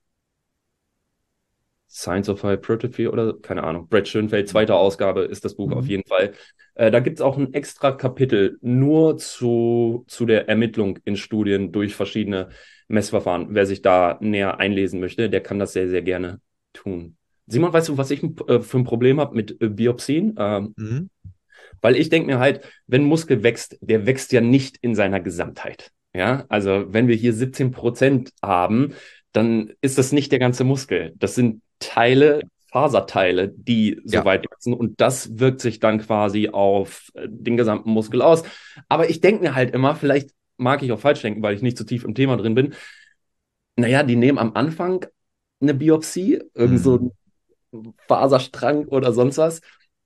Science 1.96 2.28
of 2.28 2.42
Hypertrophy 2.42 3.08
oder 3.08 3.32
keine 3.40 3.64
Ahnung. 3.64 3.88
Brad 3.88 4.06
Schönfeld, 4.06 4.50
zweite 4.50 4.74
Ausgabe 4.74 5.22
ist 5.22 5.46
das 5.46 5.54
Buch 5.54 5.68
mhm. 5.68 5.72
auf 5.74 5.86
jeden 5.86 6.06
Fall. 6.06 6.32
Äh, 6.74 6.90
da 6.90 7.00
gibt 7.00 7.18
es 7.18 7.22
auch 7.22 7.38
ein 7.38 7.54
extra 7.54 7.90
Kapitel 7.92 8.58
nur 8.60 9.16
zu, 9.16 10.04
zu 10.06 10.26
der 10.26 10.46
Ermittlung 10.46 10.98
in 11.06 11.16
Studien 11.16 11.72
durch 11.72 11.94
verschiedene 11.94 12.50
Messverfahren. 12.88 13.48
Wer 13.50 13.64
sich 13.64 13.80
da 13.80 14.18
näher 14.20 14.60
einlesen 14.60 15.00
möchte, 15.00 15.30
der 15.30 15.40
kann 15.40 15.58
das 15.58 15.72
sehr, 15.72 15.88
sehr 15.88 16.02
gerne 16.02 16.40
tun. 16.74 17.16
Simon, 17.46 17.72
weißt 17.72 17.88
du, 17.88 17.96
was 17.96 18.10
ich 18.10 18.22
äh, 18.22 18.60
für 18.60 18.76
ein 18.76 18.84
Problem 18.84 19.18
habe 19.18 19.34
mit 19.34 19.62
äh, 19.62 19.70
Biopsien? 19.70 20.34
Ähm, 20.38 20.74
mhm. 20.76 21.10
Weil 21.80 21.96
ich 21.96 22.10
denke 22.10 22.26
mir 22.26 22.38
halt, 22.38 22.60
wenn 22.86 23.04
Muskel 23.04 23.42
wächst, 23.42 23.78
der 23.80 24.04
wächst 24.04 24.32
ja 24.32 24.42
nicht 24.42 24.76
in 24.82 24.94
seiner 24.94 25.20
Gesamtheit. 25.20 25.92
Ja, 26.14 26.44
also 26.48 26.92
wenn 26.92 27.08
wir 27.08 27.16
hier 27.16 27.32
17 27.32 27.70
Prozent 27.70 28.32
haben, 28.42 28.92
dann 29.32 29.72
ist 29.80 29.98
das 29.98 30.12
nicht 30.12 30.32
der 30.32 30.38
ganze 30.38 30.64
Muskel. 30.64 31.12
Das 31.16 31.34
sind 31.34 31.62
Teile, 31.78 32.40
Faserteile, 32.70 33.48
die 33.48 34.00
so 34.04 34.16
ja. 34.16 34.24
weit 34.24 34.44
wachsen 34.50 34.74
und 34.74 35.00
das 35.00 35.38
wirkt 35.38 35.60
sich 35.60 35.80
dann 35.80 35.98
quasi 35.98 36.48
auf 36.48 37.10
äh, 37.14 37.26
den 37.28 37.56
gesamten 37.56 37.90
Muskel 37.90 38.22
aus. 38.22 38.42
Aber 38.88 39.08
ich 39.08 39.20
denke 39.20 39.42
mir 39.42 39.54
halt 39.54 39.74
immer, 39.74 39.94
vielleicht 39.96 40.30
mag 40.56 40.82
ich 40.82 40.92
auch 40.92 41.00
falsch 41.00 41.22
denken, 41.22 41.42
weil 41.42 41.54
ich 41.54 41.62
nicht 41.62 41.76
zu 41.76 41.84
so 41.84 41.88
tief 41.88 42.04
im 42.04 42.14
Thema 42.14 42.36
drin 42.36 42.54
bin. 42.54 42.74
Naja, 43.76 44.02
die 44.02 44.16
nehmen 44.16 44.38
am 44.38 44.54
Anfang 44.54 45.06
eine 45.60 45.74
Biopsie, 45.74 46.42
irgend 46.54 46.80
so 46.80 46.96
ein 47.72 47.92
Faserstrang 48.08 48.86
oder 48.86 49.12
sonst 49.12 49.38
was. 49.38 49.60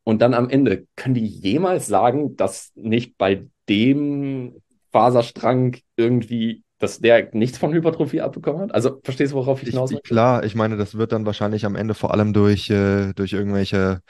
Und 0.04 0.22
dann 0.22 0.34
am 0.34 0.48
Ende, 0.48 0.86
können 0.96 1.14
die 1.14 1.26
jemals 1.26 1.86
sagen, 1.86 2.36
dass 2.36 2.72
nicht 2.74 3.16
bei 3.18 3.46
dem 3.68 4.60
Faserstrang 4.92 5.76
irgendwie 5.96 6.64
dass 6.80 6.98
der 6.98 7.28
nichts 7.32 7.58
von 7.58 7.72
Hypertrophie 7.72 8.22
abbekommen 8.22 8.62
hat? 8.62 8.74
Also 8.74 9.00
verstehst 9.04 9.32
du, 9.32 9.36
worauf 9.36 9.62
ich 9.62 9.68
hinaus 9.68 9.92
will? 9.92 10.00
Klar, 10.02 10.44
ich 10.44 10.54
meine, 10.54 10.76
das 10.76 10.96
wird 10.96 11.12
dann 11.12 11.26
wahrscheinlich 11.26 11.64
am 11.66 11.76
Ende 11.76 11.94
vor 11.94 12.12
allem 12.12 12.32
durch, 12.32 12.70
äh, 12.70 13.12
durch 13.12 13.34
irgendwelche, 13.34 14.00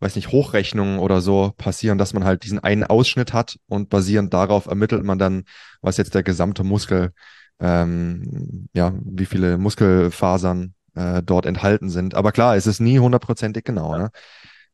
weiß 0.00 0.16
nicht, 0.16 0.32
Hochrechnungen 0.32 0.98
oder 0.98 1.20
so 1.20 1.52
passieren, 1.56 1.98
dass 1.98 2.14
man 2.14 2.24
halt 2.24 2.42
diesen 2.44 2.58
einen 2.58 2.84
Ausschnitt 2.84 3.34
hat 3.34 3.58
und 3.68 3.90
basierend 3.90 4.32
darauf 4.32 4.66
ermittelt 4.66 5.04
man 5.04 5.18
dann, 5.18 5.44
was 5.82 5.98
jetzt 5.98 6.14
der 6.14 6.22
gesamte 6.22 6.64
Muskel, 6.64 7.12
ähm, 7.60 8.68
ja, 8.72 8.94
wie 9.04 9.26
viele 9.26 9.58
Muskelfasern 9.58 10.74
äh, 10.94 11.22
dort 11.22 11.44
enthalten 11.44 11.90
sind. 11.90 12.14
Aber 12.14 12.32
klar, 12.32 12.56
es 12.56 12.66
ist 12.66 12.80
nie 12.80 12.98
hundertprozentig 12.98 13.62
genau. 13.64 13.92
Ja. 13.92 13.98
Ne? 13.98 14.10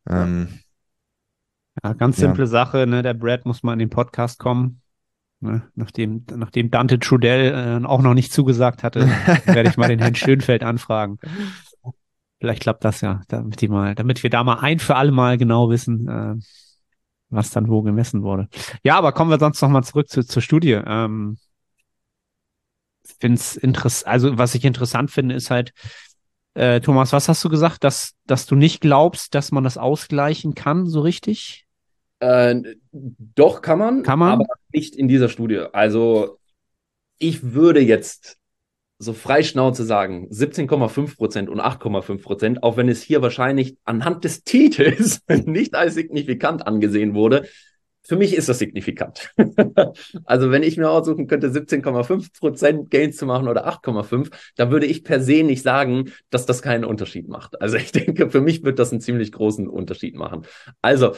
Ähm, 0.09 0.49
ja, 1.83 1.93
ganz 1.95 2.19
simple 2.19 2.45
ja. 2.45 2.51
Sache, 2.51 2.87
ne? 2.87 3.03
Der 3.03 3.15
Brad 3.15 3.47
muss 3.47 3.65
mal 3.65 3.73
in 3.73 3.81
den 3.81 3.91
Podcast 3.91 4.39
kommen. 4.39 4.82
Ne? 5.43 5.63
Nachdem, 5.75 6.25
nachdem 6.35 6.71
Dante 6.71 6.99
Trudell 6.99 7.83
äh, 7.83 7.85
auch 7.85 8.01
noch 8.01 8.15
nicht 8.15 8.33
zugesagt 8.33 8.83
hatte, 8.83 9.09
werde 9.45 9.69
ich 9.69 9.77
mal 9.77 9.89
den 9.89 9.99
Herrn 9.99 10.15
Schönfeld 10.15 10.63
anfragen. 10.63 11.19
Vielleicht 12.39 12.63
klappt 12.63 12.85
das 12.85 13.01
ja, 13.01 13.23
damit 13.29 13.61
die 13.61 13.69
mal, 13.69 13.95
damit 13.95 14.23
wir 14.23 14.31
da 14.31 14.45
mal 14.45 14.61
ein 14.61 14.79
für 14.79 14.97
alle 14.97 15.13
Mal 15.13 15.39
genau 15.39 15.69
wissen, 15.69 16.09
äh, 16.09 16.35
was 17.29 17.51
dann 17.51 17.69
wo 17.69 17.83
gemessen 17.83 18.23
wurde. 18.23 18.49
Ja, 18.85 18.97
aber 18.97 19.13
kommen 19.13 19.31
wir 19.31 19.39
sonst 19.39 19.61
noch 19.61 19.69
mal 19.69 19.83
zurück 19.83 20.09
zu, 20.09 20.25
zur 20.25 20.43
Studie. 20.43 20.81
Ähm, 20.87 21.39
finde 23.19 23.39
es 23.39 23.57
interessant, 23.57 24.13
also 24.13 24.39
was 24.39 24.55
ich 24.55 24.65
interessant 24.65 25.11
finde, 25.11 25.35
ist 25.35 25.51
halt, 25.51 25.73
äh, 26.55 26.81
Thomas, 26.81 27.13
was 27.13 27.29
hast 27.29 27.43
du 27.45 27.49
gesagt, 27.49 27.83
dass, 27.83 28.13
dass 28.27 28.47
du 28.47 28.55
nicht 28.55 28.81
glaubst, 28.81 29.35
dass 29.35 29.51
man 29.53 29.65
das 29.65 29.79
ausgleichen 29.79 30.55
kann, 30.55 30.87
so 30.87 31.01
richtig? 31.01 31.67
Äh, 32.23 32.77
doch, 32.93 33.63
kann 33.63 33.81
man, 33.81 34.05
kann 34.05 34.21
man, 34.21 34.35
aber 34.35 34.45
nicht 34.73 34.95
in 34.95 35.09
dieser 35.09 35.29
Studie. 35.29 35.65
Also 35.73 36.39
ich 37.19 37.53
würde 37.53 37.81
jetzt 37.81 38.39
so 38.99 39.13
freischnauze 39.13 39.85
sagen, 39.85 40.29
17,5 40.31 41.17
Prozent 41.17 41.49
und 41.49 41.61
8,5 41.61 42.23
Prozent, 42.23 42.63
auch 42.63 42.77
wenn 42.77 42.89
es 42.89 43.03
hier 43.03 43.23
wahrscheinlich 43.23 43.77
anhand 43.85 44.23
des 44.23 44.45
Titels 44.45 45.23
nicht 45.47 45.75
als 45.75 45.95
signifikant 45.95 46.65
angesehen 46.65 47.15
wurde. 47.15 47.49
Für 48.05 48.15
mich 48.15 48.37
ist 48.37 48.49
das 48.49 48.61
signifikant. 48.61 49.35
also 50.25 50.53
wenn 50.53 50.63
ich 50.63 50.77
mir 50.77 50.91
aussuchen 50.91 51.27
könnte, 51.27 51.49
17,5 51.49 52.39
Prozent 52.39 52.91
Gains 52.91 53.17
zu 53.17 53.27
machen 53.27 53.49
oder 53.49 53.67
8,5, 53.67 54.31
dann 54.55 54.71
würde 54.71 54.87
ich 54.87 55.03
per 55.03 55.21
se 55.21 55.43
nicht 55.43 55.63
sagen, 55.63 56.13
dass 56.31 56.47
das 56.47 56.63
keinen 56.63 56.85
Unterschied 56.85 57.29
macht. 57.29 57.61
Also 57.61 57.77
ich 57.79 57.91
denke, 57.91 58.31
für 58.31 58.41
mich 58.41 58.63
wird 58.63 58.79
das 58.79 58.93
einen 58.93 59.01
ziemlich 59.01 59.33
großen 59.33 59.67
Unterschied 59.69 60.15
machen. 60.15 60.47
Also 60.83 61.15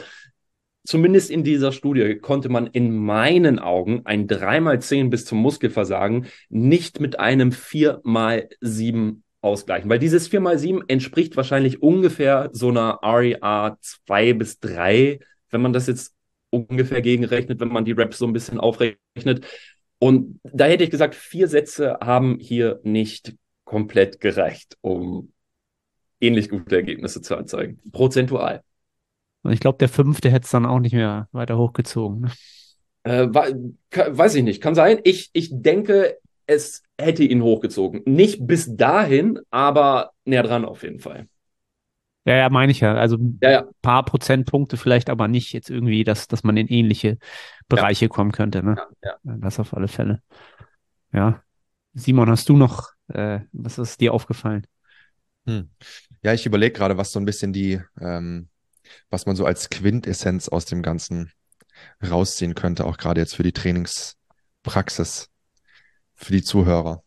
Zumindest 0.85 1.31
in 1.31 1.43
dieser 1.43 1.71
Studie 1.71 2.15
konnte 2.15 2.49
man 2.49 2.67
in 2.67 2.95
meinen 2.95 3.59
Augen 3.59 4.01
ein 4.05 4.27
3x10 4.27 5.09
bis 5.09 5.25
zum 5.25 5.39
Muskelversagen 5.39 6.27
nicht 6.49 6.99
mit 6.99 7.19
einem 7.19 7.49
4x7 7.49 9.21
ausgleichen, 9.41 9.89
weil 9.89 9.99
dieses 9.99 10.31
4x7 10.31 10.83
entspricht 10.87 11.37
wahrscheinlich 11.37 11.81
ungefähr 11.81 12.49
so 12.51 12.69
einer 12.69 12.99
REA 13.03 13.77
2 13.81 14.33
bis 14.33 14.59
3, 14.59 15.19
wenn 15.51 15.61
man 15.61 15.73
das 15.73 15.87
jetzt 15.87 16.15
ungefähr 16.49 17.01
gegenrechnet, 17.01 17.59
wenn 17.59 17.69
man 17.69 17.85
die 17.85 17.91
Reps 17.91 18.17
so 18.17 18.25
ein 18.25 18.33
bisschen 18.33 18.59
aufrechnet. 18.59 19.45
Und 19.99 20.39
da 20.43 20.65
hätte 20.65 20.83
ich 20.83 20.89
gesagt, 20.91 21.15
vier 21.15 21.47
Sätze 21.47 21.97
haben 22.01 22.37
hier 22.39 22.79
nicht 22.83 23.35
komplett 23.63 24.19
gereicht, 24.19 24.77
um 24.81 25.31
ähnlich 26.19 26.49
gute 26.49 26.75
Ergebnisse 26.75 27.21
zu 27.21 27.33
erzeugen. 27.33 27.79
Prozentual. 27.91 28.61
Und 29.45 29.53
ich 29.53 29.59
glaube, 29.59 29.77
der 29.77 29.89
fünfte 29.89 30.31
hätte 30.31 30.45
es 30.45 30.51
dann 30.51 30.65
auch 30.65 30.79
nicht 30.79 30.93
mehr 30.93 31.29
weiter 31.31 31.57
hochgezogen. 31.57 32.21
Ne? 32.21 32.31
Äh, 33.03 33.27
weiß 33.31 34.33
ich 34.33 34.43
nicht, 34.43 34.61
kann 34.61 34.73
sein. 34.73 34.99
Ich, 35.03 35.29
ich 35.33 35.49
denke, 35.51 36.17
es 36.47 36.81
hätte 36.99 37.23
ihn 37.23 37.43
hochgezogen. 37.43 38.01
Nicht 38.05 38.47
bis 38.47 38.75
dahin, 38.75 39.39
aber 39.51 40.11
näher 40.25 40.41
dran 40.41 40.65
auf 40.65 40.81
jeden 40.81 40.99
Fall. 40.99 41.27
Ja, 42.25 42.37
ja, 42.37 42.49
meine 42.49 42.71
ich 42.71 42.79
ja. 42.79 42.95
Also 42.95 43.17
ein 43.17 43.37
ja, 43.43 43.51
ja. 43.51 43.67
paar 43.83 44.03
Prozentpunkte 44.03 44.77
vielleicht, 44.77 45.11
aber 45.11 45.27
nicht 45.27 45.53
jetzt 45.53 45.69
irgendwie, 45.69 46.03
dass, 46.03 46.27
dass 46.27 46.43
man 46.43 46.57
in 46.57 46.67
ähnliche 46.67 47.19
Bereiche 47.67 48.05
ja. 48.05 48.09
kommen 48.09 48.31
könnte. 48.31 48.63
Ne? 48.63 48.77
Ja, 49.03 49.17
Das 49.23 49.59
auf 49.59 49.75
alle 49.75 49.87
Fälle. 49.87 50.23
Ja. 51.13 51.43
Simon, 51.93 52.31
hast 52.31 52.49
du 52.49 52.57
noch, 52.57 52.89
äh, 53.09 53.41
was 53.51 53.77
ist 53.77 54.01
dir 54.01 54.11
aufgefallen? 54.11 54.65
Hm. 55.45 55.69
Ja, 56.23 56.33
ich 56.33 56.47
überlege 56.47 56.73
gerade, 56.73 56.97
was 56.97 57.11
so 57.11 57.19
ein 57.19 57.25
bisschen 57.25 57.53
die, 57.53 57.79
ähm, 58.01 58.49
was 59.09 59.25
man 59.25 59.35
so 59.35 59.45
als 59.45 59.69
Quintessenz 59.69 60.49
aus 60.49 60.65
dem 60.65 60.81
Ganzen 60.81 61.31
rausziehen 62.07 62.55
könnte, 62.55 62.85
auch 62.85 62.97
gerade 62.97 63.21
jetzt 63.21 63.35
für 63.35 63.43
die 63.43 63.51
Trainingspraxis, 63.51 65.29
für 66.13 66.31
die 66.31 66.43
Zuhörer. 66.43 67.03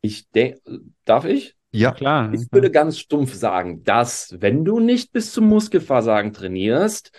Ich 0.00 0.28
denke, 0.30 0.60
darf 1.04 1.24
ich? 1.24 1.56
Ja, 1.72 1.92
klar. 1.92 2.32
Ich 2.32 2.46
würde 2.52 2.70
ganz 2.70 2.98
stumpf 2.98 3.34
sagen, 3.34 3.82
dass 3.82 4.34
wenn 4.38 4.64
du 4.64 4.80
nicht 4.80 5.12
bis 5.12 5.32
zum 5.32 5.48
Muskelversagen 5.48 6.32
trainierst, 6.32 7.10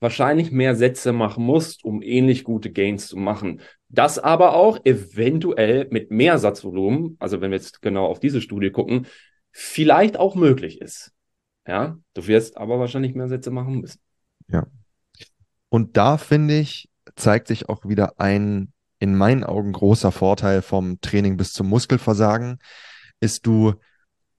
wahrscheinlich 0.00 0.50
mehr 0.50 0.74
Sätze 0.74 1.12
machen 1.12 1.44
musst, 1.44 1.84
um 1.84 2.02
ähnlich 2.02 2.42
gute 2.42 2.72
Gains 2.72 3.06
zu 3.06 3.16
machen. 3.16 3.60
Das 3.88 4.18
aber 4.18 4.54
auch 4.54 4.84
eventuell 4.84 5.86
mit 5.90 6.10
mehr 6.10 6.38
Satzvolumen, 6.38 7.16
also 7.20 7.40
wenn 7.40 7.52
wir 7.52 7.58
jetzt 7.58 7.80
genau 7.80 8.06
auf 8.06 8.18
diese 8.18 8.40
Studie 8.40 8.70
gucken, 8.70 9.06
vielleicht 9.52 10.18
auch 10.18 10.34
möglich 10.34 10.80
ist. 10.80 11.12
Ja, 11.66 11.96
du 12.14 12.26
wirst 12.26 12.56
aber 12.56 12.78
wahrscheinlich 12.78 13.14
mehr 13.14 13.28
Sätze 13.28 13.50
machen 13.50 13.80
müssen. 13.80 14.00
Ja. 14.48 14.66
Und 15.68 15.96
da 15.96 16.18
finde 16.18 16.58
ich, 16.58 16.88
zeigt 17.16 17.48
sich 17.48 17.68
auch 17.68 17.86
wieder 17.86 18.20
ein 18.20 18.72
in 18.98 19.16
meinen 19.16 19.42
Augen 19.42 19.72
großer 19.72 20.12
Vorteil 20.12 20.62
vom 20.62 21.00
Training 21.00 21.36
bis 21.36 21.52
zum 21.52 21.68
Muskelversagen, 21.68 22.58
ist 23.18 23.46
du, 23.46 23.74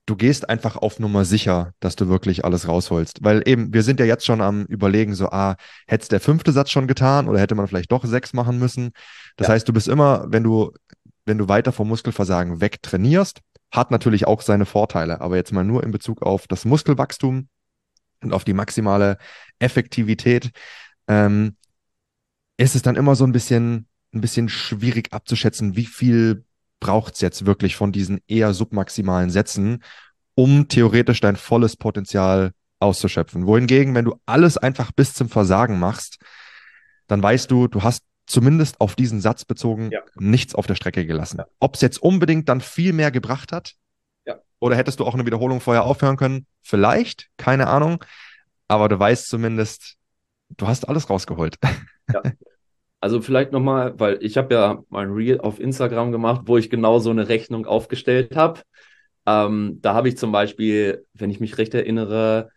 du 0.06 0.16
gehst 0.16 0.48
einfach 0.48 0.78
auf 0.78 1.00
Nummer 1.00 1.26
sicher, 1.26 1.74
dass 1.82 1.98
du 1.98 2.08
wirklich 2.08 2.46
alles 2.46 2.68
rausholst. 2.68 3.24
Weil 3.24 3.44
eben, 3.46 3.74
wir 3.74 3.84
sind 3.84 4.00
ja 4.00 4.06
jetzt 4.06 4.26
schon 4.26 4.40
am 4.40 4.64
überlegen, 4.66 5.16
so, 5.16 5.28
ah, 5.32 5.58
hätte 5.86 6.08
der 6.08 6.22
fünfte 6.22 6.54
Satz 6.54 6.72
schon 6.72 6.88
getan 6.88 7.28
oder 7.28 7.40
hätte 7.40 7.56
man 7.56 7.68
vielleicht 7.68 7.92
doch 7.92 8.06
sechs 8.06 8.32
machen 8.32 8.58
müssen. 8.58 8.92
Das 9.36 9.48
ja. 9.48 9.54
heißt, 9.54 9.68
du 9.68 9.74
bist 9.74 9.90
immer, 9.90 10.28
wenn 10.30 10.44
du 10.44 10.72
wenn 11.26 11.38
du 11.38 11.48
weiter 11.48 11.72
vom 11.72 11.88
Muskelversagen 11.88 12.62
wegtrainierst. 12.62 13.42
Hat 13.74 13.90
natürlich 13.90 14.28
auch 14.28 14.42
seine 14.42 14.66
Vorteile, 14.66 15.20
aber 15.20 15.36
jetzt 15.36 15.52
mal 15.52 15.64
nur 15.64 15.84
in 15.84 15.90
Bezug 15.90 16.22
auf 16.22 16.48
das 16.48 16.64
Muskelwachstum 16.64 17.48
und 18.22 18.32
auf 18.32 18.44
die 18.44 18.54
maximale 18.54 19.18
Effektivität, 19.58 20.52
ähm, 21.08 21.58
ist 22.58 22.76
es 22.76 22.84
dann 22.84 22.96
immer 22.96 23.16
so 23.16 23.26
ein 23.26 23.32
bisschen, 23.32 23.88
ein 24.14 24.22
bisschen 24.22 24.48
schwierig 24.48 25.12
abzuschätzen, 25.12 25.76
wie 25.76 25.88
viel 25.88 26.46
braucht 26.80 27.16
es 27.16 27.22
jetzt 27.22 27.48
wirklich 27.48 27.76
von 27.76 27.92
diesen 27.92 28.22
eher 28.28 28.54
submaximalen 28.54 29.32
Sätzen, 29.32 29.84
um 30.36 30.68
theoretisch 30.68 31.20
dein 31.20 31.36
volles 31.36 31.76
Potenzial 31.76 32.52
auszuschöpfen. 32.80 33.48
Wohingegen, 33.48 33.96
wenn 33.96 34.06
du 34.06 34.20
alles 34.28 34.58
einfach 34.58 34.92
bis 34.92 35.16
zum 35.16 35.30
Versagen 35.30 35.80
machst, 35.80 36.20
dann 37.08 37.24
weißt 37.24 37.50
du, 37.50 37.68
du 37.68 37.82
hast 37.82 38.04
zumindest 38.26 38.80
auf 38.82 38.96
diesen 38.96 39.20
Satz 39.22 39.46
bezogen 39.46 39.90
ja. 39.92 40.02
nichts 40.16 40.56
auf 40.56 40.68
der 40.68 40.76
Strecke 40.76 41.06
gelassen. 41.06 41.40
Ja. 41.40 41.48
Ob 41.60 41.76
es 41.76 41.82
jetzt 41.82 42.02
unbedingt 42.02 42.50
dann 42.50 42.62
viel 42.62 42.94
mehr 42.94 43.12
gebracht 43.12 43.52
hat, 43.52 43.74
ja. 44.26 44.40
oder 44.60 44.76
hättest 44.76 45.00
du 45.00 45.06
auch 45.06 45.14
eine 45.14 45.26
Wiederholung 45.26 45.60
vorher 45.60 45.84
aufhören 45.84 46.18
können? 46.18 46.46
Vielleicht, 46.62 47.30
keine 47.38 47.68
Ahnung. 47.68 48.04
Aber 48.68 48.88
du 48.90 48.98
weißt 48.98 49.28
zumindest, 49.28 49.98
du 50.50 50.68
hast 50.68 50.88
alles 50.88 51.10
rausgeholt. 51.10 51.58
Ja. 52.12 52.22
Also 53.00 53.22
vielleicht 53.22 53.54
nochmal, 53.54 53.98
weil 53.98 54.18
ich 54.22 54.36
habe 54.36 54.54
ja 54.54 54.84
mein 54.90 55.10
Reel 55.10 55.40
auf 55.40 55.58
Instagram 55.58 56.12
gemacht, 56.12 56.42
wo 56.46 56.58
ich 56.58 56.70
genau 56.70 57.00
so 57.00 57.12
eine 57.12 57.30
Rechnung 57.30 57.66
aufgestellt 57.66 58.36
habe. 58.36 58.60
Ähm, 59.26 59.80
da 59.82 59.94
habe 59.94 60.10
ich 60.10 60.18
zum 60.18 60.34
Beispiel, 60.34 61.06
wenn 61.14 61.30
ich 61.30 61.40
mich 61.40 61.58
recht 61.58 61.74
erinnere, 61.74 62.50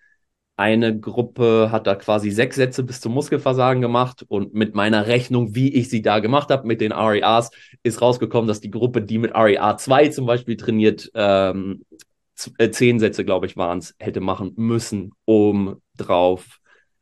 eine 0.57 0.99
Gruppe 0.99 1.69
hat 1.71 1.87
da 1.87 1.95
quasi 1.95 2.31
sechs 2.31 2.57
Sätze 2.57 2.83
bis 2.83 3.01
zum 3.01 3.13
Muskelversagen 3.13 3.83
gemacht 3.83 4.25
und 4.27 4.55
mit 4.55 4.75
meiner 4.75 5.07
Rechnung, 5.07 5.55
wie 5.55 5.75
ich 5.75 5.91
sie 5.91 6.01
da 6.01 6.19
gemacht 6.21 6.51
habe, 6.51 6.67
mit 6.67 6.81
den 6.81 6.93
REAs, 6.93 7.51
ist 7.83 8.01
rausgekommen, 8.01 8.49
dass 8.49 8.61
die 8.61 8.71
Gruppe, 8.71 9.03
die 9.03 9.19
mit 9.19 9.35
REA 9.35 9.77
2 9.77 10.09
zum 10.09 10.25
Beispiel 10.27 10.57
trainiert, 10.57 11.11
ähm, 11.15 11.85
äh, 12.59 12.71
zehn 12.71 12.99
Sätze, 12.99 13.25
glaube 13.25 13.47
ich, 13.47 13.57
waren 13.57 13.79
es, 13.79 13.95
hätte 13.99 14.21
machen 14.21 14.53
müssen, 14.57 15.13
um 15.27 15.81
drauf 15.97 16.59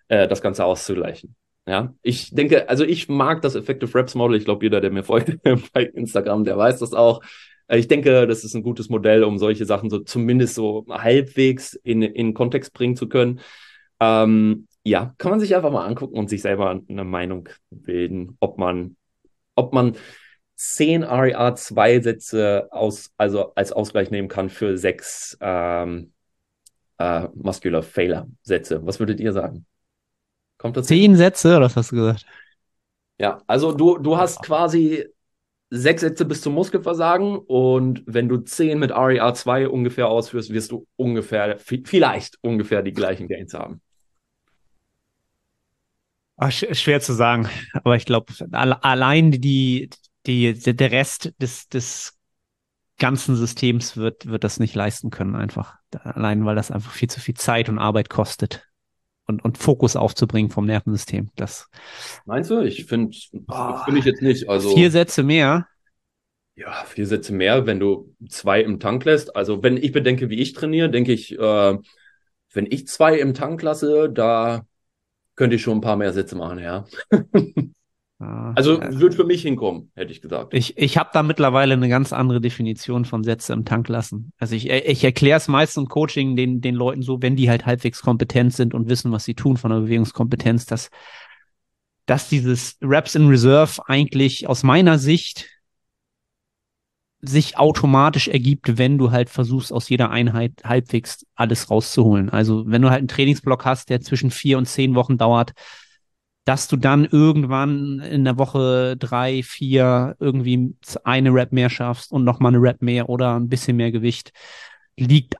äh, 0.08 0.26
das 0.26 0.42
Ganze 0.42 0.64
auszugleichen. 0.64 1.36
Ja, 1.66 1.94
ich 2.02 2.34
denke, 2.34 2.68
also 2.68 2.84
ich 2.84 3.08
mag 3.08 3.40
das 3.40 3.54
Effective 3.54 3.94
Reps 3.94 4.14
Model. 4.14 4.36
Ich 4.36 4.44
glaube, 4.44 4.64
jeder, 4.66 4.80
der 4.80 4.90
mir 4.90 5.02
folgt 5.02 5.42
bei 5.72 5.84
Instagram, 5.84 6.44
der 6.44 6.58
weiß 6.58 6.80
das 6.80 6.92
auch. 6.92 7.22
Äh, 7.68 7.78
ich 7.78 7.88
denke, 7.88 8.26
das 8.26 8.44
ist 8.44 8.54
ein 8.54 8.62
gutes 8.62 8.88
Modell, 8.88 9.24
um 9.24 9.38
solche 9.38 9.66
Sachen 9.66 9.90
so 9.90 10.00
zumindest 10.00 10.54
so 10.54 10.84
halbwegs 10.88 11.74
in, 11.74 12.02
in 12.02 12.34
Kontext 12.34 12.72
bringen 12.72 12.96
zu 12.96 13.08
können. 13.08 13.40
Ähm, 14.00 14.66
ja, 14.84 15.14
kann 15.18 15.30
man 15.30 15.40
sich 15.40 15.54
einfach 15.56 15.70
mal 15.72 15.86
angucken 15.86 16.18
und 16.18 16.28
sich 16.28 16.42
selber 16.42 16.80
eine 16.88 17.04
Meinung 17.04 17.48
bilden, 17.70 18.36
ob 18.40 18.58
man, 18.58 18.96
ob 19.54 19.72
man 19.72 19.96
zehn 20.56 21.02
REA-2-Sätze 21.02 22.68
aus, 22.70 23.10
also 23.16 23.54
als 23.54 23.72
Ausgleich 23.72 24.10
nehmen 24.10 24.28
kann 24.28 24.50
für 24.50 24.76
sechs 24.76 25.36
ähm, 25.40 26.12
äh, 26.98 27.28
Muscular 27.34 27.82
Failure-Sätze. 27.82 28.86
Was 28.86 29.00
würdet 29.00 29.20
ihr 29.20 29.32
sagen? 29.32 29.66
Kommt 30.58 30.76
das 30.76 30.86
Zehn? 30.86 31.16
Sätze, 31.16 31.56
oder 31.56 31.66
was 31.66 31.76
hast 31.76 31.92
du 31.92 31.96
gesagt? 31.96 32.26
Ja, 33.18 33.42
also 33.46 33.72
du, 33.72 33.98
du 33.98 34.16
hast 34.16 34.42
quasi 34.42 35.06
sechs 35.70 36.02
Sätze 36.02 36.24
bis 36.24 36.40
zum 36.40 36.54
Muskelversagen 36.54 37.38
und 37.38 38.02
wenn 38.06 38.28
du 38.28 38.38
zehn 38.38 38.78
mit 38.78 38.90
RER 38.90 39.34
2 39.34 39.68
ungefähr 39.68 40.08
ausführst, 40.08 40.52
wirst 40.52 40.70
du 40.70 40.86
ungefähr, 40.96 41.58
vielleicht 41.58 42.38
ungefähr 42.42 42.82
die 42.82 42.92
gleichen 42.92 43.28
Gains 43.28 43.54
haben. 43.54 43.80
Ach, 46.36 46.50
schwer 46.50 47.00
zu 47.00 47.12
sagen, 47.12 47.48
aber 47.72 47.96
ich 47.96 48.06
glaube, 48.06 48.32
allein 48.52 49.30
die, 49.30 49.90
die, 50.26 50.52
der 50.52 50.90
Rest 50.90 51.32
des, 51.40 51.68
des 51.68 52.18
ganzen 52.98 53.36
Systems 53.36 53.96
wird, 53.96 54.26
wird 54.26 54.44
das 54.44 54.60
nicht 54.60 54.74
leisten 54.74 55.10
können, 55.10 55.36
einfach. 55.36 55.76
Allein, 56.02 56.44
weil 56.44 56.56
das 56.56 56.70
einfach 56.70 56.92
viel 56.92 57.08
zu 57.08 57.20
viel 57.20 57.34
Zeit 57.34 57.68
und 57.68 57.78
Arbeit 57.78 58.10
kostet 58.10 58.66
und, 59.26 59.44
und 59.44 59.58
Fokus 59.58 59.96
aufzubringen 59.96 60.50
vom 60.50 60.66
Nervensystem. 60.66 61.30
Das 61.36 61.68
Meinst 62.24 62.50
du? 62.50 62.60
Ich 62.60 62.84
finde, 62.86 63.16
oh, 63.48 63.76
finde 63.84 64.00
ich 64.00 64.06
jetzt 64.06 64.22
nicht. 64.22 64.48
Also 64.48 64.74
vier 64.74 64.90
Sätze 64.90 65.22
mehr. 65.22 65.66
Ja, 66.56 66.84
vier 66.86 67.06
Sätze 67.06 67.32
mehr, 67.32 67.66
wenn 67.66 67.80
du 67.80 68.14
zwei 68.28 68.60
im 68.60 68.78
Tank 68.78 69.04
lässt. 69.04 69.34
Also 69.34 69.62
wenn 69.62 69.76
ich 69.76 69.92
bedenke, 69.92 70.30
wie 70.30 70.40
ich 70.40 70.52
trainiere, 70.52 70.88
denke 70.88 71.12
ich, 71.12 71.36
äh, 71.36 71.78
wenn 72.52 72.66
ich 72.70 72.86
zwei 72.86 73.18
im 73.18 73.34
Tank 73.34 73.60
lasse, 73.62 74.10
da 74.10 74.66
könnte 75.34 75.56
ich 75.56 75.62
schon 75.62 75.78
ein 75.78 75.80
paar 75.80 75.96
mehr 75.96 76.12
Sätze 76.12 76.36
machen, 76.36 76.60
ja. 76.60 76.84
Also 78.54 78.80
äh, 78.80 79.00
wird 79.00 79.14
für 79.14 79.24
mich 79.24 79.42
hinkommen, 79.42 79.90
hätte 79.94 80.12
ich 80.12 80.20
gesagt. 80.20 80.54
Ich, 80.54 80.76
ich 80.78 80.96
habe 80.96 81.10
da 81.12 81.22
mittlerweile 81.22 81.74
eine 81.74 81.88
ganz 81.88 82.12
andere 82.12 82.40
Definition 82.40 83.04
von 83.04 83.24
Sätze 83.24 83.52
im 83.52 83.64
Tank 83.64 83.88
lassen. 83.88 84.32
Also 84.38 84.54
ich, 84.54 84.70
ich 84.70 85.04
erkläre 85.04 85.38
es 85.38 85.48
meist 85.48 85.76
im 85.76 85.86
Coaching 85.86 86.36
den, 86.36 86.60
den 86.60 86.74
Leuten 86.74 87.02
so, 87.02 87.20
wenn 87.22 87.36
die 87.36 87.50
halt 87.50 87.66
halbwegs 87.66 88.02
kompetent 88.02 88.52
sind 88.52 88.74
und 88.74 88.88
wissen, 88.88 89.12
was 89.12 89.24
sie 89.24 89.34
tun 89.34 89.56
von 89.56 89.70
der 89.70 89.80
Bewegungskompetenz, 89.80 90.66
dass, 90.66 90.90
dass 92.06 92.28
dieses 92.28 92.76
Reps 92.82 93.14
in 93.14 93.28
Reserve 93.28 93.82
eigentlich 93.86 94.48
aus 94.48 94.62
meiner 94.62 94.98
Sicht 94.98 95.48
sich 97.20 97.58
automatisch 97.58 98.28
ergibt, 98.28 98.76
wenn 98.76 98.98
du 98.98 99.10
halt 99.10 99.30
versuchst, 99.30 99.72
aus 99.72 99.88
jeder 99.88 100.10
Einheit 100.10 100.52
halbwegs 100.62 101.24
alles 101.34 101.70
rauszuholen. 101.70 102.28
Also 102.30 102.64
wenn 102.66 102.82
du 102.82 102.90
halt 102.90 102.98
einen 102.98 103.08
Trainingsblock 103.08 103.64
hast, 103.64 103.88
der 103.88 104.00
zwischen 104.00 104.30
vier 104.30 104.58
und 104.58 104.66
zehn 104.66 104.94
Wochen 104.94 105.16
dauert, 105.16 105.52
dass 106.44 106.68
du 106.68 106.76
dann 106.76 107.06
irgendwann 107.06 108.00
in 108.00 108.24
der 108.24 108.38
Woche 108.38 108.96
drei, 108.98 109.42
vier 109.42 110.16
irgendwie 110.20 110.74
eine 111.02 111.32
Rap 111.32 111.52
mehr 111.52 111.70
schaffst 111.70 112.12
und 112.12 112.24
nochmal 112.24 112.54
eine 112.54 112.62
Rap 112.62 112.82
mehr 112.82 113.08
oder 113.08 113.36
ein 113.36 113.48
bisschen 113.48 113.76
mehr 113.76 113.92
Gewicht, 113.92 114.32
liegt 114.96 115.36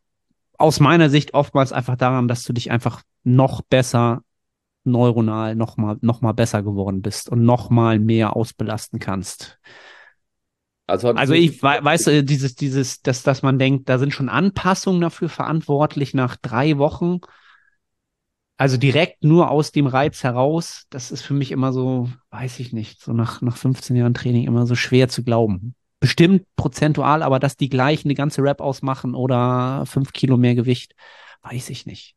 aus 0.57 0.81
meiner 0.81 1.11
Sicht 1.11 1.35
oftmals 1.35 1.73
einfach 1.73 1.97
daran, 1.97 2.29
dass 2.29 2.45
du 2.45 2.53
dich 2.53 2.71
einfach 2.71 3.03
noch 3.23 3.61
besser 3.63 4.23
neuronal 4.85 5.55
noch 5.57 5.77
mal, 5.77 5.97
noch 6.01 6.21
mal 6.21 6.33
besser 6.33 6.63
geworden 6.63 7.03
bist 7.03 7.29
und 7.29 7.43
noch 7.45 7.71
mal 7.71 7.99
mehr 7.99 8.37
ausbelasten 8.37 8.99
kannst. 8.99 9.59
Also, 10.87 11.09
also 11.13 11.33
ich 11.33 11.63
we 11.63 11.79
weißt 11.83 12.07
du, 12.09 12.25
dieses, 12.25 12.55
dieses, 12.55 13.01
dass, 13.01 13.23
dass 13.23 13.43
man 13.43 13.59
denkt, 13.59 13.89
da 13.89 13.99
sind 13.99 14.13
schon 14.13 14.29
Anpassungen 14.29 15.01
dafür 15.01 15.31
verantwortlich 15.31 16.13
nach 16.13 16.37
drei 16.37 16.77
Wochen 16.77 17.21
also 18.57 18.77
direkt 18.77 19.25
nur 19.25 19.51
aus 19.51 19.73
dem 19.73 19.87
Reiz 19.87 20.23
heraus, 20.23 20.85
das 20.91 21.11
ist 21.11 21.23
für 21.23 21.35
mich 21.35 21.51
immer 21.51 21.73
so, 21.73 22.09
weiß 22.31 22.61
ich 22.61 22.73
nicht, 22.73 23.01
so 23.03 23.13
nach, 23.13 23.43
nach 23.43 23.57
15 23.57 23.97
Jahren 23.97 24.15
Training 24.15 24.47
immer 24.47 24.67
so 24.67 24.75
schwer 24.75 25.09
zu 25.09 25.25
glauben. 25.25 25.75
Bestimmt 25.99 26.45
prozentual, 26.57 27.23
aber 27.23 27.39
dass 27.39 27.57
die 27.57 27.69
gleich 27.69 28.05
eine 28.05 28.15
ganze 28.15 28.43
Rap 28.43 28.61
ausmachen 28.61 29.15
oder 29.15 29.85
fünf 29.87 30.13
Kilo 30.13 30.37
mehr 30.37 30.55
Gewicht, 30.55 30.95
weiß 31.43 31.71
ich 31.71 31.87
nicht. 31.87 32.15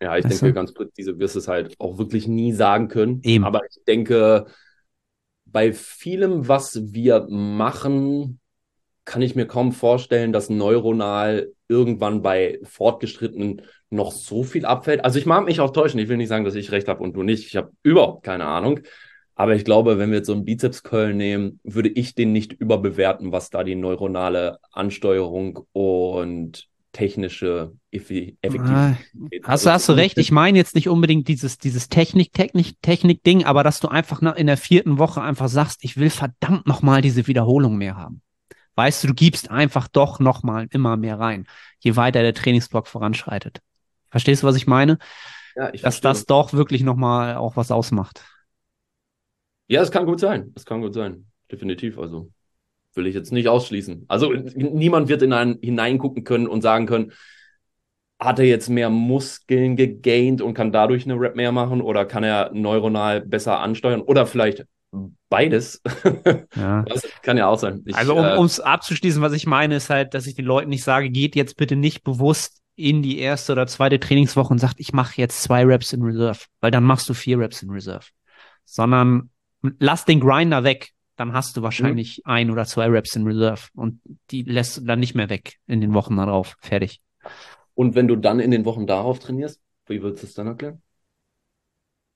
Ja, 0.00 0.16
ich 0.16 0.24
weißt 0.24 0.42
denke, 0.42 0.52
du? 0.52 0.54
ganz 0.54 0.72
präzise 0.72 1.18
wirst 1.18 1.36
es 1.36 1.48
halt 1.48 1.74
auch 1.78 1.98
wirklich 1.98 2.28
nie 2.28 2.52
sagen 2.52 2.88
können. 2.88 3.20
Eben. 3.22 3.44
Aber 3.44 3.60
ich 3.68 3.82
denke, 3.86 4.46
bei 5.44 5.72
vielem, 5.72 6.48
was 6.48 6.92
wir 6.92 7.26
machen, 7.28 8.40
kann 9.04 9.22
ich 9.22 9.34
mir 9.34 9.46
kaum 9.46 9.72
vorstellen, 9.72 10.32
dass 10.32 10.50
neuronal 10.50 11.52
irgendwann 11.68 12.22
bei 12.22 12.58
fortgeschrittenen 12.62 13.62
noch 13.90 14.12
so 14.12 14.42
viel 14.42 14.64
abfällt. 14.64 15.04
Also 15.04 15.18
ich 15.18 15.26
mag 15.26 15.44
mich 15.44 15.60
auch 15.60 15.70
täuschen. 15.70 16.00
Ich 16.00 16.08
will 16.08 16.16
nicht 16.16 16.28
sagen, 16.28 16.44
dass 16.44 16.54
ich 16.54 16.72
recht 16.72 16.88
habe 16.88 17.02
und 17.02 17.14
du 17.14 17.22
nicht. 17.22 17.46
Ich 17.46 17.56
habe 17.56 17.72
überhaupt 17.82 18.24
keine 18.24 18.46
Ahnung. 18.46 18.80
Aber 19.36 19.54
ich 19.54 19.64
glaube, 19.64 19.98
wenn 19.98 20.10
wir 20.10 20.18
jetzt 20.18 20.26
so 20.26 20.32
einen 20.32 20.44
Bizeps-Curl 20.44 21.12
nehmen, 21.14 21.58
würde 21.64 21.88
ich 21.88 22.14
den 22.14 22.32
nicht 22.32 22.52
überbewerten, 22.52 23.32
was 23.32 23.50
da 23.50 23.64
die 23.64 23.74
neuronale 23.74 24.58
Ansteuerung 24.72 25.66
und 25.72 26.68
technische 26.92 27.72
Effektivität. 27.90 28.70
Ah, 28.70 28.96
hast, 29.42 29.66
du, 29.66 29.70
hast 29.70 29.88
du 29.88 29.94
recht. 29.94 30.16
Ich 30.18 30.30
meine 30.30 30.56
jetzt 30.56 30.76
nicht 30.76 30.88
unbedingt 30.88 31.26
dieses, 31.26 31.58
dieses 31.58 31.88
Technik, 31.88 32.32
Technik, 32.32 32.80
Technik-Ding, 32.82 33.44
aber 33.44 33.64
dass 33.64 33.80
du 33.80 33.88
einfach 33.88 34.22
in 34.36 34.46
der 34.46 34.56
vierten 34.56 34.98
Woche 34.98 35.20
einfach 35.20 35.48
sagst, 35.48 35.82
ich 35.82 35.96
will 35.96 36.10
verdammt 36.10 36.68
nochmal 36.68 37.02
diese 37.02 37.26
Wiederholung 37.26 37.76
mehr 37.76 37.96
haben. 37.96 38.22
Weißt 38.76 39.02
du, 39.04 39.08
du 39.08 39.14
gibst 39.14 39.50
einfach 39.50 39.88
doch 39.88 40.18
nochmal 40.18 40.66
immer 40.70 40.96
mehr 40.96 41.18
rein, 41.18 41.46
je 41.78 41.96
weiter 41.96 42.22
der 42.22 42.34
Trainingsblock 42.34 42.88
voranschreitet. 42.88 43.60
Verstehst 44.10 44.42
du, 44.42 44.46
was 44.46 44.56
ich 44.56 44.66
meine? 44.66 44.98
Ja, 45.56 45.72
ich 45.72 45.82
Dass 45.82 46.00
das 46.00 46.26
doch 46.26 46.52
wirklich 46.52 46.82
nochmal 46.82 47.36
auch 47.36 47.56
was 47.56 47.70
ausmacht. 47.70 48.24
Ja, 49.68 49.82
es 49.82 49.90
kann 49.90 50.06
gut 50.06 50.20
sein. 50.20 50.52
Es 50.56 50.64
kann 50.64 50.80
gut 50.80 50.94
sein. 50.94 51.26
Definitiv. 51.50 51.98
Also 51.98 52.30
will 52.94 53.06
ich 53.06 53.14
jetzt 53.14 53.32
nicht 53.32 53.48
ausschließen. 53.48 54.04
Also 54.08 54.32
niemand 54.32 55.08
wird 55.08 55.22
in 55.22 55.32
einen 55.32 55.58
hineingucken 55.60 56.24
können 56.24 56.46
und 56.46 56.62
sagen 56.62 56.86
können, 56.86 57.12
hat 58.18 58.38
er 58.38 58.44
jetzt 58.44 58.68
mehr 58.68 58.90
Muskeln 58.90 59.76
gegaint 59.76 60.40
und 60.40 60.54
kann 60.54 60.72
dadurch 60.72 61.04
eine 61.04 61.18
Rap 61.18 61.36
mehr 61.36 61.52
machen 61.52 61.80
oder 61.80 62.04
kann 62.04 62.24
er 62.24 62.50
neuronal 62.54 63.20
besser 63.20 63.60
ansteuern 63.60 64.00
oder 64.00 64.26
vielleicht 64.26 64.66
beides. 65.28 65.82
Ja. 66.56 66.82
Das 66.82 67.02
kann 67.22 67.36
ja 67.36 67.48
auch 67.48 67.58
sein. 67.58 67.82
Ich, 67.84 67.96
also 67.96 68.16
um 68.16 68.44
es 68.44 68.60
äh, 68.60 68.62
abzuschließen, 68.62 69.20
was 69.20 69.32
ich 69.32 69.46
meine, 69.46 69.74
ist 69.74 69.90
halt, 69.90 70.14
dass 70.14 70.26
ich 70.26 70.34
den 70.34 70.44
Leuten 70.44 70.70
nicht 70.70 70.84
sage, 70.84 71.10
geht 71.10 71.34
jetzt 71.34 71.56
bitte 71.56 71.74
nicht 71.74 72.04
bewusst 72.04 72.62
in 72.76 73.02
die 73.02 73.18
erste 73.18 73.52
oder 73.52 73.66
zweite 73.66 73.98
Trainingswoche 73.98 74.52
und 74.52 74.58
sagt, 74.58 74.76
ich 74.78 74.92
mache 74.92 75.20
jetzt 75.20 75.42
zwei 75.42 75.64
Reps 75.64 75.92
in 75.92 76.02
Reserve, 76.02 76.38
weil 76.60 76.70
dann 76.70 76.84
machst 76.84 77.08
du 77.08 77.14
vier 77.14 77.38
Reps 77.38 77.62
in 77.62 77.70
Reserve. 77.70 78.06
Sondern 78.64 79.30
lass 79.78 80.04
den 80.04 80.20
Grinder 80.20 80.64
weg. 80.64 80.90
dann 81.16 81.32
hast 81.32 81.56
du 81.56 81.62
wahrscheinlich 81.62 82.22
mhm. 82.24 82.30
ein 82.30 82.50
oder 82.50 82.64
zwei 82.64 82.86
Reps 82.86 83.14
in 83.16 83.26
Reserve 83.26 83.68
und 83.74 84.00
die 84.30 84.42
lässt 84.42 84.76
du 84.76 84.80
dann 84.82 85.00
nicht 85.00 85.14
mehr 85.14 85.28
weg 85.28 85.56
in 85.66 85.80
den 85.80 85.94
Wochen 85.94 86.16
darauf. 86.16 86.56
Fertig. 86.60 87.00
Und 87.74 87.94
wenn 87.94 88.08
du 88.08 88.16
dann 88.16 88.40
in 88.40 88.50
den 88.50 88.64
Wochen 88.64 88.86
darauf 88.86 89.18
trainierst, 89.18 89.60
wie 89.86 90.02
würdest 90.02 90.22
du 90.22 90.26
es 90.28 90.34
dann 90.34 90.46
erklären? 90.46 90.82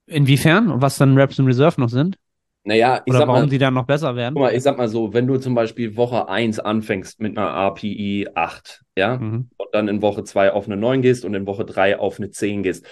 Inwiefern? 0.06 0.70
Und 0.70 0.80
was 0.80 0.96
dann 0.96 1.16
Reps 1.16 1.38
in 1.38 1.46
Reserve 1.46 1.80
noch 1.80 1.90
sind? 1.90 2.18
Naja, 2.64 3.02
ich 3.04 3.10
Oder 3.10 3.20
sag 3.20 3.28
warum 3.28 3.42
mal, 3.42 3.48
die 3.48 3.58
dann 3.58 3.74
noch 3.74 3.86
besser 3.86 4.14
werden? 4.14 4.34
Guck 4.34 4.42
mal, 4.42 4.54
ich 4.54 4.62
sag 4.62 4.76
mal 4.76 4.88
so, 4.88 5.14
wenn 5.14 5.26
du 5.26 5.38
zum 5.38 5.54
Beispiel 5.54 5.96
Woche 5.96 6.28
1 6.28 6.58
anfängst 6.58 7.20
mit 7.20 7.38
einer 7.38 7.50
API 7.50 8.28
8, 8.34 8.84
ja, 8.96 9.16
mhm. 9.16 9.48
und 9.56 9.68
dann 9.72 9.88
in 9.88 10.02
Woche 10.02 10.24
2 10.24 10.52
auf 10.52 10.66
eine 10.66 10.76
9 10.76 11.00
gehst 11.00 11.24
und 11.24 11.34
in 11.34 11.46
Woche 11.46 11.64
3 11.64 11.98
auf 11.98 12.18
eine 12.18 12.30
10 12.30 12.62
gehst, 12.62 12.84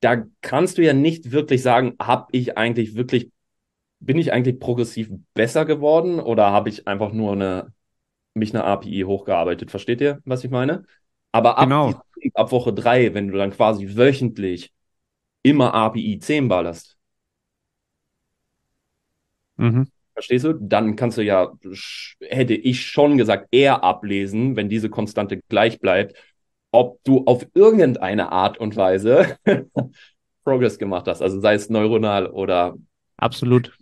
da 0.00 0.24
kannst 0.40 0.78
du 0.78 0.82
ja 0.82 0.92
nicht 0.92 1.32
wirklich 1.32 1.62
sagen, 1.62 1.94
habe 2.00 2.26
ich 2.32 2.58
eigentlich 2.58 2.94
wirklich, 2.94 3.30
bin 4.00 4.18
ich 4.18 4.32
eigentlich 4.32 4.58
progressiv 4.58 5.10
besser 5.34 5.64
geworden 5.64 6.20
oder 6.20 6.50
habe 6.50 6.68
ich 6.68 6.86
einfach 6.86 7.12
nur 7.12 7.32
eine, 7.32 7.72
mich 8.34 8.54
eine 8.54 8.64
API 8.64 9.02
hochgearbeitet? 9.02 9.70
Versteht 9.70 10.00
ihr, 10.00 10.20
was 10.24 10.44
ich 10.44 10.50
meine? 10.50 10.84
Aber 11.30 11.58
ab, 11.58 11.64
genau. 11.64 12.02
ab 12.34 12.52
Woche 12.52 12.72
3, 12.72 13.14
wenn 13.14 13.28
du 13.28 13.38
dann 13.38 13.50
quasi 13.50 13.96
wöchentlich 13.96 14.72
immer 15.42 15.72
API 15.72 16.18
10 16.18 16.48
ballerst, 16.48 16.98
Mhm. 19.56 19.88
Verstehst 20.14 20.44
du? 20.44 20.52
Dann 20.54 20.96
kannst 20.96 21.16
du 21.18 21.22
ja, 21.22 21.50
hätte 22.20 22.54
ich 22.54 22.86
schon 22.86 23.16
gesagt, 23.16 23.48
eher 23.50 23.82
ablesen, 23.82 24.56
wenn 24.56 24.68
diese 24.68 24.90
Konstante 24.90 25.40
gleich 25.48 25.80
bleibt, 25.80 26.16
ob 26.70 27.02
du 27.04 27.24
auf 27.26 27.46
irgendeine 27.54 28.30
Art 28.30 28.58
und 28.58 28.76
Weise 28.76 29.36
Progress 30.44 30.78
gemacht 30.78 31.06
hast. 31.08 31.22
Also 31.22 31.40
sei 31.40 31.54
es 31.54 31.70
neuronal 31.70 32.26
oder. 32.26 32.74
Absolut. 33.16 33.72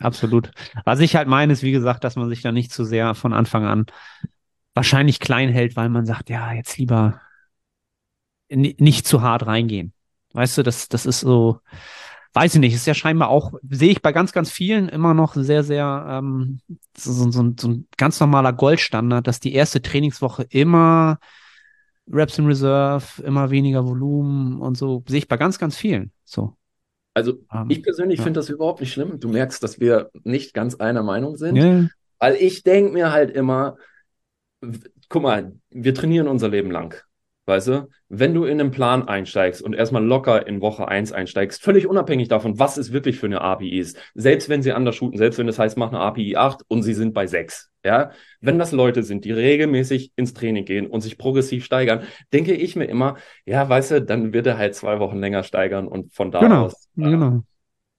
Absolut. 0.00 0.50
Was 0.84 1.00
ich 1.00 1.16
halt 1.16 1.28
meine, 1.28 1.52
ist, 1.52 1.62
wie 1.62 1.72
gesagt, 1.72 2.04
dass 2.04 2.16
man 2.16 2.28
sich 2.28 2.40
da 2.42 2.50
nicht 2.50 2.72
zu 2.72 2.84
sehr 2.84 3.14
von 3.14 3.32
Anfang 3.32 3.64
an 3.66 3.86
wahrscheinlich 4.74 5.20
klein 5.20 5.50
hält, 5.50 5.76
weil 5.76 5.90
man 5.90 6.06
sagt, 6.06 6.30
ja, 6.30 6.52
jetzt 6.52 6.78
lieber 6.78 7.20
nicht 8.48 9.06
zu 9.06 9.22
hart 9.22 9.46
reingehen. 9.46 9.92
Weißt 10.32 10.58
du, 10.58 10.62
das, 10.62 10.88
das 10.88 11.06
ist 11.06 11.20
so, 11.20 11.60
weiß 12.34 12.54
ich 12.54 12.60
nicht, 12.60 12.74
ist 12.74 12.86
ja 12.86 12.94
scheinbar 12.94 13.28
auch, 13.28 13.52
sehe 13.68 13.90
ich 13.90 14.02
bei 14.02 14.12
ganz, 14.12 14.32
ganz 14.32 14.50
vielen 14.50 14.88
immer 14.88 15.14
noch 15.14 15.34
sehr, 15.34 15.62
sehr 15.62 16.06
ähm, 16.08 16.60
so, 16.96 17.30
so, 17.30 17.52
so 17.58 17.68
ein 17.68 17.86
ganz 17.96 18.20
normaler 18.20 18.52
Goldstandard, 18.52 19.26
dass 19.26 19.40
die 19.40 19.52
erste 19.52 19.82
Trainingswoche 19.82 20.46
immer 20.48 21.18
Reps 22.10 22.38
in 22.38 22.46
Reserve, 22.46 23.22
immer 23.22 23.50
weniger 23.50 23.86
Volumen 23.86 24.60
und 24.60 24.76
so, 24.76 25.04
sehe 25.06 25.18
ich 25.18 25.28
bei 25.28 25.36
ganz, 25.36 25.58
ganz 25.58 25.76
vielen. 25.76 26.10
So. 26.24 26.56
Also 27.14 27.34
ähm, 27.52 27.66
ich 27.68 27.82
persönlich 27.82 28.18
ja. 28.18 28.24
finde 28.24 28.40
das 28.40 28.48
überhaupt 28.48 28.80
nicht 28.80 28.92
schlimm. 28.92 29.20
Du 29.20 29.28
merkst, 29.28 29.62
dass 29.62 29.78
wir 29.80 30.10
nicht 30.24 30.54
ganz 30.54 30.74
einer 30.76 31.02
Meinung 31.02 31.36
sind. 31.36 31.56
Yeah. 31.56 31.88
Weil 32.18 32.36
ich 32.36 32.62
denke 32.62 32.92
mir 32.92 33.12
halt 33.12 33.30
immer, 33.30 33.76
guck 35.08 35.22
mal, 35.22 35.52
wir 35.70 35.94
trainieren 35.94 36.28
unser 36.28 36.48
Leben 36.48 36.70
lang. 36.70 37.02
Weißt 37.44 37.68
du, 37.68 37.88
wenn 38.08 38.34
du 38.34 38.44
in 38.44 38.60
einen 38.60 38.70
Plan 38.70 39.08
einsteigst 39.08 39.62
und 39.62 39.72
erstmal 39.72 40.04
locker 40.04 40.46
in 40.46 40.60
Woche 40.60 40.86
1 40.86 41.10
einsteigst, 41.10 41.60
völlig 41.60 41.88
unabhängig 41.88 42.28
davon, 42.28 42.60
was 42.60 42.76
es 42.76 42.92
wirklich 42.92 43.18
für 43.18 43.26
eine 43.26 43.40
API 43.40 43.80
ist, 43.80 43.98
selbst 44.14 44.48
wenn 44.48 44.62
sie 44.62 44.72
anders 44.72 44.94
shooten, 44.94 45.18
selbst 45.18 45.38
wenn 45.38 45.48
das 45.48 45.58
heißt, 45.58 45.76
mach 45.76 45.88
eine 45.88 45.98
API 45.98 46.36
8 46.36 46.62
und 46.68 46.84
sie 46.84 46.94
sind 46.94 47.14
bei 47.14 47.26
6, 47.26 47.70
ja, 47.84 48.12
wenn 48.40 48.60
das 48.60 48.70
Leute 48.70 49.02
sind, 49.02 49.24
die 49.24 49.32
regelmäßig 49.32 50.12
ins 50.14 50.34
Training 50.34 50.64
gehen 50.64 50.86
und 50.86 51.00
sich 51.00 51.18
progressiv 51.18 51.64
steigern, 51.64 52.04
denke 52.32 52.54
ich 52.54 52.76
mir 52.76 52.84
immer, 52.84 53.16
ja, 53.44 53.68
weißt 53.68 53.90
du, 53.90 54.02
dann 54.02 54.32
wird 54.32 54.46
er 54.46 54.56
halt 54.56 54.76
zwei 54.76 55.00
Wochen 55.00 55.18
länger 55.18 55.42
steigern 55.42 55.88
und 55.88 56.14
von 56.14 56.30
da 56.30 56.38
genau, 56.38 56.66
aus 56.66 56.88
äh, 56.96 57.02
genau. 57.02 57.42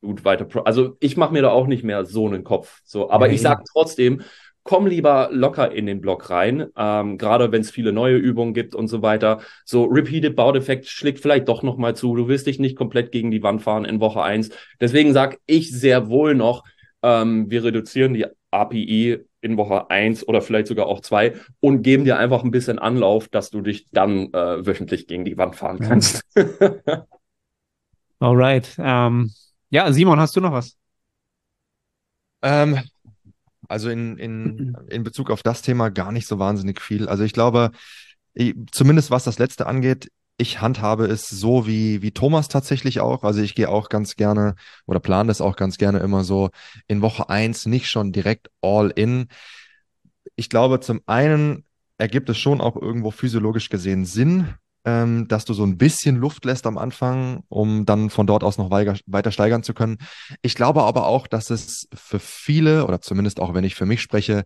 gut 0.01 0.23
weiter. 0.23 0.47
Also 0.65 0.95
ich 1.01 1.17
mache 1.17 1.34
mir 1.34 1.41
da 1.41 1.49
auch 1.49 1.67
nicht 1.67 1.84
mehr 1.84 2.06
so 2.06 2.27
einen 2.27 2.45
Kopf. 2.45 2.79
So, 2.86 3.12
aber 3.12 3.27
ja, 3.27 3.34
ich 3.34 3.41
sage 3.41 3.63
trotzdem, 3.73 4.21
komm 4.63 4.88
lieber 4.88 5.30
locker 5.32 5.71
in 5.71 5.86
den 5.86 6.02
Block 6.02 6.30
rein, 6.30 6.67
ähm, 6.78 7.17
gerade 7.17 7.52
wenn 7.52 7.62
es 7.62 7.71
viele 7.71 7.91
neue 7.91 8.15
Übungen 8.15 8.54
gibt 8.54 8.76
und 8.76 8.88
so 8.88 9.02
weiter. 9.02 9.41
So 9.65 9.86
Repeated 9.86 10.36
Bout 10.36 10.56
Effect 10.56 10.88
schlägt 10.88 11.19
vielleicht 11.19 11.47
doch 11.47 11.63
nochmal 11.63 11.95
zu. 11.95 12.15
Du 12.15 12.28
wirst 12.28 12.47
dich 12.47 12.60
nicht 12.60 12.78
komplett 12.78 13.12
gegen 13.12 13.32
die 13.32 13.43
Wand 13.43 13.62
fahren 13.62 13.86
in 13.86 13.99
Woche 13.99 14.23
eins. 14.23 14.52
Deswegen 14.80 15.13
sag 15.13 15.39
ich 15.45 15.71
sehr 15.71 16.08
wohl 16.08 16.34
noch, 16.36 16.63
ähm, 17.02 17.49
wir 17.49 17.63
reduzieren 17.65 18.13
die 18.13 18.26
API 18.52 19.26
in 19.41 19.58
Woche 19.58 19.89
eins 19.89 20.26
oder 20.26 20.41
vielleicht 20.41 20.67
sogar 20.67 20.86
auch 20.88 21.02
zwei 21.02 21.34
und 21.60 21.84
geben 21.84 22.06
dir 22.06 22.17
einfach 22.17 22.43
ein 22.43 22.52
bisschen 22.52 22.80
Anlauf, 22.80 23.28
dass 23.28 23.49
du 23.49 23.62
dich 23.62 23.89
dann 23.91 24.32
äh, 24.34 24.65
wöchentlich 24.65 25.08
gegen 25.08 25.26
die 25.26 25.38
Wand 25.38 25.58
fahren 25.58 25.80
kannst. 25.80 26.23
Alright. 28.19 28.76
Ähm, 28.80 29.32
ja, 29.69 29.91
Simon, 29.91 30.19
hast 30.19 30.36
du 30.38 30.39
noch 30.39 30.54
was? 30.54 30.78
Ähm, 32.41 32.80
also 33.73 33.89
in, 33.89 34.17
in, 34.17 34.77
in 34.88 35.03
Bezug 35.03 35.31
auf 35.31 35.41
das 35.41 35.63
Thema 35.63 35.89
gar 35.89 36.12
nicht 36.12 36.27
so 36.27 36.38
wahnsinnig 36.38 36.79
viel. 36.79 37.09
Also 37.09 37.23
ich 37.23 37.33
glaube, 37.33 37.71
zumindest 38.71 39.09
was 39.09 39.23
das 39.23 39.39
letzte 39.39 39.65
angeht, 39.65 40.12
ich 40.38 40.62
handhabe 40.62 41.05
es 41.05 41.27
so 41.27 41.65
wie, 41.65 42.03
wie 42.03 42.12
Thomas 42.12 42.49
tatsächlich 42.49 42.99
auch. 42.99 43.23
Also 43.23 43.41
ich 43.41 43.55
gehe 43.55 43.69
auch 43.69 43.89
ganz 43.89 44.15
gerne 44.15 44.53
oder 44.86 44.99
plane 44.99 45.27
das 45.27 45.41
auch 45.41 45.55
ganz 45.55 45.77
gerne 45.77 45.99
immer 45.99 46.23
so 46.23 46.51
in 46.88 47.01
Woche 47.01 47.29
eins 47.29 47.65
nicht 47.65 47.89
schon 47.89 48.12
direkt 48.12 48.51
all 48.62 48.91
in. 48.91 49.27
Ich 50.36 50.49
glaube, 50.49 50.79
zum 50.79 51.01
einen 51.07 51.65
ergibt 51.97 52.29
es 52.29 52.38
schon 52.38 52.62
auch 52.62 52.75
irgendwo 52.75 53.09
physiologisch 53.09 53.69
gesehen 53.69 54.05
Sinn, 54.05 54.53
ähm, 54.86 55.28
dass 55.28 55.46
du 55.46 55.54
so 55.54 55.63
ein 55.63 55.78
bisschen 55.78 56.17
Luft 56.17 56.46
lässt 56.46 56.67
am 56.67 56.78
Anfang, 56.78 57.43
um 57.50 57.86
dann 57.86 58.10
von 58.10 58.28
dort 58.28 58.43
aus 58.43 58.58
noch 58.58 58.69
weiter, 58.69 59.32
steigern 59.32 59.63
zu 59.63 59.74
können. 59.74 59.98
Ich 60.41 60.56
glaube 60.56 60.84
aber 60.84 61.08
auch, 61.08 61.28
dass 61.28 61.50
es 61.50 61.88
für 61.93 62.19
viele, 62.19 62.86
oder 62.86 63.02
zumindest 63.02 63.39
auch 63.39 63.54
wenn 63.54 63.63
ich 63.63 63.76
für 63.76 63.86
mich 63.86 64.02
spreche, 64.02 64.43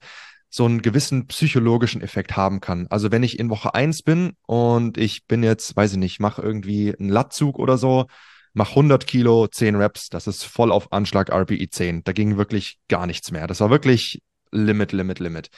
so 0.49 0.65
einen 0.65 0.81
gewissen 0.81 1.27
psychologischen 1.27 2.01
Effekt 2.01 2.37
haben 2.37 2.61
kann. 2.61 2.87
Also 2.89 3.11
wenn 3.11 3.23
ich 3.23 3.37
in 3.37 3.49
Woche 3.49 3.75
eins 3.75 4.01
bin 4.01 4.33
und 4.45 4.97
ich 4.97 5.25
bin 5.25 5.43
jetzt, 5.43 5.75
weiß 5.75 5.93
ich 5.93 5.97
nicht, 5.97 6.19
mache 6.19 6.41
irgendwie 6.41 6.95
einen 6.97 7.09
Lattzug 7.09 7.59
oder 7.59 7.77
so, 7.77 8.05
mach 8.53 8.69
100 8.69 9.05
Kilo, 9.05 9.47
10 9.47 9.75
Reps, 9.75 10.09
das 10.09 10.25
ist 10.27 10.43
voll 10.43 10.71
auf 10.71 10.91
Anschlag 10.91 11.29
RPE 11.29 11.69
10. 11.69 12.03
Da 12.03 12.13
ging 12.13 12.37
wirklich 12.37 12.79
gar 12.87 13.05
nichts 13.05 13.31
mehr. 13.31 13.47
Das 13.47 13.59
war 13.59 13.69
wirklich 13.69 14.21
Limit, 14.51 14.93
Limit, 14.93 15.19
Limit. 15.19 15.49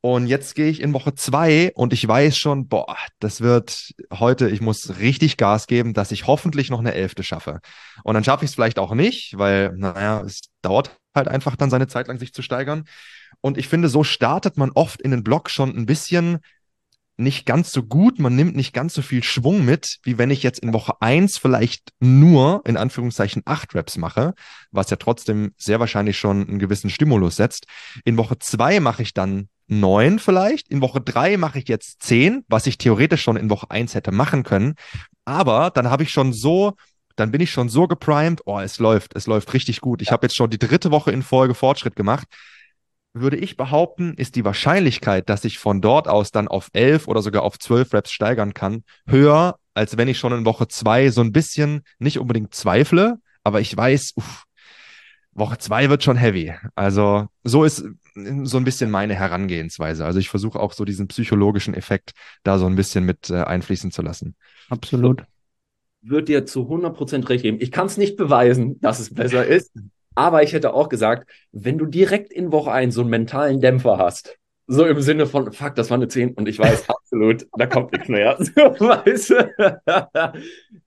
Und 0.00 0.26
jetzt 0.26 0.54
gehe 0.54 0.68
ich 0.68 0.80
in 0.80 0.92
Woche 0.92 1.14
zwei 1.14 1.72
und 1.74 1.92
ich 1.92 2.06
weiß 2.06 2.36
schon, 2.36 2.68
boah, 2.68 2.96
das 3.18 3.40
wird 3.40 3.92
heute, 4.12 4.48
ich 4.48 4.60
muss 4.60 4.98
richtig 4.98 5.36
Gas 5.36 5.66
geben, 5.66 5.94
dass 5.94 6.12
ich 6.12 6.26
hoffentlich 6.26 6.70
noch 6.70 6.78
eine 6.78 6.94
Elfte 6.94 7.22
schaffe. 7.22 7.60
Und 8.04 8.14
dann 8.14 8.22
schaffe 8.22 8.44
ich 8.44 8.50
es 8.50 8.54
vielleicht 8.54 8.78
auch 8.78 8.94
nicht, 8.94 9.36
weil, 9.36 9.72
naja, 9.76 10.22
es 10.22 10.42
dauert 10.62 10.96
halt 11.14 11.28
einfach 11.28 11.56
dann 11.56 11.70
seine 11.70 11.88
Zeit 11.88 12.08
lang, 12.08 12.18
sich 12.18 12.32
zu 12.32 12.42
steigern. 12.42 12.84
Und 13.40 13.58
ich 13.58 13.68
finde, 13.68 13.88
so 13.88 14.04
startet 14.04 14.56
man 14.56 14.70
oft 14.70 15.02
in 15.02 15.10
den 15.10 15.24
Block 15.24 15.50
schon 15.50 15.76
ein 15.76 15.86
bisschen 15.86 16.38
nicht 17.18 17.46
ganz 17.46 17.72
so 17.72 17.82
gut, 17.82 18.18
man 18.18 18.36
nimmt 18.36 18.56
nicht 18.56 18.74
ganz 18.74 18.92
so 18.92 19.00
viel 19.00 19.22
Schwung 19.22 19.64
mit, 19.64 19.98
wie 20.02 20.18
wenn 20.18 20.30
ich 20.30 20.42
jetzt 20.42 20.58
in 20.58 20.74
Woche 20.74 21.00
eins 21.00 21.38
vielleicht 21.38 21.92
nur, 21.98 22.62
in 22.66 22.76
Anführungszeichen, 22.76 23.42
acht 23.46 23.74
Reps 23.74 23.96
mache, 23.96 24.34
was 24.70 24.90
ja 24.90 24.96
trotzdem 24.96 25.54
sehr 25.56 25.80
wahrscheinlich 25.80 26.18
schon 26.18 26.46
einen 26.46 26.58
gewissen 26.58 26.90
Stimulus 26.90 27.36
setzt. 27.36 27.66
In 28.04 28.18
Woche 28.18 28.38
zwei 28.38 28.80
mache 28.80 29.02
ich 29.02 29.14
dann 29.14 29.48
neun 29.68 30.18
vielleicht. 30.18 30.68
In 30.68 30.80
Woche 30.80 31.00
drei 31.00 31.36
mache 31.36 31.58
ich 31.58 31.68
jetzt 31.68 32.02
zehn, 32.02 32.44
was 32.48 32.66
ich 32.66 32.78
theoretisch 32.78 33.22
schon 33.22 33.36
in 33.36 33.50
Woche 33.50 33.70
eins 33.70 33.94
hätte 33.94 34.12
machen 34.12 34.42
können. 34.42 34.74
Aber 35.24 35.70
dann 35.70 35.90
habe 35.90 36.02
ich 36.02 36.10
schon 36.10 36.32
so, 36.32 36.74
dann 37.16 37.30
bin 37.30 37.40
ich 37.40 37.50
schon 37.50 37.68
so 37.68 37.88
geprimed, 37.88 38.42
oh, 38.44 38.60
es 38.60 38.78
läuft, 38.78 39.16
es 39.16 39.26
läuft 39.26 39.52
richtig 39.54 39.80
gut. 39.80 40.02
Ich 40.02 40.12
habe 40.12 40.26
jetzt 40.26 40.36
schon 40.36 40.50
die 40.50 40.58
dritte 40.58 40.90
Woche 40.90 41.10
in 41.10 41.22
Folge 41.22 41.54
Fortschritt 41.54 41.96
gemacht. 41.96 42.26
Würde 43.12 43.38
ich 43.38 43.56
behaupten, 43.56 44.14
ist 44.14 44.36
die 44.36 44.44
Wahrscheinlichkeit, 44.44 45.28
dass 45.30 45.44
ich 45.44 45.58
von 45.58 45.80
dort 45.80 46.06
aus 46.06 46.30
dann 46.30 46.48
auf 46.48 46.68
elf 46.74 47.08
oder 47.08 47.22
sogar 47.22 47.42
auf 47.42 47.58
zwölf 47.58 47.94
Reps 47.94 48.12
steigern 48.12 48.52
kann, 48.52 48.84
höher, 49.06 49.58
als 49.72 49.96
wenn 49.96 50.08
ich 50.08 50.18
schon 50.18 50.32
in 50.32 50.44
Woche 50.44 50.68
zwei 50.68 51.08
so 51.10 51.22
ein 51.22 51.32
bisschen 51.32 51.82
nicht 51.98 52.18
unbedingt 52.18 52.54
zweifle, 52.54 53.18
aber 53.42 53.60
ich 53.60 53.74
weiß, 53.74 54.12
uff, 54.16 54.44
Woche 55.32 55.58
zwei 55.58 55.88
wird 55.88 56.02
schon 56.02 56.16
heavy. 56.16 56.54
Also 56.74 57.26
so 57.42 57.64
ist 57.64 57.84
so 58.16 58.56
ein 58.56 58.64
bisschen 58.64 58.90
meine 58.90 59.14
Herangehensweise. 59.14 60.04
Also 60.04 60.18
ich 60.18 60.28
versuche 60.28 60.58
auch 60.58 60.72
so 60.72 60.84
diesen 60.84 61.08
psychologischen 61.08 61.74
Effekt 61.74 62.12
da 62.42 62.58
so 62.58 62.66
ein 62.66 62.76
bisschen 62.76 63.04
mit 63.04 63.30
äh, 63.30 63.42
einfließen 63.42 63.90
zu 63.90 64.02
lassen. 64.02 64.34
Absolut. 64.70 65.22
Wird 66.00 66.28
dir 66.28 66.46
zu 66.46 66.62
100% 66.62 67.28
recht 67.28 67.42
geben. 67.42 67.58
Ich 67.60 67.72
kann 67.72 67.86
es 67.86 67.96
nicht 67.96 68.16
beweisen, 68.16 68.80
dass 68.80 69.00
es 69.00 69.12
besser 69.12 69.44
ist, 69.44 69.72
aber 70.14 70.42
ich 70.42 70.52
hätte 70.52 70.72
auch 70.72 70.88
gesagt, 70.88 71.30
wenn 71.52 71.78
du 71.78 71.86
direkt 71.86 72.32
in 72.32 72.52
Woche 72.52 72.72
1 72.72 72.94
so 72.94 73.02
einen 73.02 73.10
mentalen 73.10 73.60
Dämpfer 73.60 73.98
hast, 73.98 74.38
so 74.66 74.84
im 74.84 75.00
Sinne 75.00 75.26
von, 75.26 75.52
fuck, 75.52 75.74
das 75.74 75.90
war 75.90 75.96
eine 75.96 76.08
10 76.08 76.34
und 76.34 76.48
ich 76.48 76.58
weiß 76.58 76.88
absolut, 76.88 77.46
da 77.56 77.66
kommt 77.66 77.92
nichts 77.92 78.08
mehr. 78.08 78.36
So, 78.40 78.52
weißt 78.54 79.30
du? 79.30 80.42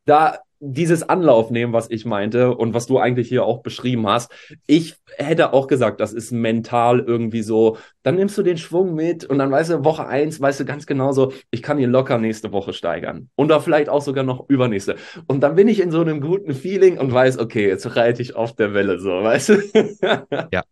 da 0.05 0.39
dieses 0.59 1.07
Anlauf 1.07 1.51
nehmen, 1.51 1.71
was 1.71 1.89
ich 1.89 2.05
meinte 2.05 2.55
und 2.55 2.73
was 2.73 2.85
du 2.85 2.99
eigentlich 2.99 3.29
hier 3.29 3.45
auch 3.45 3.61
beschrieben 3.61 4.07
hast. 4.07 4.31
Ich 4.67 4.95
hätte 5.17 5.53
auch 5.53 5.67
gesagt, 5.67 6.01
das 6.01 6.11
ist 6.13 6.31
mental 6.31 6.99
irgendwie 6.99 7.41
so, 7.41 7.77
dann 8.03 8.15
nimmst 8.15 8.37
du 8.37 8.43
den 8.43 8.57
Schwung 8.57 8.93
mit 8.93 9.25
und 9.25 9.39
dann 9.39 9.51
weißt 9.51 9.69
du, 9.69 9.85
Woche 9.85 10.05
eins, 10.05 10.41
weißt 10.41 10.59
du 10.59 10.65
ganz 10.65 10.85
genau 10.85 11.13
so, 11.13 11.31
ich 11.51 11.63
kann 11.63 11.79
ihn 11.79 11.89
locker 11.89 12.17
nächste 12.17 12.51
Woche 12.51 12.73
steigern. 12.73 13.29
Und 13.35 13.47
da 13.47 13.59
vielleicht 13.59 13.89
auch 13.89 14.01
sogar 14.01 14.23
noch 14.23 14.49
übernächste. 14.49 14.97
Und 15.27 15.41
dann 15.41 15.55
bin 15.55 15.67
ich 15.67 15.79
in 15.79 15.91
so 15.91 16.01
einem 16.01 16.19
guten 16.19 16.53
Feeling 16.53 16.97
und 16.97 17.13
weiß, 17.13 17.39
okay, 17.39 17.67
jetzt 17.67 17.95
reite 17.95 18.21
ich 18.21 18.35
auf 18.35 18.53
der 18.55 18.73
Welle 18.73 18.99
so, 18.99 19.09
weißt 19.23 19.49
du? 19.49 20.47
ja. 20.51 20.63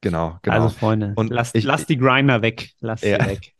Genau, 0.00 0.36
genau. 0.42 0.56
Also 0.56 0.68
Freunde, 0.68 1.14
und 1.16 1.30
lasst, 1.30 1.56
ich, 1.56 1.64
lasst 1.64 1.88
die 1.88 1.96
Grinder 1.96 2.42
weg. 2.42 2.72
Lasst 2.80 3.04
ja. 3.04 3.22
sie 3.22 3.30
weg. 3.30 3.54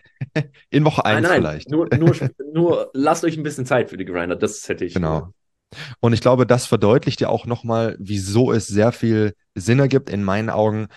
In 0.70 0.84
Woche 0.84 1.02
1 1.04 1.26
vielleicht. 1.26 1.70
Nur, 1.70 1.88
nur, 1.96 2.14
nur 2.52 2.90
lasst 2.92 3.24
euch 3.24 3.38
ein 3.38 3.42
bisschen 3.42 3.64
Zeit 3.64 3.88
für 3.88 3.96
die 3.96 4.04
Grinder, 4.04 4.36
das 4.36 4.68
hätte 4.68 4.84
ich. 4.84 4.92
Genau. 4.92 5.32
Und 6.00 6.12
ich 6.12 6.20
glaube, 6.20 6.46
das 6.46 6.66
verdeutlicht 6.66 7.20
ja 7.20 7.28
auch 7.28 7.46
nochmal, 7.46 7.96
wieso 7.98 8.52
es 8.52 8.66
sehr 8.66 8.92
viel 8.92 9.34
Sinn 9.54 9.78
ergibt, 9.78 10.08
in 10.10 10.22
meinen 10.22 10.50
Augen, 10.50 10.88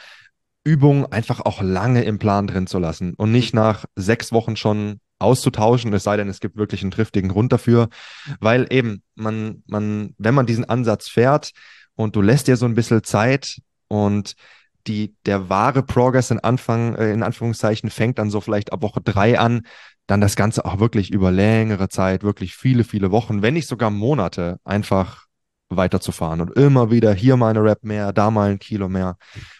Übungen 0.63 1.05
einfach 1.05 1.39
auch 1.41 1.61
lange 1.61 2.03
im 2.03 2.19
Plan 2.19 2.45
drin 2.45 2.67
zu 2.67 2.77
lassen 2.77 3.13
und 3.15 3.31
nicht 3.31 3.53
nach 3.53 3.85
sechs 3.95 4.33
Wochen 4.33 4.57
schon 4.57 4.99
auszutauschen, 5.17 5.93
es 5.93 6.03
sei 6.03 6.17
denn, 6.17 6.27
es 6.27 6.41
gibt 6.41 6.57
wirklich 6.57 6.81
einen 6.81 6.91
triftigen 6.91 7.29
Grund 7.29 7.53
dafür, 7.53 7.87
weil 8.39 8.67
eben 8.69 9.01
man, 9.15 9.63
man, 9.67 10.13
wenn 10.17 10.35
man 10.35 10.45
diesen 10.45 10.65
Ansatz 10.65 11.07
fährt 11.07 11.51
und 11.95 12.15
du 12.15 12.21
lässt 12.21 12.47
dir 12.47 12.57
so 12.57 12.65
ein 12.65 12.75
bisschen 12.75 13.03
Zeit 13.03 13.61
und 13.87 14.35
die, 14.87 15.15
der 15.25 15.49
wahre 15.49 15.83
Progress 15.83 16.31
in 16.31 16.39
Anfang, 16.39 16.95
äh, 16.95 17.11
in 17.11 17.23
Anführungszeichen 17.23 17.89
fängt 17.89 18.19
dann 18.19 18.29
so 18.29 18.41
vielleicht 18.41 18.73
ab 18.73 18.81
Woche 18.81 19.01
drei 19.01 19.39
an, 19.39 19.65
dann 20.07 20.21
das 20.21 20.35
Ganze 20.35 20.65
auch 20.65 20.79
wirklich 20.79 21.11
über 21.11 21.31
längere 21.31 21.89
Zeit, 21.89 22.23
wirklich 22.23 22.55
viele, 22.55 22.83
viele 22.83 23.11
Wochen, 23.11 23.41
wenn 23.41 23.53
nicht 23.53 23.67
sogar 23.67 23.91
Monate 23.91 24.59
einfach 24.63 25.27
weiterzufahren 25.69 26.39
und 26.39 26.55
immer 26.55 26.91
wieder 26.91 27.13
hier 27.13 27.35
mal 27.35 27.49
eine 27.49 27.61
Rap 27.61 27.83
mehr, 27.83 28.13
da 28.13 28.31
mal 28.31 28.51
ein 28.51 28.59
Kilo 28.59 28.87
mehr. 28.87 29.17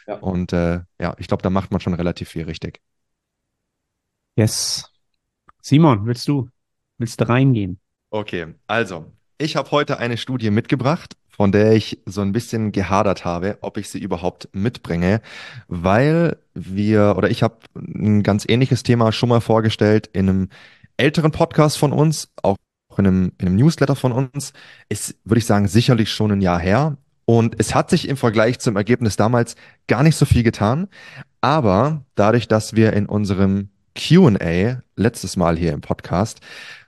Ja. 0.08 0.16
Und 0.16 0.54
äh, 0.54 0.80
ja, 1.00 1.16
ich 1.18 1.28
glaube, 1.28 1.44
da 1.44 1.50
macht 1.50 1.72
man 1.72 1.82
schon 1.82 1.94
relativ 1.94 2.30
viel 2.30 2.46
richtig. 2.46 2.80
Yes. 4.38 4.90
Simon, 5.62 6.06
willst 6.06 6.28
du? 6.28 6.50
Willst 6.98 7.20
du 7.20 7.28
reingehen? 7.28 7.80
Okay, 8.10 8.56
also, 8.68 9.12
ich 9.38 9.58
habe 9.58 9.70
heute 9.72 10.00
eine 10.00 10.16
Studie 10.16 10.50
mitgebracht, 10.50 11.18
von 11.38 11.52
der 11.52 11.74
ich 11.74 12.00
so 12.06 12.22
ein 12.22 12.32
bisschen 12.32 12.72
gehadert 12.72 13.24
habe, 13.24 13.60
ob 13.62 13.78
ich 13.78 13.90
sie 13.90 14.00
überhaupt 14.00 14.50
mitbringe, 14.54 15.22
weil 15.68 16.38
wir 16.56 17.16
oder 17.16 17.30
ich 17.30 17.44
habe 17.44 17.58
ein 17.76 18.24
ganz 18.24 18.46
ähnliches 18.50 18.84
Thema 18.84 19.12
schon 19.12 19.30
mal 19.30 19.40
vorgestellt 19.40 20.10
in 20.14 20.28
einem 20.28 20.50
älteren 20.98 21.32
Podcast 21.32 21.78
von 21.78 21.94
uns, 21.94 22.30
auch 22.42 22.58
in 22.98 23.06
einem, 23.06 23.32
in 23.38 23.48
einem 23.48 23.56
Newsletter 23.56 23.96
von 23.96 24.12
uns, 24.12 24.54
ist, 24.90 25.16
würde 25.24 25.38
ich 25.38 25.46
sagen, 25.46 25.68
sicherlich 25.68 26.12
schon 26.12 26.32
ein 26.32 26.42
Jahr 26.42 26.60
her. 26.60 26.98
Und 27.26 27.56
es 27.60 27.76
hat 27.76 27.92
sich 27.92 28.08
im 28.08 28.18
Vergleich 28.18 28.58
zum 28.60 28.76
Ergebnis 28.76 29.16
damals 29.16 29.56
gar 29.88 30.02
nicht 30.02 30.16
so 30.16 30.26
viel 30.26 30.44
getan. 30.44 30.88
Aber 31.40 32.04
dadurch, 32.16 32.48
dass 32.48 32.76
wir 32.76 32.94
in 32.94 33.06
unserem 33.06 33.70
QA 33.98 34.82
letztes 34.96 35.36
Mal 35.36 35.58
hier 35.58 35.74
im 35.74 35.82
Podcast 35.82 36.40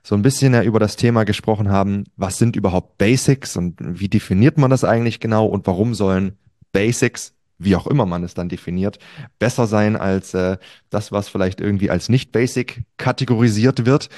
so 0.02 0.14
ein 0.14 0.22
bisschen 0.22 0.54
ja 0.54 0.62
über 0.62 0.78
das 0.78 0.96
Thema 0.96 1.24
gesprochen 1.24 1.68
haben, 1.68 2.04
was 2.16 2.38
sind 2.38 2.56
überhaupt 2.56 2.96
Basics 2.98 3.56
und 3.56 3.76
wie 3.80 4.08
definiert 4.08 4.56
man 4.56 4.70
das 4.70 4.84
eigentlich 4.84 5.20
genau 5.20 5.46
und 5.46 5.66
warum 5.66 5.94
sollen 5.94 6.38
Basics, 6.72 7.34
wie 7.58 7.76
auch 7.76 7.86
immer 7.86 8.06
man 8.06 8.24
es 8.24 8.34
dann 8.34 8.48
definiert, 8.48 8.98
besser 9.38 9.66
sein 9.66 9.96
als 9.96 10.32
äh, 10.34 10.56
das, 10.88 11.12
was 11.12 11.28
vielleicht 11.28 11.60
irgendwie 11.60 11.90
als 11.90 12.08
nicht 12.08 12.32
Basic 12.32 12.84
kategorisiert 12.96 13.84
wird, 13.84 14.08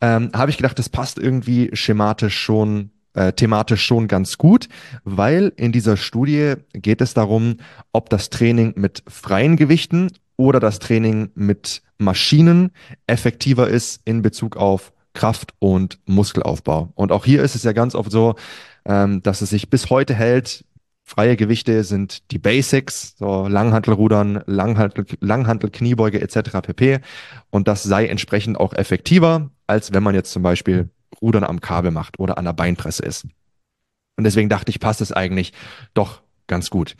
ähm, 0.00 0.30
habe 0.34 0.50
ich 0.50 0.58
gedacht, 0.58 0.78
das 0.78 0.88
passt 0.88 1.18
irgendwie 1.18 1.70
schematisch 1.72 2.36
schon 2.36 2.90
äh, 3.14 3.32
thematisch 3.32 3.84
schon 3.84 4.08
ganz 4.08 4.38
gut, 4.38 4.68
weil 5.04 5.52
in 5.56 5.70
dieser 5.70 5.96
Studie 5.96 6.54
geht 6.72 7.00
es 7.00 7.14
darum, 7.14 7.58
ob 7.92 8.10
das 8.10 8.28
Training 8.28 8.74
mit 8.76 9.04
freien 9.08 9.56
Gewichten 9.56 10.10
oder 10.36 10.60
das 10.60 10.78
Training 10.78 11.30
mit 11.34 11.82
Maschinen 11.98 12.72
effektiver 13.06 13.68
ist 13.68 14.00
in 14.04 14.22
Bezug 14.22 14.56
auf 14.56 14.92
Kraft 15.12 15.54
und 15.60 15.98
Muskelaufbau. 16.06 16.92
Und 16.94 17.12
auch 17.12 17.24
hier 17.24 17.42
ist 17.42 17.54
es 17.54 17.62
ja 17.62 17.72
ganz 17.72 17.94
oft 17.94 18.10
so, 18.10 18.34
ähm, 18.84 19.22
dass 19.22 19.40
es 19.40 19.50
sich 19.50 19.70
bis 19.70 19.90
heute 19.90 20.14
hält. 20.14 20.64
Freie 21.04 21.36
Gewichte 21.36 21.84
sind 21.84 22.30
die 22.30 22.38
Basics, 22.38 23.14
so 23.18 23.46
Langhantelrudern, 23.46 24.42
Langhantel, 24.46 25.06
Langhantel, 25.20 25.70
Kniebeuge 25.70 26.20
etc. 26.20 26.60
pp. 26.62 27.00
Und 27.50 27.68
das 27.68 27.82
sei 27.82 28.06
entsprechend 28.06 28.58
auch 28.58 28.72
effektiver, 28.72 29.50
als 29.66 29.92
wenn 29.92 30.02
man 30.02 30.14
jetzt 30.14 30.32
zum 30.32 30.42
Beispiel 30.42 30.88
Rudern 31.20 31.44
am 31.44 31.60
Kabel 31.60 31.90
macht 31.90 32.18
oder 32.18 32.38
an 32.38 32.46
der 32.46 32.54
Beinpresse 32.54 33.04
ist. 33.04 33.26
Und 34.16 34.24
deswegen 34.24 34.48
dachte 34.48 34.70
ich, 34.70 34.80
passt 34.80 35.00
es 35.00 35.12
eigentlich 35.12 35.52
doch 35.92 36.22
ganz 36.46 36.70
gut. 36.70 36.96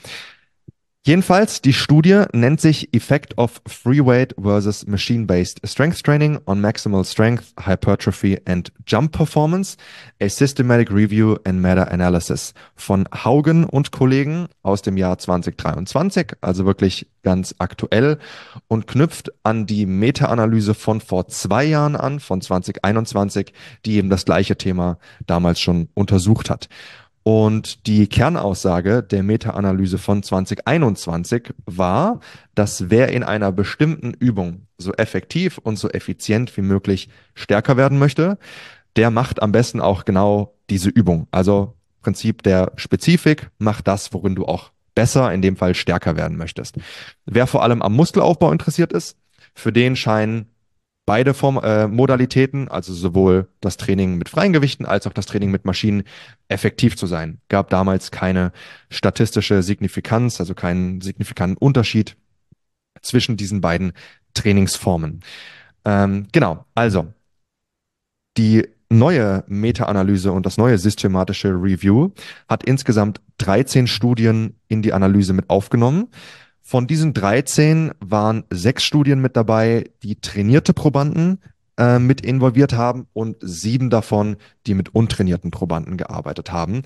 Jedenfalls, 1.06 1.60
die 1.60 1.74
Studie 1.74 2.22
nennt 2.32 2.62
sich 2.62 2.88
Effect 2.94 3.36
of 3.36 3.60
Free 3.66 4.02
Weight 4.06 4.34
versus 4.40 4.86
Machine-Based 4.86 5.60
Strength 5.62 6.02
Training 6.02 6.38
on 6.46 6.62
Maximal 6.62 7.04
Strength, 7.04 7.52
Hypertrophy 7.60 8.40
and 8.46 8.72
Jump 8.86 9.12
Performance, 9.12 9.76
a 10.22 10.30
Systematic 10.30 10.90
Review 10.90 11.36
and 11.44 11.60
Meta-Analysis 11.60 12.54
von 12.74 13.06
Haugen 13.12 13.64
und 13.64 13.90
Kollegen 13.90 14.48
aus 14.62 14.80
dem 14.80 14.96
Jahr 14.96 15.18
2023, 15.18 16.38
also 16.40 16.64
wirklich 16.64 17.06
ganz 17.22 17.54
aktuell 17.58 18.18
und 18.68 18.86
knüpft 18.86 19.30
an 19.42 19.66
die 19.66 19.84
Meta-Analyse 19.84 20.72
von 20.72 21.02
vor 21.02 21.28
zwei 21.28 21.64
Jahren 21.64 21.96
an, 21.96 22.18
von 22.18 22.40
2021, 22.40 23.52
die 23.84 23.96
eben 23.96 24.08
das 24.08 24.24
gleiche 24.24 24.56
Thema 24.56 24.96
damals 25.26 25.60
schon 25.60 25.90
untersucht 25.92 26.48
hat. 26.48 26.70
Und 27.24 27.86
die 27.86 28.06
Kernaussage 28.06 29.02
der 29.02 29.22
Meta-Analyse 29.22 29.98
von 29.98 30.22
2021 30.22 31.54
war, 31.64 32.20
dass 32.54 32.90
wer 32.90 33.08
in 33.08 33.22
einer 33.22 33.50
bestimmten 33.50 34.12
Übung 34.12 34.66
so 34.76 34.92
effektiv 34.92 35.58
und 35.58 35.78
so 35.78 35.88
effizient 35.88 36.54
wie 36.56 36.62
möglich 36.62 37.08
stärker 37.34 37.76
werden 37.78 37.98
möchte, 37.98 38.38
der 38.96 39.10
macht 39.10 39.42
am 39.42 39.52
besten 39.52 39.80
auch 39.80 40.04
genau 40.04 40.54
diese 40.68 40.90
Übung. 40.90 41.26
Also 41.30 41.74
Prinzip 42.04 42.42
der 42.42 42.72
Spezifik, 42.76 43.50
macht 43.58 43.88
das, 43.88 44.12
worin 44.12 44.36
du 44.36 44.44
auch 44.44 44.70
besser, 44.94 45.32
in 45.32 45.42
dem 45.42 45.56
Fall 45.56 45.74
stärker 45.74 46.16
werden 46.16 46.36
möchtest. 46.36 46.76
Wer 47.24 47.48
vor 47.48 47.64
allem 47.64 47.82
am 47.82 47.94
Muskelaufbau 47.94 48.52
interessiert 48.52 48.92
ist, 48.92 49.16
für 49.54 49.72
den 49.72 49.96
scheinen 49.96 50.53
beide 51.06 51.34
Form, 51.34 51.58
äh, 51.62 51.86
Modalitäten, 51.86 52.68
also 52.68 52.94
sowohl 52.94 53.48
das 53.60 53.76
Training 53.76 54.16
mit 54.16 54.28
freien 54.28 54.52
Gewichten 54.52 54.86
als 54.86 55.06
auch 55.06 55.12
das 55.12 55.26
Training 55.26 55.50
mit 55.50 55.64
Maschinen, 55.64 56.04
effektiv 56.48 56.96
zu 56.96 57.06
sein. 57.06 57.38
Gab 57.48 57.70
damals 57.70 58.10
keine 58.10 58.52
statistische 58.90 59.62
Signifikanz, 59.62 60.40
also 60.40 60.54
keinen 60.54 61.00
signifikanten 61.00 61.56
Unterschied 61.58 62.16
zwischen 63.02 63.36
diesen 63.36 63.60
beiden 63.60 63.92
Trainingsformen. 64.34 65.20
Ähm, 65.84 66.26
genau, 66.32 66.64
also 66.74 67.12
die 68.36 68.66
neue 68.88 69.44
Meta-Analyse 69.46 70.32
und 70.32 70.46
das 70.46 70.56
neue 70.56 70.78
systematische 70.78 71.48
Review 71.48 72.10
hat 72.48 72.64
insgesamt 72.64 73.20
13 73.38 73.86
Studien 73.86 74.56
in 74.68 74.82
die 74.82 74.92
Analyse 74.92 75.32
mit 75.32 75.50
aufgenommen. 75.50 76.08
Von 76.66 76.86
diesen 76.86 77.12
13 77.12 77.92
waren 78.00 78.44
sechs 78.48 78.84
Studien 78.84 79.20
mit 79.20 79.36
dabei, 79.36 79.90
die 80.02 80.16
trainierte 80.16 80.72
Probanden 80.72 81.38
äh, 81.76 81.98
mit 81.98 82.22
involviert 82.22 82.72
haben 82.72 83.06
und 83.12 83.36
sieben 83.42 83.90
davon, 83.90 84.36
die 84.66 84.72
mit 84.72 84.94
untrainierten 84.94 85.50
Probanden 85.50 85.98
gearbeitet 85.98 86.52
haben. 86.52 86.80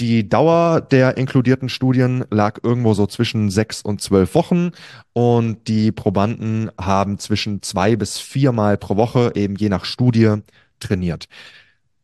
Die 0.00 0.26
Dauer 0.26 0.80
der 0.80 1.18
inkludierten 1.18 1.68
Studien 1.68 2.24
lag 2.30 2.60
irgendwo 2.62 2.94
so 2.94 3.06
zwischen 3.06 3.50
sechs 3.50 3.82
und 3.82 4.00
zwölf 4.00 4.34
Wochen 4.34 4.70
und 5.12 5.68
die 5.68 5.92
Probanden 5.92 6.70
haben 6.80 7.18
zwischen 7.18 7.60
zwei 7.60 7.96
bis 7.96 8.18
viermal 8.18 8.78
pro 8.78 8.96
Woche 8.96 9.32
eben 9.34 9.56
je 9.56 9.68
nach 9.68 9.84
Studie 9.84 10.36
trainiert. 10.80 11.28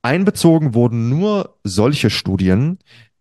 Einbezogen 0.03 0.75
wurden 0.75 1.09
nur 1.09 1.57
solche 1.65 2.11
Studien, 2.11 2.79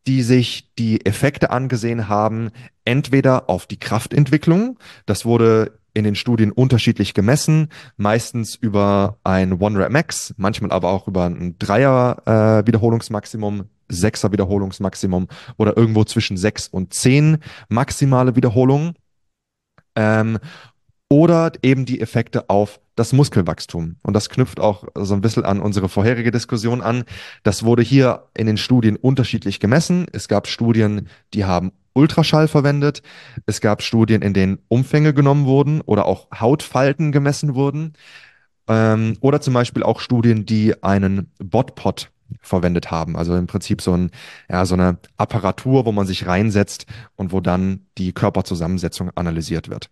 die 0.07 0.23
sich 0.23 0.71
die 0.79 1.05
Effekte 1.05 1.51
angesehen 1.51 2.07
haben, 2.07 2.49
entweder 2.85 3.49
auf 3.49 3.67
die 3.67 3.77
Kraftentwicklung, 3.77 4.79
das 5.05 5.25
wurde 5.25 5.77
in 5.93 6.05
den 6.05 6.15
Studien 6.15 6.51
unterschiedlich 6.51 7.13
gemessen, 7.13 7.69
meistens 7.97 8.55
über 8.55 9.17
ein 9.23 9.53
One-Rep 9.53 9.91
Max, 9.91 10.33
manchmal 10.37 10.71
aber 10.71 10.89
auch 10.89 11.07
über 11.07 11.25
ein 11.25 11.59
Dreier-Wiederholungsmaximum, 11.59 13.61
äh, 13.61 13.65
Sechser 13.89 14.33
Wiederholungsmaximum 14.33 15.29
oder 15.55 15.77
irgendwo 15.77 16.03
zwischen 16.03 16.35
sechs 16.35 16.67
und 16.67 16.93
zehn 16.93 17.37
maximale 17.69 18.35
Wiederholungen. 18.35 18.95
Ähm, 19.95 20.39
oder 21.09 21.53
eben 21.63 21.85
die 21.85 22.01
Effekte 22.01 22.49
auf 22.49 22.81
das 22.97 23.13
Muskelwachstum. 23.13 23.95
Und 24.01 24.13
das 24.13 24.27
knüpft 24.27 24.59
auch 24.59 24.83
so 24.95 25.13
ein 25.13 25.21
bisschen 25.21 25.45
an 25.45 25.61
unsere 25.61 25.87
vorherige 25.87 26.31
Diskussion 26.31 26.81
an. 26.81 27.03
Das 27.43 27.63
wurde 27.63 27.83
hier 27.83 28.23
in 28.33 28.47
den 28.47 28.57
Studien 28.57 28.97
unterschiedlich 28.97 29.59
gemessen. 29.59 30.07
Es 30.11 30.27
gab 30.27 30.47
Studien, 30.47 31.07
die 31.33 31.45
haben 31.45 31.71
Ultraschall 31.93 32.47
verwendet. 32.47 33.03
Es 33.45 33.61
gab 33.61 33.83
Studien, 33.83 34.21
in 34.23 34.33
denen 34.33 34.57
Umfänge 34.67 35.13
genommen 35.13 35.45
wurden 35.45 35.81
oder 35.81 36.05
auch 36.05 36.27
Hautfalten 36.37 37.11
gemessen 37.11 37.53
wurden. 37.53 37.93
Ähm, 38.67 39.15
oder 39.21 39.41
zum 39.41 39.53
Beispiel 39.53 39.83
auch 39.83 39.99
Studien, 39.99 40.45
die 40.45 40.83
einen 40.83 41.31
Botpot 41.37 42.09
verwendet 42.41 42.89
haben. 42.89 43.15
Also 43.15 43.35
im 43.35 43.45
Prinzip 43.45 43.81
so, 43.81 43.93
ein, 43.93 44.09
ja, 44.49 44.65
so 44.65 44.73
eine 44.73 44.97
Apparatur, 45.17 45.85
wo 45.85 45.91
man 45.91 46.07
sich 46.07 46.25
reinsetzt 46.25 46.87
und 47.15 47.31
wo 47.31 47.41
dann 47.41 47.85
die 47.99 48.11
Körperzusammensetzung 48.11 49.11
analysiert 49.15 49.69
wird. 49.69 49.91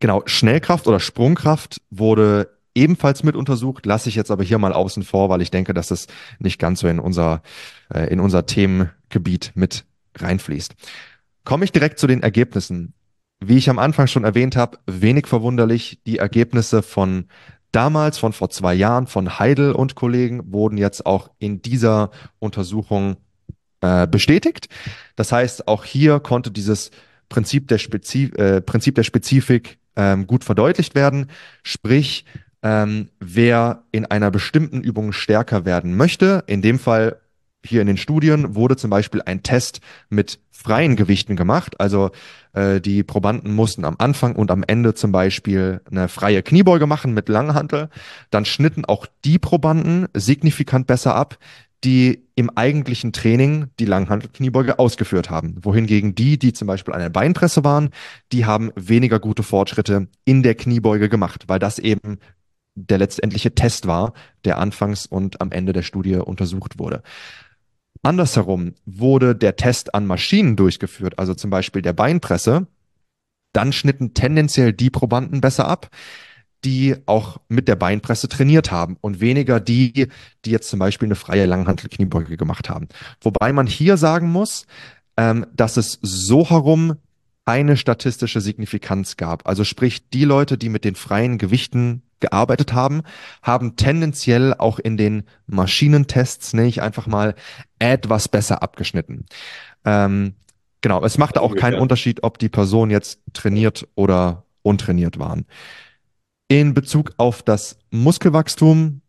Genau, 0.00 0.22
Schnellkraft 0.24 0.86
oder 0.88 0.98
Sprungkraft 0.98 1.80
wurde 1.90 2.58
ebenfalls 2.74 3.22
mit 3.22 3.36
untersucht, 3.36 3.84
lasse 3.86 4.08
ich 4.08 4.14
jetzt 4.14 4.30
aber 4.30 4.44
hier 4.44 4.58
mal 4.58 4.72
außen 4.72 5.02
vor, 5.02 5.28
weil 5.28 5.42
ich 5.42 5.50
denke, 5.50 5.74
dass 5.74 5.90
es 5.90 6.06
nicht 6.38 6.58
ganz 6.58 6.80
so 6.80 6.88
in 6.88 6.98
unser, 6.98 7.42
äh, 7.92 8.10
in 8.10 8.20
unser 8.20 8.46
Themengebiet 8.46 9.52
mit 9.54 9.84
reinfließt. 10.16 10.74
Komme 11.44 11.64
ich 11.64 11.72
direkt 11.72 11.98
zu 11.98 12.06
den 12.06 12.22
Ergebnissen. 12.22 12.94
wie 13.42 13.56
ich 13.56 13.70
am 13.70 13.78
Anfang 13.78 14.06
schon 14.06 14.24
erwähnt 14.24 14.54
habe, 14.54 14.78
wenig 14.86 15.26
verwunderlich, 15.26 16.00
die 16.04 16.18
Ergebnisse 16.18 16.82
von 16.82 17.24
damals, 17.72 18.18
von 18.18 18.34
vor 18.34 18.50
zwei 18.50 18.74
Jahren, 18.74 19.06
von 19.06 19.38
Heidel 19.38 19.72
und 19.72 19.94
Kollegen 19.94 20.52
wurden 20.52 20.76
jetzt 20.76 21.06
auch 21.06 21.30
in 21.38 21.62
dieser 21.62 22.10
Untersuchung 22.38 23.16
äh, 23.80 24.06
bestätigt. 24.06 24.68
Das 25.16 25.32
heißt, 25.32 25.68
auch 25.68 25.84
hier 25.84 26.20
konnte 26.20 26.50
dieses 26.50 26.90
Prinzip 27.30 27.68
der, 27.68 27.78
Spezif 27.78 28.34
äh, 28.34 28.60
Prinzip 28.60 28.94
der 28.94 29.04
Spezifik 29.04 29.78
ähm, 29.96 30.26
gut 30.26 30.44
verdeutlicht 30.44 30.94
werden. 30.94 31.26
Sprich, 31.62 32.24
ähm, 32.62 33.08
wer 33.20 33.84
in 33.92 34.06
einer 34.06 34.30
bestimmten 34.30 34.80
Übung 34.82 35.12
stärker 35.12 35.64
werden 35.64 35.96
möchte, 35.96 36.44
in 36.46 36.62
dem 36.62 36.78
Fall 36.78 37.20
hier 37.64 37.80
in 37.82 37.86
den 37.86 37.96
Studien 37.96 38.54
wurde 38.54 38.76
zum 38.76 38.90
Beispiel 38.90 39.22
ein 39.22 39.42
Test 39.42 39.80
mit 40.08 40.38
freien 40.50 40.96
Gewichten 40.96 41.36
gemacht. 41.36 41.78
Also 41.78 42.10
äh, 42.52 42.80
die 42.80 43.02
Probanden 43.02 43.54
mussten 43.54 43.84
am 43.84 43.96
Anfang 43.98 44.34
und 44.34 44.50
am 44.50 44.64
Ende 44.66 44.94
zum 44.94 45.12
Beispiel 45.12 45.80
eine 45.90 46.08
freie 46.08 46.42
Kniebeuge 46.42 46.86
machen 46.86 47.12
mit 47.12 47.28
Langhantel. 47.28 47.88
Dann 48.30 48.44
schnitten 48.44 48.84
auch 48.84 49.06
die 49.24 49.38
Probanden 49.38 50.08
signifikant 50.14 50.86
besser 50.86 51.14
ab, 51.14 51.38
die 51.84 52.28
im 52.34 52.50
eigentlichen 52.50 53.12
Training 53.12 53.68
die 53.78 53.86
Langhantelkniebeuge 53.86 54.78
ausgeführt 54.78 55.30
haben. 55.30 55.56
Wohingegen 55.62 56.14
die, 56.14 56.38
die 56.38 56.52
zum 56.52 56.66
Beispiel 56.66 56.94
an 56.94 57.00
der 57.00 57.08
Beinpresse 57.08 57.64
waren, 57.64 57.90
die 58.32 58.44
haben 58.44 58.70
weniger 58.76 59.18
gute 59.18 59.42
Fortschritte 59.42 60.08
in 60.24 60.42
der 60.42 60.54
Kniebeuge 60.54 61.08
gemacht, 61.08 61.44
weil 61.48 61.58
das 61.58 61.78
eben 61.78 62.18
der 62.74 62.98
letztendliche 62.98 63.54
Test 63.54 63.86
war, 63.86 64.12
der 64.44 64.58
anfangs 64.58 65.06
und 65.06 65.40
am 65.40 65.52
Ende 65.52 65.72
der 65.72 65.82
Studie 65.82 66.16
untersucht 66.16 66.78
wurde. 66.78 67.02
Andersherum 68.02 68.74
wurde 68.86 69.34
der 69.34 69.56
Test 69.56 69.94
an 69.94 70.06
Maschinen 70.06 70.56
durchgeführt, 70.56 71.18
also 71.18 71.34
zum 71.34 71.50
Beispiel 71.50 71.82
der 71.82 71.92
Beinpresse, 71.92 72.66
dann 73.52 73.72
schnitten 73.72 74.14
tendenziell 74.14 74.72
die 74.72 74.90
Probanden 74.90 75.40
besser 75.40 75.66
ab, 75.68 75.90
die 76.64 76.96
auch 77.06 77.38
mit 77.48 77.68
der 77.68 77.76
Beinpresse 77.76 78.28
trainiert 78.28 78.70
haben 78.70 78.96
und 79.00 79.20
weniger 79.20 79.60
die, 79.60 80.08
die 80.44 80.50
jetzt 80.50 80.68
zum 80.68 80.78
Beispiel 80.78 81.06
eine 81.06 81.14
freie 81.14 81.46
Langhantelkniebeuge 81.46 82.36
gemacht 82.36 82.68
haben. 82.68 82.88
Wobei 83.20 83.52
man 83.52 83.66
hier 83.66 83.96
sagen 83.96 84.30
muss, 84.30 84.66
ähm, 85.16 85.46
dass 85.54 85.76
es 85.76 85.98
so 86.02 86.48
herum 86.48 86.96
eine 87.44 87.76
statistische 87.76 88.40
Signifikanz 88.40 89.16
gab. 89.16 89.48
Also 89.48 89.64
sprich, 89.64 90.08
die 90.10 90.24
Leute, 90.24 90.58
die 90.58 90.68
mit 90.68 90.84
den 90.84 90.94
freien 90.94 91.38
Gewichten 91.38 92.02
gearbeitet 92.20 92.74
haben, 92.74 93.02
haben 93.42 93.76
tendenziell 93.76 94.54
auch 94.54 94.78
in 94.78 94.96
den 94.96 95.24
Maschinentests, 95.46 96.52
nenne 96.52 96.68
ich 96.68 96.82
einfach 96.82 97.06
mal, 97.06 97.34
etwas 97.78 98.28
besser 98.28 98.62
abgeschnitten. 98.62 99.24
Ähm, 99.84 100.34
genau, 100.80 101.02
es 101.04 101.18
machte 101.18 101.40
auch 101.40 101.56
keinen 101.56 101.80
Unterschied, 101.80 102.22
ob 102.22 102.38
die 102.38 102.50
Person 102.50 102.90
jetzt 102.90 103.20
trainiert 103.32 103.88
oder 103.94 104.44
untrainiert 104.62 105.18
waren. 105.18 105.46
In 106.50 106.74
Bezug 106.74 107.12
auf 107.16 107.44
das 107.44 107.78
Muskelwachstum, 107.92 109.02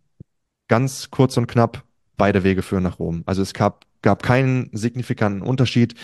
ganz 0.68 1.10
kurz 1.10 1.38
und 1.38 1.48
knapp, 1.48 1.84
beide 2.16 2.44
Wege 2.44 2.62
führen 2.62 2.84
nach 2.84 3.00
Rom. 3.00 3.24
Also 3.26 3.42
es 3.42 3.56
gab, 3.56 3.88
gab 4.04 4.22
keinen 4.22 4.70
signifikanten 4.74 5.42
Unterschied, 5.42 5.96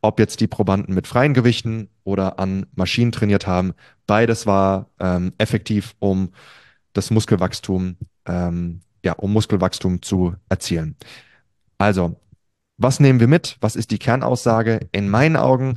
ob 0.00 0.18
jetzt 0.18 0.40
die 0.40 0.46
Probanden 0.46 0.94
mit 0.94 1.06
freien 1.06 1.34
Gewichten 1.34 1.90
oder 2.04 2.38
an 2.38 2.64
Maschinen 2.76 3.12
trainiert 3.12 3.46
haben. 3.46 3.74
Beides 4.06 4.46
war 4.46 4.88
ähm, 4.98 5.34
effektiv, 5.36 5.94
um 5.98 6.30
das 6.94 7.10
Muskelwachstum, 7.10 7.98
ähm, 8.24 8.80
ja, 9.04 9.12
um 9.12 9.34
Muskelwachstum 9.34 10.00
zu 10.00 10.34
erzielen. 10.48 10.96
Also, 11.76 12.18
was 12.78 13.00
nehmen 13.00 13.20
wir 13.20 13.28
mit? 13.28 13.58
Was 13.60 13.76
ist 13.76 13.90
die 13.90 13.98
Kernaussage? 13.98 14.88
In 14.92 15.10
meinen 15.10 15.36
Augen 15.36 15.76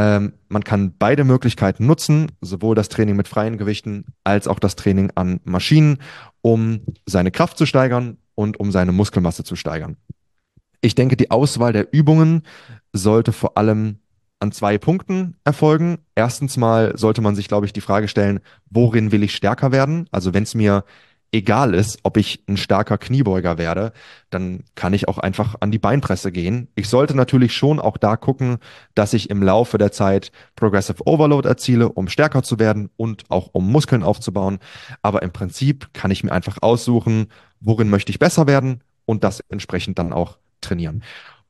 ähm, 0.00 0.32
man 0.48 0.64
kann 0.64 0.94
beide 0.98 1.24
Möglichkeiten 1.24 1.84
nutzen, 1.84 2.32
sowohl 2.40 2.74
das 2.74 2.88
Training 2.88 3.16
mit 3.16 3.28
freien 3.28 3.58
Gewichten 3.58 4.06
als 4.24 4.48
auch 4.48 4.58
das 4.58 4.74
Training 4.74 5.12
an 5.14 5.40
Maschinen, 5.44 5.98
um 6.40 6.80
seine 7.04 7.30
Kraft 7.30 7.58
zu 7.58 7.66
steigern 7.66 8.16
und 8.34 8.58
um 8.58 8.72
seine 8.72 8.92
Muskelmasse 8.92 9.44
zu 9.44 9.56
steigern. 9.56 9.98
Ich 10.80 10.94
denke, 10.94 11.18
die 11.18 11.30
Auswahl 11.30 11.74
der 11.74 11.92
Übungen 11.92 12.44
sollte 12.94 13.32
vor 13.32 13.58
allem 13.58 13.98
an 14.38 14.52
zwei 14.52 14.78
Punkten 14.78 15.36
erfolgen. 15.44 15.98
Erstens 16.14 16.56
mal 16.56 16.96
sollte 16.96 17.20
man 17.20 17.36
sich, 17.36 17.46
glaube 17.46 17.66
ich, 17.66 17.74
die 17.74 17.82
Frage 17.82 18.08
stellen, 18.08 18.40
worin 18.70 19.12
will 19.12 19.22
ich 19.22 19.34
stärker 19.34 19.70
werden? 19.70 20.08
Also 20.12 20.32
wenn 20.32 20.44
es 20.44 20.54
mir 20.54 20.84
egal 21.32 21.74
ist, 21.74 21.98
ob 22.02 22.16
ich 22.16 22.42
ein 22.48 22.56
starker 22.56 22.98
Kniebeuger 22.98 23.58
werde, 23.58 23.92
dann 24.30 24.64
kann 24.74 24.92
ich 24.92 25.08
auch 25.08 25.18
einfach 25.18 25.56
an 25.60 25.70
die 25.70 25.78
Beinpresse 25.78 26.32
gehen. 26.32 26.68
Ich 26.74 26.88
sollte 26.88 27.16
natürlich 27.16 27.54
schon 27.54 27.78
auch 27.78 27.96
da 27.96 28.16
gucken, 28.16 28.58
dass 28.94 29.12
ich 29.12 29.30
im 29.30 29.42
Laufe 29.42 29.78
der 29.78 29.92
Zeit 29.92 30.32
Progressive 30.56 31.06
Overload 31.06 31.48
erziele, 31.48 31.88
um 31.88 32.08
stärker 32.08 32.42
zu 32.42 32.58
werden 32.58 32.90
und 32.96 33.24
auch 33.28 33.50
um 33.52 33.70
Muskeln 33.70 34.02
aufzubauen. 34.02 34.58
Aber 35.02 35.22
im 35.22 35.32
Prinzip 35.32 35.92
kann 35.92 36.10
ich 36.10 36.24
mir 36.24 36.32
einfach 36.32 36.58
aussuchen, 36.62 37.28
worin 37.60 37.90
möchte 37.90 38.10
ich 38.10 38.18
besser 38.18 38.46
werden 38.46 38.82
und 39.04 39.24
das 39.24 39.40
entsprechend 39.48 39.98
dann 39.98 40.12
auch 40.12 40.38
trainieren. 40.60 41.02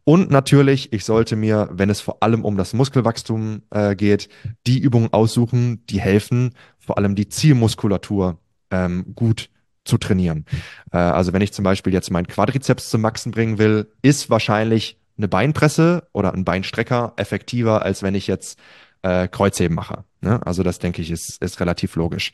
Und 0.05 0.31
natürlich, 0.31 0.93
ich 0.93 1.05
sollte 1.05 1.37
mir, 1.37 1.69
wenn 1.73 1.91
es 1.91 2.01
vor 2.01 2.23
allem 2.23 2.45
um 2.45 2.57
das 2.57 2.73
Muskelwachstum 2.73 3.63
äh, 3.71 3.95
geht, 3.95 4.29
die 4.67 4.79
Übungen 4.79 5.13
aussuchen, 5.13 5.85
die 5.87 6.01
helfen, 6.01 6.55
vor 6.79 6.99
allem 6.99 7.15
die 7.15 7.29
Zielmuskulatur 7.29 8.39
ähm, 8.71 9.13
gut 9.15 9.51
zu 9.85 9.99
trainieren. 9.99 10.45
Äh, 10.93 10.99
also 10.99 11.33
wenn 11.33 11.43
ich 11.43 11.53
zum 11.53 11.65
Beispiel 11.65 11.93
jetzt 11.93 12.11
meinen 12.11 12.27
Quadrizeps 12.27 12.91
zum 12.91 13.01
Maxen 13.01 13.33
bringen 13.33 13.59
will, 13.59 13.91
ist 14.03 14.31
wahrscheinlich 14.31 14.99
eine 15.17 15.29
Beinpresse 15.29 16.09
oder 16.13 16.33
ein 16.33 16.45
Beinstrecker 16.45 17.13
effektiver, 17.17 17.83
als 17.83 18.03
wenn 18.03 18.15
ich 18.15 18.27
jetzt 18.27 18.59
äh, 19.03 19.29
Kreuzheben 19.29 19.75
mache. 19.75 20.05
Ne? 20.21 20.45
Also 20.47 20.63
das 20.63 20.79
denke 20.79 21.03
ich 21.03 21.11
ist, 21.11 21.43
ist 21.43 21.61
relativ 21.61 21.97
logisch. 21.97 22.33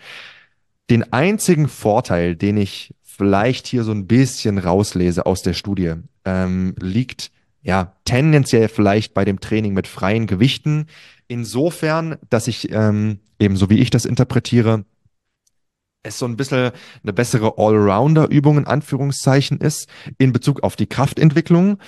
Den 0.90 1.12
einzigen 1.12 1.68
Vorteil, 1.68 2.36
den 2.36 2.56
ich 2.56 2.94
vielleicht 3.02 3.66
hier 3.66 3.82
so 3.82 3.92
ein 3.92 4.06
bisschen 4.06 4.58
rauslese 4.58 5.26
aus 5.26 5.42
der 5.42 5.54
Studie, 5.54 5.94
ähm, 6.24 6.74
liegt 6.80 7.30
ja 7.62 7.92
tendenziell 8.04 8.68
vielleicht 8.68 9.14
bei 9.14 9.24
dem 9.24 9.40
Training 9.40 9.74
mit 9.74 9.88
freien 9.88 10.26
Gewichten. 10.26 10.86
Insofern, 11.26 12.16
dass 12.30 12.46
ich 12.46 12.70
ähm, 12.70 13.18
eben 13.40 13.56
so 13.56 13.68
wie 13.68 13.80
ich 13.80 13.90
das 13.90 14.04
interpretiere, 14.04 14.84
es 16.06 16.18
so 16.18 16.26
ein 16.26 16.36
bisschen 16.36 16.70
eine 17.02 17.12
bessere 17.12 17.58
Allrounder-Übung 17.58 18.58
in 18.58 18.66
Anführungszeichen 18.66 19.58
ist 19.58 19.88
in 20.18 20.32
Bezug 20.32 20.62
auf 20.62 20.76
die 20.76 20.86
Kraftentwicklung, 20.86 21.78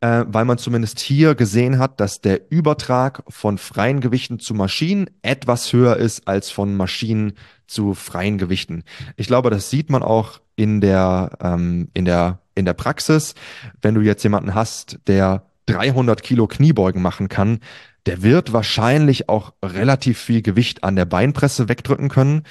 äh, 0.00 0.24
weil 0.26 0.44
man 0.44 0.58
zumindest 0.58 1.00
hier 1.00 1.34
gesehen 1.34 1.78
hat, 1.78 2.00
dass 2.00 2.20
der 2.20 2.50
Übertrag 2.50 3.22
von 3.28 3.58
freien 3.58 4.00
Gewichten 4.00 4.38
zu 4.38 4.54
Maschinen 4.54 5.08
etwas 5.22 5.72
höher 5.72 5.96
ist 5.96 6.28
als 6.28 6.50
von 6.50 6.76
Maschinen 6.76 7.34
zu 7.66 7.94
freien 7.94 8.38
Gewichten. 8.38 8.84
Ich 9.16 9.26
glaube, 9.26 9.50
das 9.50 9.70
sieht 9.70 9.90
man 9.90 10.02
auch 10.02 10.40
in 10.56 10.80
der, 10.80 11.30
ähm, 11.42 11.88
in 11.94 12.04
der, 12.04 12.40
in 12.54 12.64
der 12.64 12.74
Praxis. 12.74 13.34
Wenn 13.80 13.94
du 13.94 14.00
jetzt 14.02 14.22
jemanden 14.22 14.54
hast, 14.54 14.98
der 15.06 15.46
300 15.66 16.22
Kilo 16.22 16.46
Kniebeugen 16.46 17.00
machen 17.00 17.28
kann, 17.28 17.60
der 18.06 18.22
wird 18.22 18.52
wahrscheinlich 18.52 19.28
auch 19.28 19.52
relativ 19.64 20.18
viel 20.18 20.42
Gewicht 20.42 20.82
an 20.84 20.96
der 20.96 21.04
Beinpresse 21.04 21.68
wegdrücken 21.68 22.08
können. 22.08 22.42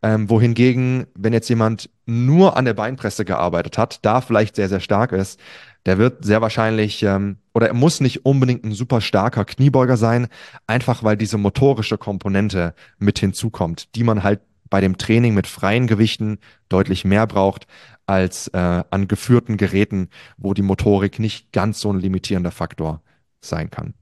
Ähm, 0.00 0.30
wohingegen, 0.30 1.06
wenn 1.14 1.32
jetzt 1.32 1.48
jemand 1.48 1.90
nur 2.06 2.56
an 2.56 2.64
der 2.64 2.74
Beinpresse 2.74 3.24
gearbeitet 3.24 3.78
hat, 3.78 4.04
da 4.04 4.20
vielleicht 4.20 4.54
sehr, 4.54 4.68
sehr 4.68 4.80
stark 4.80 5.10
ist, 5.10 5.40
der 5.86 5.98
wird 5.98 6.24
sehr 6.24 6.40
wahrscheinlich 6.40 7.02
ähm, 7.02 7.38
oder 7.54 7.68
er 7.68 7.74
muss 7.74 8.00
nicht 8.00 8.24
unbedingt 8.24 8.64
ein 8.64 8.72
super 8.72 9.00
starker 9.00 9.44
Kniebeuger 9.44 9.96
sein, 9.96 10.28
einfach 10.66 11.02
weil 11.02 11.16
diese 11.16 11.38
motorische 11.38 11.98
Komponente 11.98 12.74
mit 12.98 13.18
hinzukommt, 13.18 13.94
die 13.96 14.04
man 14.04 14.22
halt 14.22 14.40
bei 14.70 14.80
dem 14.80 14.98
Training 14.98 15.34
mit 15.34 15.46
freien 15.46 15.86
Gewichten 15.86 16.38
deutlich 16.68 17.04
mehr 17.04 17.26
braucht 17.26 17.66
als 18.06 18.48
äh, 18.48 18.84
an 18.90 19.08
geführten 19.08 19.56
Geräten, 19.56 20.08
wo 20.36 20.54
die 20.54 20.62
Motorik 20.62 21.18
nicht 21.18 21.52
ganz 21.52 21.80
so 21.80 21.92
ein 21.92 22.00
limitierender 22.00 22.50
Faktor 22.50 23.02
sein 23.40 23.70
kann. 23.70 23.94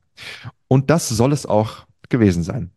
Und 0.68 0.90
das 0.90 1.08
soll 1.08 1.32
es 1.32 1.46
auch 1.46 1.86
gewesen 2.08 2.42
sein. 2.42 2.70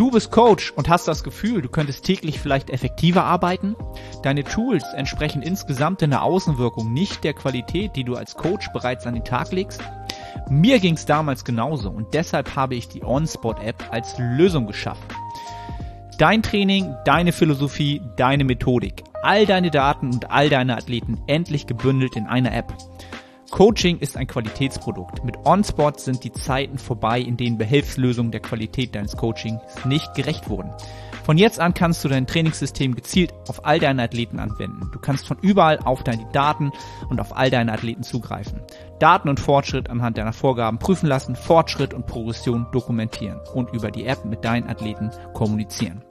Du 0.00 0.10
bist 0.10 0.30
Coach 0.30 0.72
und 0.76 0.88
hast 0.88 1.08
das 1.08 1.22
Gefühl, 1.22 1.60
du 1.60 1.68
könntest 1.68 2.06
täglich 2.06 2.40
vielleicht 2.40 2.70
effektiver 2.70 3.24
arbeiten? 3.24 3.76
Deine 4.22 4.44
Tools 4.44 4.82
entsprechen 4.94 5.42
insgesamt 5.42 6.00
in 6.00 6.08
der 6.08 6.22
Außenwirkung 6.22 6.90
nicht 6.90 7.22
der 7.22 7.34
Qualität, 7.34 7.96
die 7.96 8.04
du 8.04 8.16
als 8.16 8.34
Coach 8.34 8.72
bereits 8.72 9.06
an 9.06 9.12
den 9.12 9.26
Tag 9.26 9.52
legst? 9.52 9.82
Mir 10.48 10.78
ging 10.78 10.94
es 10.94 11.04
damals 11.04 11.44
genauso 11.44 11.90
und 11.90 12.14
deshalb 12.14 12.56
habe 12.56 12.76
ich 12.76 12.88
die 12.88 13.02
OnSpot-App 13.02 13.88
als 13.90 14.16
Lösung 14.16 14.66
geschaffen. 14.66 15.04
Dein 16.16 16.42
Training, 16.42 16.94
deine 17.04 17.32
Philosophie, 17.32 18.00
deine 18.16 18.44
Methodik, 18.44 19.04
all 19.22 19.44
deine 19.44 19.70
Daten 19.70 20.14
und 20.14 20.30
all 20.30 20.48
deine 20.48 20.78
Athleten 20.78 21.20
endlich 21.26 21.66
gebündelt 21.66 22.16
in 22.16 22.26
einer 22.26 22.54
App. 22.54 22.72
Coaching 23.50 23.98
ist 23.98 24.16
ein 24.16 24.28
Qualitätsprodukt. 24.28 25.24
Mit 25.24 25.36
OnSpot 25.44 25.98
sind 25.98 26.22
die 26.22 26.32
Zeiten 26.32 26.78
vorbei, 26.78 27.20
in 27.20 27.36
denen 27.36 27.58
Behelfslösungen 27.58 28.30
der 28.30 28.40
Qualität 28.40 28.94
deines 28.94 29.16
Coachings 29.16 29.60
nicht 29.84 30.14
gerecht 30.14 30.48
wurden. 30.48 30.72
Von 31.24 31.36
jetzt 31.36 31.60
an 31.60 31.74
kannst 31.74 32.04
du 32.04 32.08
dein 32.08 32.26
Trainingssystem 32.26 32.94
gezielt 32.94 33.34
auf 33.48 33.66
all 33.66 33.78
deine 33.78 34.02
Athleten 34.02 34.38
anwenden. 34.38 34.90
Du 34.92 34.98
kannst 34.98 35.26
von 35.26 35.36
überall 35.42 35.78
auf 35.84 36.02
deine 36.02 36.26
Daten 36.32 36.72
und 37.08 37.20
auf 37.20 37.36
all 37.36 37.50
deine 37.50 37.72
Athleten 37.72 38.02
zugreifen. 38.02 38.62
Daten 38.98 39.28
und 39.28 39.40
Fortschritt 39.40 39.90
anhand 39.90 40.16
deiner 40.16 40.32
Vorgaben 40.32 40.78
prüfen 40.78 41.08
lassen, 41.08 41.36
Fortschritt 41.36 41.92
und 41.92 42.06
Progression 42.06 42.66
dokumentieren 42.72 43.40
und 43.52 43.72
über 43.74 43.90
die 43.90 44.06
App 44.06 44.24
mit 44.24 44.44
deinen 44.44 44.68
Athleten 44.68 45.10
kommunizieren. 45.34 46.02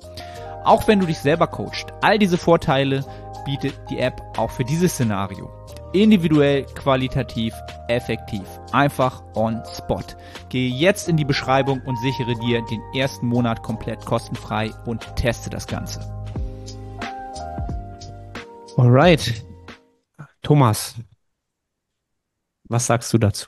Auch 0.66 0.88
wenn 0.88 1.00
du 1.00 1.06
dich 1.06 1.20
selber 1.20 1.48
coachst, 1.48 1.88
all 2.02 2.20
diese 2.20 2.38
Vorteile 2.38 3.06
bietet 3.46 3.74
die 3.90 4.00
App 4.00 4.22
auch 4.38 4.52
für 4.52 4.66
dieses 4.66 4.94
Szenario. 4.94 5.59
Individuell, 5.94 6.66
qualitativ, 6.76 7.54
effektiv. 7.88 8.44
Einfach 8.72 9.24
on 9.34 9.60
spot. 9.76 10.04
Gehe 10.50 10.70
jetzt 10.70 11.10
in 11.10 11.18
die 11.18 11.26
Beschreibung 11.26 11.82
und 11.86 11.98
sichere 11.98 12.36
dir 12.36 12.62
den 12.70 12.82
ersten 12.96 13.26
Monat 13.26 13.64
komplett 13.64 14.06
kostenfrei 14.06 14.72
und 14.86 15.16
teste 15.16 15.50
das 15.50 15.66
Ganze. 15.66 16.00
Alright. 18.78 19.44
Thomas, 20.44 20.96
was 22.66 22.86
sagst 22.86 23.12
du 23.12 23.18
dazu? 23.18 23.48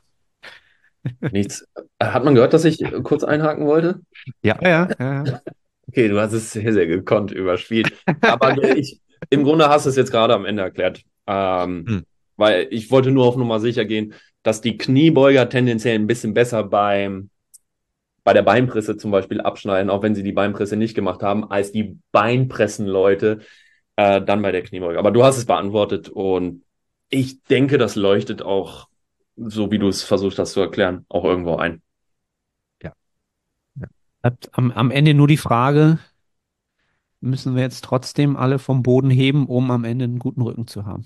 Nichts. 1.31 1.63
Hat 2.01 2.23
man 2.23 2.33
gehört, 2.33 2.53
dass 2.53 2.65
ich 2.65 2.83
kurz 3.03 3.23
einhaken 3.23 3.67
wollte? 3.67 4.01
Ja, 4.41 4.57
ja, 4.61 4.89
ja. 4.99 5.41
Okay, 5.87 6.07
du 6.07 6.19
hast 6.19 6.33
es 6.33 6.53
sehr, 6.53 6.73
sehr 6.73 6.87
gekonnt 6.87 7.31
überspielt. 7.31 7.93
Aber 8.21 8.57
ich, 8.75 8.99
im 9.29 9.43
Grunde 9.43 9.69
hast 9.69 9.85
du 9.85 9.91
es 9.91 9.95
jetzt 9.95 10.11
gerade 10.11 10.33
am 10.33 10.45
Ende 10.45 10.63
erklärt. 10.63 11.03
Ähm, 11.27 11.85
hm. 11.87 12.05
Weil 12.41 12.69
ich 12.71 12.89
wollte 12.89 13.11
nur 13.11 13.27
auf 13.27 13.37
Nummer 13.37 13.59
sicher 13.59 13.85
gehen, 13.85 14.15
dass 14.41 14.61
die 14.61 14.75
Kniebeuger 14.75 15.47
tendenziell 15.47 15.93
ein 15.93 16.07
bisschen 16.07 16.33
besser 16.33 16.63
beim, 16.63 17.29
bei 18.23 18.33
der 18.33 18.41
Beinpresse 18.41 18.97
zum 18.97 19.11
Beispiel 19.11 19.41
abschneiden, 19.41 19.91
auch 19.91 20.01
wenn 20.01 20.15
sie 20.15 20.23
die 20.23 20.31
Beinpresse 20.31 20.75
nicht 20.75 20.95
gemacht 20.95 21.21
haben, 21.21 21.51
als 21.51 21.71
die 21.71 21.99
Beinpressen-Leute 22.11 23.41
äh, 23.95 24.23
dann 24.23 24.41
bei 24.41 24.51
der 24.51 24.63
Kniebeuge. 24.63 24.97
Aber 24.97 25.11
du 25.11 25.23
hast 25.23 25.37
es 25.37 25.45
beantwortet 25.45 26.09
und 26.09 26.63
ich 27.09 27.43
denke, 27.43 27.77
das 27.77 27.95
leuchtet 27.95 28.41
auch, 28.41 28.87
so 29.35 29.69
wie 29.69 29.77
du 29.77 29.87
es 29.87 30.01
versucht 30.01 30.39
hast 30.39 30.53
zu 30.53 30.61
erklären, 30.61 31.05
auch 31.09 31.25
irgendwo 31.25 31.57
ein. 31.57 31.83
Ja. 32.81 32.93
ja. 33.75 33.87
Am, 34.53 34.71
am 34.71 34.89
Ende 34.89 35.13
nur 35.13 35.27
die 35.27 35.37
Frage, 35.37 35.99
müssen 37.19 37.55
wir 37.55 37.61
jetzt 37.61 37.83
trotzdem 37.83 38.35
alle 38.35 38.57
vom 38.57 38.81
Boden 38.81 39.11
heben, 39.11 39.45
um 39.45 39.69
am 39.69 39.83
Ende 39.83 40.05
einen 40.05 40.17
guten 40.17 40.41
Rücken 40.41 40.65
zu 40.65 40.87
haben? 40.87 41.05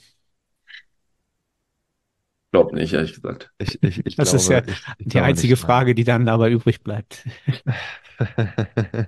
Glaube 2.56 2.76
nicht, 2.76 2.93
ehrlich 2.93 3.14
gesagt. 3.14 3.51
Ich, 3.58 3.84
ich, 3.84 4.06
ich 4.06 4.16
das 4.16 4.30
glaube, 4.30 4.38
ist 4.38 4.49
ja 4.49 4.62
ich, 4.97 5.08
die 5.08 5.20
einzige 5.20 5.53
nicht, 5.53 5.62
Frage, 5.62 5.93
die 5.93 6.06
dann 6.06 6.26
dabei 6.26 6.49
übrig 6.49 6.82
bleibt. 6.82 7.26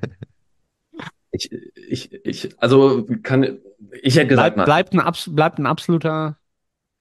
ich, 1.31 1.51
ich, 1.75 2.13
ich, 2.25 2.61
also 2.61 3.05
kann, 3.23 3.59
ich 4.01 4.17
hätte 4.17 4.27
gesagt, 4.27 4.55
bleibt, 4.55 4.93
bleibt, 4.93 4.93
ein, 4.93 5.35
bleibt 5.35 5.59
ein 5.59 5.65
absoluter 5.65 6.37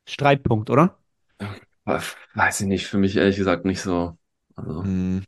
Streitpunkt, 0.08 0.70
oder? 0.70 0.96
Weiß 1.84 2.60
ich 2.60 2.66
nicht, 2.68 2.86
für 2.86 2.98
mich 2.98 3.16
ehrlich 3.16 3.36
gesagt 3.36 3.64
nicht 3.64 3.80
so. 3.80 4.16
Also. 4.54 4.84
Hm. 4.84 5.24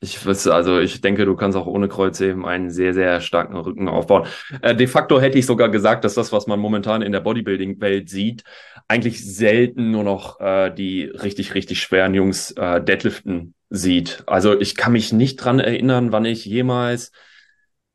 Ich 0.00 0.24
wüsste, 0.24 0.54
also 0.54 0.78
ich 0.78 1.00
denke, 1.00 1.24
du 1.24 1.34
kannst 1.34 1.58
auch 1.58 1.66
ohne 1.66 1.88
Kreuzheben 1.88 2.46
einen 2.46 2.70
sehr, 2.70 2.94
sehr 2.94 3.20
starken 3.20 3.56
Rücken 3.56 3.88
aufbauen. 3.88 4.28
Äh, 4.62 4.76
de 4.76 4.86
facto 4.86 5.20
hätte 5.20 5.38
ich 5.38 5.46
sogar 5.46 5.70
gesagt, 5.70 6.04
dass 6.04 6.14
das, 6.14 6.30
was 6.30 6.46
man 6.46 6.60
momentan 6.60 7.02
in 7.02 7.10
der 7.10 7.20
Bodybuilding-Welt 7.20 8.08
sieht, 8.08 8.44
eigentlich 8.86 9.24
selten 9.24 9.90
nur 9.90 10.04
noch 10.04 10.38
äh, 10.38 10.70
die 10.70 11.04
richtig, 11.04 11.54
richtig 11.54 11.80
schweren 11.80 12.14
Jungs 12.14 12.52
äh, 12.52 12.80
deadliften 12.80 13.54
sieht. 13.70 14.22
Also 14.26 14.58
ich 14.60 14.76
kann 14.76 14.92
mich 14.92 15.12
nicht 15.12 15.36
dran 15.36 15.58
erinnern, 15.58 16.12
wann 16.12 16.24
ich 16.24 16.44
jemals 16.44 17.10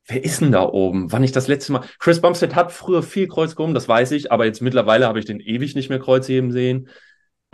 Wer 0.05 0.21
ist 0.21 0.41
denn 0.41 0.51
da 0.51 0.63
oben? 0.63 1.13
Wann 1.13 1.23
ich 1.23 1.31
das 1.31 1.47
letzte 1.47 1.71
Mal. 1.71 1.85
Chris 1.97 2.19
Bumstead 2.19 2.55
hat 2.55 2.73
früher 2.73 3.03
viel 3.03 3.27
Kreuz 3.29 3.55
gehoben, 3.55 3.73
das 3.73 3.87
weiß 3.87 4.11
ich, 4.11 4.33
aber 4.33 4.45
jetzt 4.45 4.61
mittlerweile 4.61 5.07
habe 5.07 5.19
ich 5.19 5.25
den 5.25 5.39
ewig 5.39 5.75
nicht 5.75 5.89
mehr 5.89 5.99
Kreuzheben 5.99 6.51
sehen. 6.51 6.89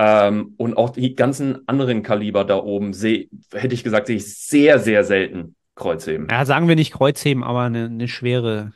Ähm, 0.02 0.54
und 0.56 0.78
auch 0.78 0.92
die 0.92 1.14
ganzen 1.14 1.68
anderen 1.68 2.04
Kaliber 2.04 2.46
da 2.46 2.56
oben 2.56 2.94
sehe, 2.94 3.28
hätte 3.52 3.74
ich 3.74 3.84
gesagt, 3.84 4.08
sehe 4.08 4.16
ich 4.16 4.34
sehr, 4.34 4.80
sehr 4.80 5.04
selten 5.04 5.58
Kreuzheben. 5.76 6.30
Ja, 6.32 6.46
sagen 6.46 6.70
wir 6.70 6.78
nicht 6.78 6.94
Kreuzheben, 6.94 7.44
aber 7.44 7.64
eine, 7.64 7.86
eine 7.86 8.08
schwere, 8.08 8.72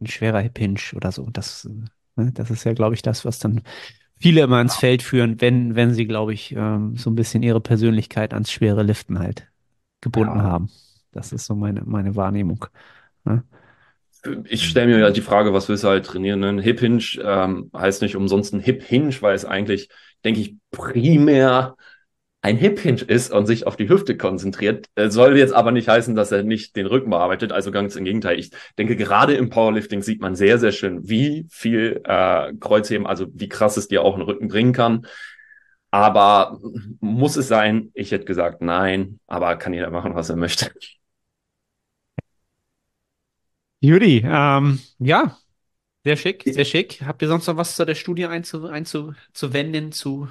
ein 0.00 0.06
schwerer 0.06 0.38
Hip 0.38 0.56
Hinge 0.56 0.78
oder 0.94 1.10
so. 1.10 1.28
Das, 1.32 1.68
ne, 2.14 2.30
das 2.32 2.52
ist 2.52 2.62
ja, 2.62 2.74
glaube 2.74 2.94
ich, 2.94 3.02
das, 3.02 3.24
was 3.24 3.40
dann 3.40 3.62
viele 4.20 4.42
immer 4.42 4.60
ins 4.60 4.76
Feld 4.76 5.02
führen, 5.02 5.40
wenn, 5.40 5.74
wenn 5.74 5.94
sie, 5.94 6.06
glaube 6.06 6.32
ich, 6.32 6.54
ähm, 6.56 6.96
so 6.96 7.10
ein 7.10 7.16
bisschen 7.16 7.42
ihre 7.42 7.60
Persönlichkeit 7.60 8.32
ans 8.32 8.52
schwere 8.52 8.84
Liften 8.84 9.18
halt 9.18 9.48
gebunden 10.00 10.38
ja. 10.38 10.44
haben. 10.44 10.70
Das 11.10 11.32
ist 11.32 11.46
so 11.46 11.56
meine, 11.56 11.82
meine 11.84 12.14
Wahrnehmung. 12.14 12.66
Ne? 13.24 13.42
Ich 14.44 14.68
stelle 14.68 14.86
mir 14.86 15.00
ja 15.00 15.10
die 15.10 15.22
Frage, 15.22 15.52
was 15.52 15.68
willst 15.68 15.82
du 15.82 15.88
halt 15.88 16.06
trainieren? 16.06 16.44
Ein 16.44 16.60
Hip 16.60 16.78
Hinge 16.78 17.02
ähm, 17.20 17.68
heißt 17.76 18.00
nicht 18.02 18.14
umsonst 18.14 18.54
ein 18.54 18.60
Hip 18.60 18.84
Hinge, 18.84 19.20
weil 19.22 19.34
es 19.34 19.44
eigentlich 19.44 19.88
denke 20.24 20.40
ich, 20.40 20.56
primär 20.70 21.76
ein 22.42 22.56
Hip 22.56 22.80
Hinge 22.80 23.02
ist 23.02 23.30
und 23.30 23.46
sich 23.46 23.68
auf 23.68 23.76
die 23.76 23.88
Hüfte 23.88 24.16
konzentriert, 24.16 24.86
äh, 24.96 25.10
soll 25.10 25.38
jetzt 25.38 25.54
aber 25.54 25.70
nicht 25.70 25.88
heißen, 25.88 26.16
dass 26.16 26.32
er 26.32 26.42
nicht 26.42 26.74
den 26.74 26.86
Rücken 26.86 27.10
bearbeitet. 27.10 27.52
Also 27.52 27.70
ganz 27.70 27.94
im 27.94 28.04
Gegenteil. 28.04 28.38
Ich 28.38 28.50
denke, 28.78 28.96
gerade 28.96 29.34
im 29.34 29.48
Powerlifting 29.48 30.02
sieht 30.02 30.20
man 30.20 30.34
sehr, 30.34 30.58
sehr 30.58 30.72
schön, 30.72 31.08
wie 31.08 31.46
viel 31.50 32.00
äh, 32.04 32.52
Kreuzheben, 32.58 33.06
also 33.06 33.28
wie 33.32 33.48
krass 33.48 33.76
es 33.76 33.86
dir 33.86 34.02
auch 34.02 34.14
einen 34.14 34.24
Rücken 34.24 34.48
bringen 34.48 34.72
kann. 34.72 35.06
Aber 35.92 36.58
muss 37.00 37.36
es 37.36 37.48
sein? 37.48 37.90
Ich 37.94 38.10
hätte 38.10 38.24
gesagt, 38.24 38.60
nein, 38.60 39.20
aber 39.26 39.56
kann 39.56 39.74
jeder 39.74 39.90
machen, 39.90 40.14
was 40.14 40.30
er 40.30 40.36
möchte. 40.36 40.70
Judy, 43.80 44.22
ähm, 44.24 44.80
ja, 44.98 45.36
sehr 46.04 46.16
schick, 46.16 46.42
sehr 46.44 46.64
schick. 46.64 47.02
Habt 47.04 47.22
ihr 47.22 47.28
sonst 47.28 47.46
noch 47.46 47.56
was 47.56 47.76
zu 47.76 47.84
der 47.84 47.94
Studie 47.94 48.26
einzu, 48.26 48.66
einzuwenden? 48.66 49.92
Zu 49.92 50.28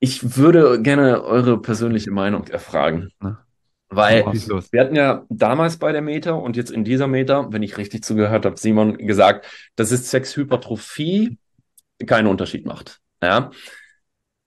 ich 0.00 0.36
würde 0.36 0.80
gerne 0.80 1.22
eure 1.22 1.60
persönliche 1.60 2.10
Meinung 2.10 2.46
erfragen. 2.48 3.10
Na, 3.20 3.44
Weil 3.90 4.24
wir 4.24 4.80
hatten 4.80 4.96
ja 4.96 5.26
damals 5.28 5.76
bei 5.76 5.92
der 5.92 6.00
Meta 6.00 6.32
und 6.32 6.56
jetzt 6.56 6.70
in 6.70 6.84
dieser 6.84 7.06
Meta, 7.06 7.52
wenn 7.52 7.62
ich 7.62 7.76
richtig 7.76 8.02
zugehört 8.02 8.46
habe, 8.46 8.56
Simon 8.56 8.96
gesagt, 8.96 9.46
dass 9.76 9.90
es 9.90 10.10
Sexhypertrophie 10.10 11.38
keinen 12.06 12.28
Unterschied 12.28 12.64
macht. 12.64 13.00
Ja. 13.22 13.50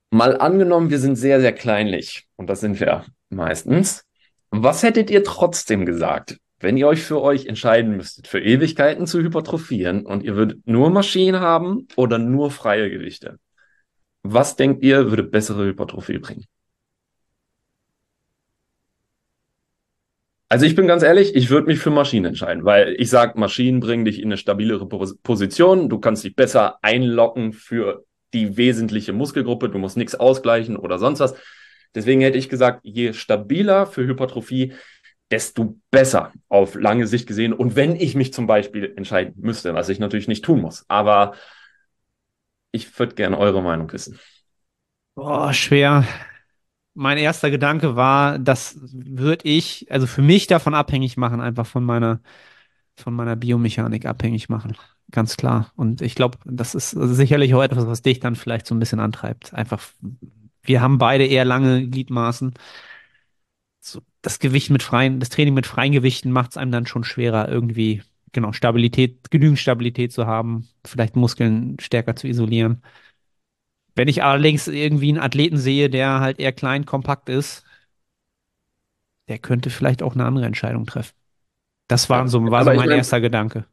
Mal 0.09 0.39
angenommen, 0.39 0.89
wir 0.89 0.99
sind 0.99 1.15
sehr, 1.17 1.39
sehr 1.39 1.53
kleinlich 1.53 2.27
und 2.35 2.49
das 2.49 2.59
sind 2.59 2.79
wir 2.79 3.05
meistens. 3.29 4.05
Was 4.49 4.81
hättet 4.81 5.11
ihr 5.11 5.23
trotzdem 5.23 5.85
gesagt, 5.85 6.37
wenn 6.63 6.77
ihr 6.77 6.87
euch 6.87 7.03
für 7.03 7.21
euch 7.21 7.45
entscheiden 7.47 7.97
müsstet, 7.97 8.27
für 8.27 8.39
Ewigkeiten 8.39 9.05
zu 9.05 9.19
hypertrophieren 9.19 10.05
und 10.05 10.23
ihr 10.23 10.35
würdet 10.35 10.65
nur 10.65 10.89
Maschinen 10.89 11.41
haben 11.41 11.87
oder 11.97 12.17
nur 12.17 12.51
freie 12.51 12.89
Gewichte, 12.89 13.37
was 14.23 14.55
denkt 14.55 14.81
ihr, 14.81 15.09
würde 15.09 15.23
bessere 15.23 15.65
Hypertrophie 15.65 16.19
bringen? 16.19 16.45
Also 20.47 20.65
ich 20.65 20.75
bin 20.75 20.87
ganz 20.87 21.03
ehrlich, 21.03 21.35
ich 21.35 21.49
würde 21.49 21.67
mich 21.67 21.79
für 21.79 21.89
Maschinen 21.89 22.27
entscheiden, 22.27 22.63
weil 22.63 22.95
ich 22.97 23.09
sage, 23.09 23.37
Maschinen 23.37 23.81
bringen 23.81 24.05
dich 24.05 24.19
in 24.19 24.29
eine 24.29 24.37
stabilere 24.37 24.87
Position, 24.87 25.89
du 25.89 25.99
kannst 25.99 26.23
dich 26.23 26.35
besser 26.35 26.77
einlocken 26.81 27.51
für 27.51 28.05
die 28.33 28.55
wesentliche 28.55 29.11
Muskelgruppe, 29.11 29.67
du 29.67 29.79
musst 29.79 29.97
nichts 29.97 30.15
ausgleichen 30.15 30.77
oder 30.77 30.97
sonst 30.97 31.19
was. 31.19 31.35
Deswegen 31.95 32.21
hätte 32.21 32.37
ich 32.37 32.49
gesagt, 32.49 32.81
je 32.83 33.13
stabiler 33.13 33.85
für 33.85 34.05
Hypertrophie, 34.05 34.73
desto 35.31 35.79
besser 35.89 36.31
auf 36.49 36.75
lange 36.75 37.07
Sicht 37.07 37.27
gesehen. 37.27 37.53
Und 37.53 37.75
wenn 37.75 37.95
ich 37.95 38.15
mich 38.15 38.33
zum 38.33 38.47
Beispiel 38.47 38.93
entscheiden 38.95 39.33
müsste, 39.37 39.73
was 39.73 39.89
ich 39.89 39.99
natürlich 39.99 40.27
nicht 40.27 40.45
tun 40.45 40.61
muss, 40.61 40.85
aber 40.87 41.33
ich 42.71 42.97
würde 42.99 43.15
gerne 43.15 43.37
eure 43.37 43.61
Meinung 43.61 43.91
wissen. 43.91 44.19
Boah, 45.15 45.53
schwer. 45.53 46.05
Mein 46.95 47.17
erster 47.17 47.49
Gedanke 47.49 47.95
war, 47.95 48.37
das 48.39 48.77
würde 48.81 49.47
ich, 49.47 49.87
also 49.91 50.05
für 50.07 50.21
mich 50.21 50.47
davon 50.47 50.73
abhängig 50.75 51.17
machen, 51.17 51.41
einfach 51.41 51.65
von 51.65 51.83
meiner, 51.83 52.19
von 52.95 53.13
meiner 53.13 53.35
Biomechanik 53.35 54.05
abhängig 54.05 54.49
machen. 54.49 54.75
Ganz 55.11 55.37
klar. 55.37 55.71
Und 55.75 56.01
ich 56.01 56.15
glaube, 56.15 56.37
das 56.45 56.75
ist 56.75 56.91
sicherlich 56.91 57.53
auch 57.53 57.63
etwas, 57.63 57.87
was 57.87 58.01
dich 58.01 58.19
dann 58.19 58.35
vielleicht 58.35 58.65
so 58.67 58.75
ein 58.75 58.79
bisschen 58.79 58.99
antreibt. 58.99 59.53
Einfach, 59.53 59.81
wir 60.61 60.81
haben 60.81 60.97
beide 60.97 61.25
eher 61.25 61.45
lange 61.45 61.87
Gliedmaßen 61.87 62.53
so 63.85 64.01
das 64.21 64.39
Gewicht 64.39 64.69
mit 64.69 64.81
freien, 64.81 65.19
das 65.19 65.29
Training 65.29 65.53
mit 65.53 65.67
freien 65.67 65.91
Gewichten 65.91 66.31
macht 66.31 66.51
es 66.51 66.57
einem 66.57 66.71
dann 66.71 66.85
schon 66.85 67.03
schwerer, 67.03 67.49
irgendwie, 67.49 68.01
genau, 68.31 68.53
Stabilität, 68.53 69.29
genügend 69.29 69.59
Stabilität 69.59 70.13
zu 70.13 70.25
haben, 70.25 70.67
vielleicht 70.85 71.15
Muskeln 71.15 71.77
stärker 71.79 72.15
zu 72.15 72.27
isolieren. 72.27 72.81
Wenn 73.95 74.07
ich 74.07 74.23
allerdings 74.23 74.67
irgendwie 74.67 75.09
einen 75.09 75.19
Athleten 75.19 75.57
sehe, 75.57 75.89
der 75.89 76.21
halt 76.21 76.39
eher 76.39 76.53
klein, 76.53 76.85
kompakt 76.85 77.29
ist, 77.29 77.63
der 79.27 79.37
könnte 79.37 79.69
vielleicht 79.69 80.01
auch 80.01 80.15
eine 80.15 80.25
andere 80.25 80.45
Entscheidung 80.45 80.85
treffen. 80.85 81.13
Das 81.87 82.09
war 82.09 82.27
so, 82.27 82.43
war 82.49 82.63
so 82.63 82.69
mein 82.69 82.77
meine, 82.77 82.95
erster 82.95 83.21
Gedanke. 83.21 83.65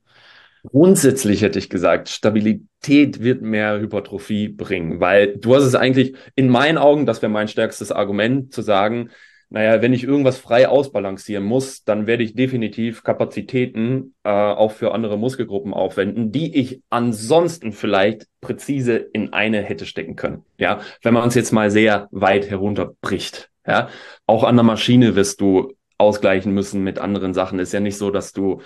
Grundsätzlich 0.65 1.41
hätte 1.41 1.59
ich 1.59 1.71
gesagt, 1.71 2.11
Stabilität 2.11 3.21
wird 3.21 3.41
mehr 3.41 3.79
Hypertrophie 3.81 4.49
bringen, 4.49 5.01
weil 5.01 5.39
du 5.39 5.55
hast 5.55 5.63
es 5.63 5.75
eigentlich 5.75 6.15
in 6.35 6.49
meinen 6.49 6.77
Augen, 6.77 7.07
das 7.07 7.23
wäre 7.23 7.33
mein 7.33 7.49
stärkstes 7.49 7.93
Argument, 7.93 8.53
zu 8.53 8.61
sagen, 8.61 9.11
naja, 9.53 9.83
wenn 9.83 9.93
ich 9.93 10.05
irgendwas 10.05 10.39
frei 10.39 10.69
ausbalancieren 10.69 11.45
muss, 11.45 11.83
dann 11.83 12.07
werde 12.07 12.23
ich 12.23 12.35
definitiv 12.35 13.03
Kapazitäten 13.03 14.15
äh, 14.23 14.31
auch 14.31 14.71
für 14.71 14.93
andere 14.93 15.19
Muskelgruppen 15.19 15.75
aufwenden, 15.75 16.31
die 16.31 16.57
ich 16.57 16.83
ansonsten 16.89 17.73
vielleicht 17.73 18.27
präzise 18.41 18.97
in 18.97 19.33
eine 19.33 19.61
hätte 19.61 19.87
stecken 19.87 20.15
können. 20.15 20.45
Ja, 20.57 20.81
wenn 21.03 21.15
man 21.15 21.29
es 21.29 21.35
jetzt 21.35 21.51
mal 21.51 21.73
sehr 21.73 22.07
weit 22.13 22.49
herunterbricht. 22.49 23.51
Ja, 23.67 23.89
auch 24.27 24.45
an 24.45 24.57
der 24.57 24.63
Maschine 24.63 25.17
wirst 25.17 25.41
du 25.41 25.75
ausgleichen 25.99 26.55
müssen 26.55 26.85
mit 26.85 27.01
anderen 27.01 27.35
Sachen. 27.35 27.59
Ist 27.59 27.73
ja 27.73 27.81
nicht 27.81 27.99
so, 27.99 28.13
dass 28.13 28.33
du, 28.33 28.63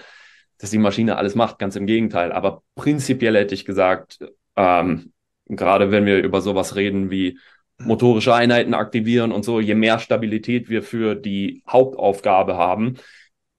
dass 0.59 0.71
die 0.71 0.79
Maschine 0.79 1.17
alles 1.17 1.35
macht, 1.35 1.59
ganz 1.59 1.77
im 1.77 1.87
Gegenteil. 1.87 2.31
Aber 2.31 2.63
prinzipiell 2.75 3.37
hätte 3.37 3.55
ich 3.55 3.65
gesagt, 3.65 4.19
ähm, 4.55 5.13
gerade 5.47 5.91
wenn 5.91 6.05
wir 6.05 6.23
über 6.23 6.43
sowas 6.43 6.77
reden 6.77 7.11
wie 7.11 7.39
motorische 7.79 8.35
Einheiten 8.35 8.75
aktivieren 8.75 9.33
und 9.33 9.45
so, 9.45 9.61
je 9.61 9.75
mehr 9.75 9.99
Stabilität 9.99 10.69
wir 10.69 10.83
für 10.83 11.15
die 11.15 11.63
Hauptaufgabe 11.69 12.57
haben, 12.57 12.97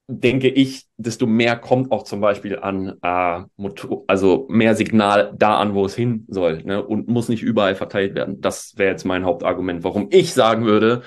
denke 0.07 0.49
ich, 0.49 0.86
desto 0.97 1.26
mehr 1.26 1.55
kommt 1.55 1.91
auch 1.91 2.03
zum 2.03 2.22
Beispiel 2.22 2.59
an 2.59 2.93
äh, 3.01 3.41
Motor, 3.57 4.03
also 4.07 4.45
mehr 4.49 4.76
Signal 4.76 5.34
da 5.36 5.57
an, 5.57 5.74
wo 5.74 5.86
es 5.86 5.95
hin 5.95 6.26
soll, 6.28 6.63
ne? 6.63 6.84
und 6.84 7.07
muss 7.07 7.28
nicht 7.28 7.41
überall 7.41 7.76
verteilt 7.76 8.13
werden. 8.13 8.39
Das 8.39 8.78
wäre 8.78 8.91
jetzt 8.91 9.05
mein 9.05 9.26
Hauptargument, 9.26 9.84
warum 9.84 10.07
ich 10.11 10.34
sagen 10.34 10.66
würde, 10.66 11.01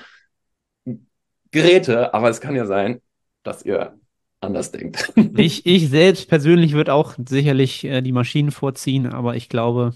Geräte, 1.51 2.13
aber 2.13 2.29
es 2.29 2.41
kann 2.41 2.55
ja 2.55 2.65
sein, 2.65 3.01
dass 3.43 3.63
ihr 3.65 3.97
anders 4.41 4.71
denkt. 4.71 5.11
Ich, 5.37 5.65
ich 5.65 5.89
selbst 5.89 6.27
persönlich 6.27 6.73
würde 6.73 6.93
auch 6.93 7.15
sicherlich 7.25 7.85
äh, 7.85 8.01
die 8.01 8.11
Maschinen 8.11 8.51
vorziehen, 8.51 9.07
aber 9.07 9.35
ich 9.35 9.47
glaube, 9.47 9.93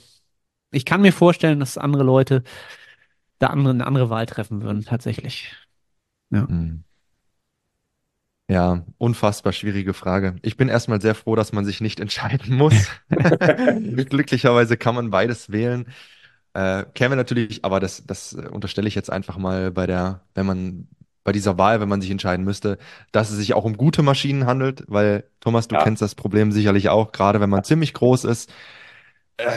ich 0.72 0.86
kann 0.86 1.02
mir 1.02 1.12
vorstellen, 1.12 1.60
dass 1.60 1.78
andere 1.78 2.04
Leute 2.04 2.44
da 3.40 3.48
andere, 3.48 3.74
eine 3.74 3.88
andere 3.88 4.10
Wahl 4.10 4.26
treffen 4.26 4.62
würden, 4.62 4.84
tatsächlich. 4.84 5.56
Ja. 6.30 6.48
Hm. 6.48 6.84
Ja, 8.50 8.86
unfassbar 8.98 9.54
schwierige 9.54 9.94
Frage. 9.94 10.36
Ich 10.42 10.58
bin 10.58 10.68
erstmal 10.68 11.02
sehr 11.02 11.16
froh, 11.16 11.36
dass 11.36 11.54
man 11.54 11.64
sich 11.66 11.80
nicht 11.80 12.00
entscheiden 12.00 12.56
muss. 12.56 12.90
Glücklicherweise 13.10 14.78
kann 14.78 14.96
man 14.96 15.12
beides 15.12 15.52
wählen. 15.52 15.88
Äh, 16.54 16.84
käme 16.94 17.16
natürlich, 17.16 17.64
aber 17.64 17.80
das, 17.80 18.06
das 18.06 18.34
unterstelle 18.34 18.88
ich 18.88 18.96
jetzt 18.96 19.10
einfach 19.12 19.38
mal 19.38 19.72
bei 19.72 19.88
der, 19.88 20.22
wenn 20.36 20.46
man 20.46 20.88
bei 21.24 21.32
dieser 21.32 21.58
Wahl, 21.58 21.80
wenn 21.80 21.90
man 21.90 22.02
sich 22.02 22.12
entscheiden 22.12 22.44
müsste, 22.46 22.78
dass 23.12 23.32
es 23.32 23.38
sich 23.38 23.54
auch 23.54 23.64
um 23.64 23.78
gute 23.78 24.04
Maschinen 24.04 24.46
handelt, 24.46 24.84
weil 24.88 25.24
Thomas, 25.40 25.70
du 25.70 25.76
ja. 25.76 25.84
kennst 25.84 26.02
das 26.02 26.16
Problem 26.16 26.52
sicherlich 26.52 26.90
auch, 26.90 27.14
gerade 27.14 27.40
wenn 27.40 27.50
man 27.50 27.64
ziemlich 27.64 27.94
groß 27.94 28.26
ist, 28.26 28.50
äh, 28.50 28.54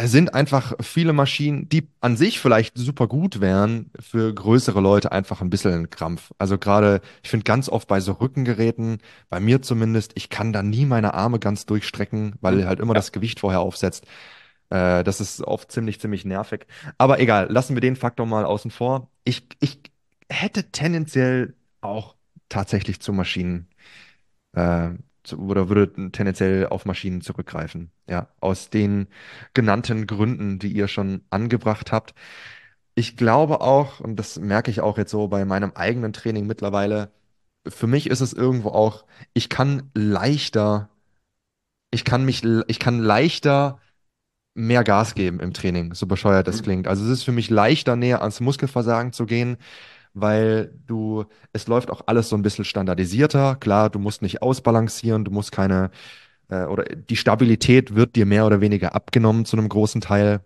sind 0.05 0.35
einfach 0.35 0.75
viele 0.81 1.13
Maschinen, 1.13 1.69
die 1.69 1.89
an 2.01 2.17
sich 2.17 2.41
vielleicht 2.41 2.79
super 2.79 3.07
gut 3.07 3.41
wären, 3.41 3.91
für 4.01 4.33
größere 4.35 4.81
Leute 4.81 5.13
einfach 5.13 5.43
ein 5.43 5.51
bisschen 5.51 5.73
ein 5.73 5.91
Krampf. 5.91 6.33
Also 6.39 6.57
gerade, 6.59 7.03
ich 7.23 7.29
finde 7.31 7.45
ganz 7.45 7.69
oft 7.69 7.87
bei 7.87 8.01
so 8.01 8.13
Rückengeräten, 8.13 8.99
bei 9.29 9.39
mir 9.39 9.61
zumindest, 9.61 10.13
ich 10.15 10.31
kann 10.31 10.53
da 10.53 10.63
nie 10.63 10.87
meine 10.87 11.15
Arme 11.15 11.39
ganz 11.39 11.67
durchstrecken, 11.67 12.37
weil 12.41 12.67
halt 12.67 12.81
immer 12.81 12.95
ja. 12.95 13.01
das 13.01 13.13
Gewicht 13.13 13.41
vorher 13.41 13.61
aufsetzt. 13.61 14.07
Äh, 14.71 15.05
das 15.05 15.21
ist 15.21 15.43
oft 15.43 15.71
ziemlich, 15.71 16.01
ziemlich 16.01 16.25
nervig. 16.25 16.67
Aber 16.97 17.21
egal, 17.21 17.47
lassen 17.51 17.77
wir 17.77 17.81
den 17.81 17.97
Faktor 17.97 18.27
mal 18.27 18.45
außen 18.47 18.71
vor. 18.71 19.11
Ich, 19.25 19.47
ich 19.61 19.81
hätte 20.31 20.71
tendenziell 20.73 21.55
auch 21.83 22.17
tatsächlich 22.49 23.01
zu 23.01 23.13
Maschinen 23.13 23.69
äh, 24.55 24.91
oder 25.33 25.69
würde 25.69 26.11
tendenziell 26.13 26.67
auf 26.67 26.85
Maschinen 26.85 27.21
zurückgreifen. 27.21 27.91
Ja, 28.09 28.29
aus 28.41 28.71
den 28.71 29.09
genannten 29.55 30.07
Gründen, 30.07 30.59
die 30.59 30.73
ihr 30.73 30.89
schon 30.89 31.23
angebracht 31.31 31.93
habt. 31.93 32.15
Ich 32.95 33.17
glaube 33.17 33.61
auch, 33.61 34.01
und 34.01 34.17
das 34.17 34.39
merke 34.39 34.71
ich 34.71 34.81
auch 34.81 34.99
jetzt 34.99 35.11
so 35.11 35.29
bei 35.29 35.45
meinem 35.45 35.73
eigenen 35.75 36.13
Training 36.13 36.47
mittlerweile, 36.47 37.11
für 37.69 37.87
mich 37.87 38.09
ist 38.09 38.21
es 38.21 38.33
irgendwo 38.33 38.71
auch, 38.71 39.05
ich 39.35 39.49
kann 39.49 39.91
leichter, 39.95 40.89
ich 41.91 42.05
kann 42.05 42.25
mich, 42.25 42.43
ich 42.45 42.79
kann 42.79 43.01
leichter 43.01 43.81
mehr 44.55 44.85
Gas 44.85 45.15
geben 45.15 45.41
im 45.41 45.53
Training, 45.53 45.93
so 45.95 46.07
bescheuert 46.07 46.49
das 46.49 46.61
mhm. 46.61 46.65
klingt. 46.65 46.89
Also 46.89 47.05
es 47.05 47.11
ist 47.11 47.23
für 47.25 47.33
mich 47.33 47.51
leichter, 47.51 47.97
näher 47.97 48.23
ans 48.23 48.41
Muskelversagen 48.41 49.13
zu 49.13 49.27
gehen, 49.27 49.59
weil 50.17 50.73
du, 50.87 51.27
es 51.53 51.69
läuft 51.69 51.91
auch 51.91 52.03
alles 52.07 52.29
so 52.31 52.37
ein 52.37 52.43
bisschen 52.43 52.65
standardisierter. 52.65 53.57
Klar, 53.57 53.91
du 53.91 53.99
musst 53.99 54.23
nicht 54.23 54.43
ausbalancieren, 54.43 55.25
du 55.25 55.31
musst 55.31 55.53
keine, 55.53 55.91
äh, 56.51 56.65
oder 56.65 56.85
die 56.85 57.17
Stabilität 57.17 57.95
wird 57.95 58.17
dir 58.17 58.27
mehr 58.27 58.47
oder 58.47 58.61
weniger 58.61 58.95
abgenommen 58.95 59.45
zu 59.45 59.57
einem 59.59 59.69
großen 59.69 60.01
Teil. 60.01 60.41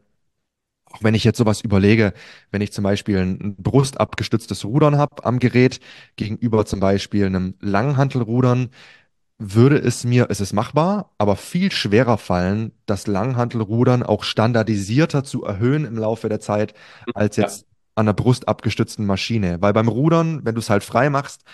Auch 0.86 1.04
wenn 1.04 1.14
ich 1.14 1.24
jetzt 1.24 1.38
sowas 1.38 1.60
überlege, 1.60 2.12
wenn 2.50 2.62
ich 2.62 2.72
zum 2.72 2.84
Beispiel 2.84 3.18
ein 3.18 3.56
brustabgestütztes 3.56 4.64
Rudern 4.64 4.98
habe 4.98 5.24
am 5.24 5.38
Gerät 5.38 5.80
gegenüber 6.16 6.66
zum 6.66 6.80
Beispiel 6.80 7.26
einem 7.26 7.54
Langhantelrudern, 7.60 8.70
würde 9.38 9.78
es 9.78 10.04
mir, 10.04 10.28
es 10.30 10.40
ist 10.40 10.52
machbar, 10.52 11.12
aber 11.18 11.36
viel 11.36 11.72
schwerer 11.72 12.18
fallen, 12.18 12.72
das 12.86 13.06
Langhantelrudern 13.06 14.02
auch 14.02 14.24
standardisierter 14.24 15.24
zu 15.24 15.44
erhöhen 15.44 15.86
im 15.86 15.96
Laufe 15.96 16.28
der 16.28 16.40
Zeit, 16.40 16.74
als 17.14 17.36
jetzt 17.36 17.66
an 18.00 18.06
der 18.06 18.12
Brust 18.14 18.48
abgestützten 18.48 19.06
Maschine. 19.06 19.60
Weil 19.60 19.72
beim 19.72 19.88
Rudern, 19.88 20.44
wenn 20.44 20.54
du 20.54 20.60
es 20.60 20.70
halt 20.70 20.82
frei 20.82 21.10
machst, 21.10 21.44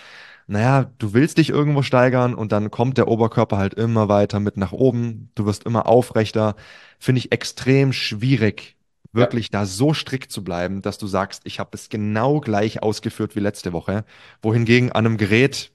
naja, 0.47 0.89
du 0.97 1.13
willst 1.13 1.37
dich 1.37 1.49
irgendwo 1.49 1.81
steigern 1.81 2.33
und 2.33 2.53
dann 2.53 2.71
kommt 2.71 2.97
der 2.97 3.09
Oberkörper 3.09 3.57
halt 3.57 3.73
immer 3.73 4.07
weiter 4.07 4.39
mit 4.39 4.55
nach 4.55 4.71
oben. 4.71 5.29
Du 5.35 5.45
wirst 5.45 5.65
immer 5.65 5.87
aufrechter. 5.87 6.55
Finde 6.99 7.19
ich 7.19 7.33
extrem 7.33 7.91
schwierig, 7.91 8.77
wirklich 9.11 9.47
ja. 9.47 9.59
da 9.59 9.65
so 9.65 9.93
strikt 9.93 10.31
zu 10.31 10.43
bleiben, 10.43 10.81
dass 10.81 10.97
du 10.97 11.05
sagst, 11.05 11.41
ich 11.43 11.59
habe 11.59 11.71
es 11.73 11.89
genau 11.89 12.39
gleich 12.39 12.81
ausgeführt 12.81 13.35
wie 13.35 13.41
letzte 13.41 13.73
Woche. 13.73 14.05
Wohingegen 14.41 14.91
an 14.93 15.05
einem 15.05 15.17
Gerät 15.17 15.71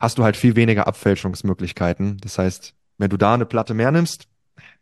hast 0.00 0.18
du 0.18 0.24
halt 0.24 0.36
viel 0.36 0.56
weniger 0.56 0.88
Abfälschungsmöglichkeiten. 0.88 2.18
Das 2.20 2.38
heißt, 2.38 2.74
wenn 2.98 3.10
du 3.10 3.16
da 3.16 3.34
eine 3.34 3.46
Platte 3.46 3.74
mehr 3.74 3.92
nimmst, 3.92 4.26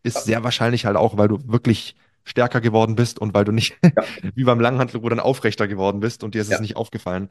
ist 0.02 0.24
sehr 0.24 0.42
wahrscheinlich 0.42 0.86
halt 0.86 0.96
auch, 0.96 1.18
weil 1.18 1.28
du 1.28 1.38
wirklich 1.46 1.94
stärker 2.24 2.60
geworden 2.60 2.94
bist 2.94 3.18
und 3.18 3.34
weil 3.34 3.44
du 3.44 3.52
nicht 3.52 3.76
ja. 3.82 3.90
wie 4.34 4.44
beim 4.44 4.60
Langhantelrudern 4.60 5.20
aufrechter 5.20 5.68
geworden 5.68 6.00
bist 6.00 6.22
und 6.24 6.34
dir 6.34 6.42
ist 6.42 6.50
ja. 6.50 6.56
es 6.56 6.60
nicht 6.60 6.76
aufgefallen. 6.76 7.28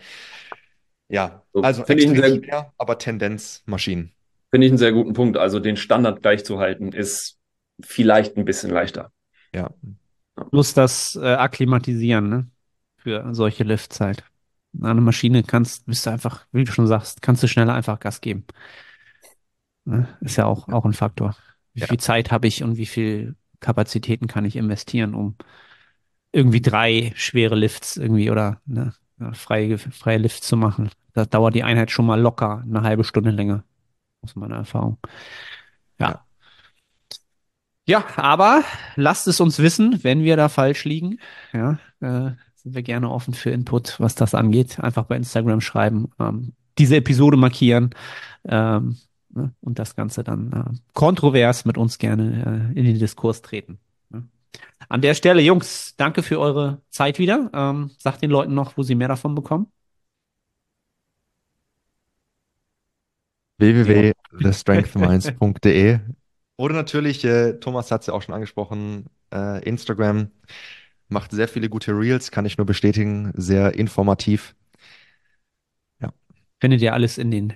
Ja, 1.07 1.43
so, 1.53 1.61
also 1.61 1.83
extrem 1.83 2.15
sehr, 2.15 2.35
schwer, 2.35 2.73
aber 2.77 2.97
Tendenz 2.97 3.63
Maschinen. 3.65 4.11
Finde 4.51 4.67
ich 4.67 4.71
einen 4.71 4.77
sehr 4.77 4.91
guten 4.91 5.13
Punkt. 5.13 5.37
Also 5.37 5.59
den 5.59 5.77
Standard 5.77 6.21
gleich 6.21 6.45
zu 6.45 6.59
halten 6.59 6.91
ist 6.91 7.37
vielleicht 7.81 8.37
ein 8.37 8.45
bisschen 8.45 8.71
leichter. 8.71 9.11
Ja. 9.53 9.71
Plus 10.51 10.73
das 10.73 11.17
äh, 11.21 11.33
Akklimatisieren, 11.33 12.29
ne? 12.29 12.47
Für 12.97 13.33
solche 13.33 13.63
Lifts 13.63 13.99
halt. 13.99 14.23
Eine 14.79 15.01
Maschine 15.01 15.43
kannst, 15.43 15.85
bist 15.85 16.05
du 16.05 16.11
einfach, 16.11 16.45
wie 16.51 16.63
du 16.63 16.71
schon 16.71 16.85
sagst, 16.85 17.21
kannst 17.21 17.41
du 17.41 17.47
schneller 17.47 17.73
einfach 17.73 17.99
Gas 17.99 18.21
geben. 18.21 18.45
Ne? 19.85 20.07
Ist 20.21 20.35
ja 20.35 20.45
auch, 20.45 20.67
auch 20.67 20.85
ein 20.85 20.93
Faktor. 20.93 21.35
Wie 21.73 21.81
ja. 21.81 21.87
viel 21.87 21.99
Zeit 21.99 22.31
habe 22.31 22.47
ich 22.47 22.63
und 22.63 22.77
wie 22.77 22.85
viel 22.85 23.35
Kapazitäten 23.59 24.27
kann 24.27 24.45
ich 24.45 24.55
investieren, 24.55 25.13
um 25.13 25.35
irgendwie 26.31 26.61
drei 26.61 27.11
schwere 27.15 27.55
Lifts 27.55 27.97
irgendwie 27.97 28.29
oder 28.29 28.61
ne, 28.65 28.93
freie, 29.33 29.77
freie 29.77 30.17
Lifts 30.17 30.47
zu 30.47 30.57
machen. 30.57 30.89
Da 31.13 31.25
dauert 31.25 31.55
die 31.55 31.63
Einheit 31.63 31.91
schon 31.91 32.05
mal 32.05 32.19
locker 32.19 32.63
eine 32.63 32.81
halbe 32.81 33.03
Stunde 33.03 33.31
länger, 33.31 33.63
aus 34.21 34.35
meiner 34.35 34.57
Erfahrung. 34.57 34.97
Ja. 35.99 36.25
Ja, 37.87 38.05
aber 38.17 38.63
lasst 38.95 39.27
es 39.27 39.39
uns 39.39 39.57
wissen, 39.57 40.03
wenn 40.03 40.23
wir 40.23 40.37
da 40.37 40.47
falsch 40.47 40.85
liegen. 40.85 41.19
Ja, 41.53 41.79
äh, 42.01 42.35
sind 42.55 42.75
wir 42.75 42.83
gerne 42.83 43.09
offen 43.09 43.33
für 43.33 43.49
Input, 43.49 43.99
was 43.99 44.13
das 44.13 44.35
angeht. 44.35 44.79
Einfach 44.79 45.05
bei 45.05 45.15
Instagram 45.15 45.59
schreiben, 45.59 46.11
ähm, 46.19 46.53
diese 46.77 46.97
Episode 46.97 47.35
markieren. 47.35 47.89
Ähm, 48.47 48.97
ne? 49.29 49.53
und 49.61 49.79
das 49.79 49.95
Ganze 49.95 50.23
dann 50.23 50.51
äh, 50.51 50.63
kontrovers 50.93 51.65
mit 51.65 51.77
uns 51.77 51.97
gerne 51.97 52.71
äh, 52.75 52.79
in 52.79 52.85
den 52.85 52.99
Diskurs 52.99 53.41
treten. 53.41 53.79
Ne? 54.09 54.27
An 54.87 55.01
der 55.01 55.13
Stelle, 55.13 55.41
Jungs, 55.41 55.95
danke 55.97 56.23
für 56.23 56.39
eure 56.39 56.81
Zeit 56.89 57.19
wieder. 57.19 57.49
Ähm, 57.53 57.91
sagt 57.97 58.21
den 58.21 58.31
Leuten 58.31 58.53
noch, 58.53 58.77
wo 58.77 58.83
sie 58.83 58.95
mehr 58.95 59.07
davon 59.07 59.35
bekommen. 59.35 59.67
www.thestrengthminds.de 63.59 65.99
Oder 66.57 66.73
natürlich, 66.75 67.23
äh, 67.25 67.59
Thomas 67.59 67.91
hat 67.91 68.01
es 68.01 68.07
ja 68.07 68.13
auch 68.13 68.21
schon 68.21 68.33
angesprochen, 68.33 69.07
äh, 69.33 69.61
Instagram 69.63 70.31
macht 71.09 71.31
sehr 71.31 71.47
viele 71.47 71.69
gute 71.69 71.91
Reels, 71.91 72.31
kann 72.31 72.45
ich 72.45 72.57
nur 72.57 72.65
bestätigen, 72.65 73.33
sehr 73.35 73.73
informativ. 73.73 74.55
Ja. 76.01 76.13
Findet 76.61 76.81
ihr 76.81 76.93
alles 76.93 77.17
in 77.17 77.31
den 77.31 77.53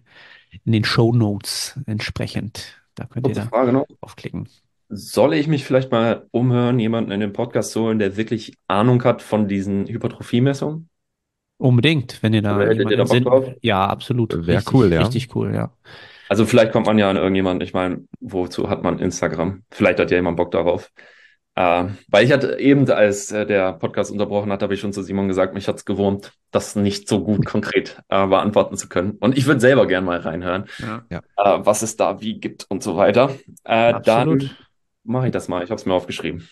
in 0.66 0.72
den 0.72 0.84
Show 0.84 1.14
Notes 1.14 1.80
entsprechend. 1.86 2.84
Da 2.96 3.06
könnt 3.06 3.26
Kurze 3.26 3.42
ihr 3.42 3.44
da 3.46 3.50
Frage 3.50 3.74
noch. 3.74 3.86
aufklicken. 4.02 4.48
Soll 4.90 5.34
ich 5.34 5.48
mich 5.48 5.66
vielleicht 5.66 5.92
mal 5.92 6.28
umhören, 6.32 6.80
jemanden 6.80 7.12
in 7.12 7.20
den 7.20 7.34
Podcast 7.34 7.72
zu 7.72 7.82
holen, 7.82 8.00
der 8.00 8.16
wirklich 8.18 8.56
Ahnung 8.68 9.04
hat 9.04 9.22
von 9.22 9.48
diesen 9.48 9.88
Hypertrophie-Messungen? 9.88 10.90
Unbedingt, 11.58 12.22
wenn 12.22 12.34
ihr 12.34 12.42
da, 12.42 12.72
ihr 12.72 12.98
da 12.98 13.04
drauf? 13.04 13.52
Ja, 13.62 13.88
absolut. 13.88 14.46
Wäre 14.46 14.64
cool, 14.74 14.92
ja. 14.92 15.02
Richtig 15.02 15.36
cool, 15.36 15.54
ja. 15.54 15.72
Also 16.30 16.46
vielleicht 16.46 16.72
kommt 16.72 16.88
man 16.88 16.98
ja 16.98 17.10
an 17.10 17.18
irgendjemanden, 17.18 17.66
ich 17.66 17.74
meine, 17.74 18.06
wozu 18.20 18.70
hat 18.70 18.84
man 18.84 19.00
Instagram? 19.00 19.64
Vielleicht 19.72 20.00
hat 20.00 20.12
ja 20.12 20.18
jemand 20.18 20.38
Bock 20.38 20.52
darauf. 20.52 20.92
Äh, 21.56 21.90
weil 22.08 22.26
ich 22.26 22.32
hatte 22.32 22.60
eben, 22.60 22.90
als 22.90 23.32
äh, 23.32 23.46
der 23.46 23.74
Podcast 23.74 24.12
unterbrochen 24.12 24.52
hat, 24.52 24.64
habe 24.64 24.74
ich 24.74 24.80
schon 24.80 24.94
zu 24.94 25.04
Simon 25.04 25.28
gesagt, 25.28 25.54
mich 25.54 25.68
hat 25.68 25.76
es 25.76 25.86
gewurmt, 25.86 26.34
das 26.50 26.76
nicht 26.76 27.08
so 27.08 27.24
gut 27.24 27.46
konkret 27.46 28.02
äh, 28.10 28.26
beantworten 28.26 28.76
zu 28.76 28.90
können. 28.90 29.12
Und 29.20 29.38
ich 29.38 29.46
würde 29.46 29.60
selber 29.60 29.86
gern 29.86 30.04
mal 30.04 30.20
reinhören, 30.20 30.66
ja. 30.80 31.04
Äh, 31.10 31.20
was 31.38 31.84
es 31.84 31.96
da 31.96 32.22
wie 32.22 32.40
gibt 32.40 32.66
und 32.70 32.82
so 32.82 32.98
weiter. 32.98 33.36
Äh, 33.66 34.02
dann 34.04 34.50
mache 35.04 35.28
ich 35.28 35.32
das 35.32 35.48
mal. 35.48 35.64
Ich 35.64 35.70
habe 35.70 35.80
es 35.80 35.86
mir 35.86 35.94
aufgeschrieben. 35.94 36.48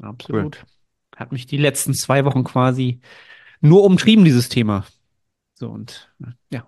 Absolut. 0.00 0.56
Cool. 0.56 0.66
Hat 1.16 1.32
mich 1.32 1.46
die 1.46 1.58
letzten 1.58 1.92
zwei 1.92 2.24
Wochen 2.24 2.44
quasi 2.44 3.00
nur 3.60 3.84
umtrieben, 3.84 4.24
dieses 4.24 4.48
Thema. 4.48 4.86
So 5.54 5.68
und 5.68 6.10
ja, 6.50 6.66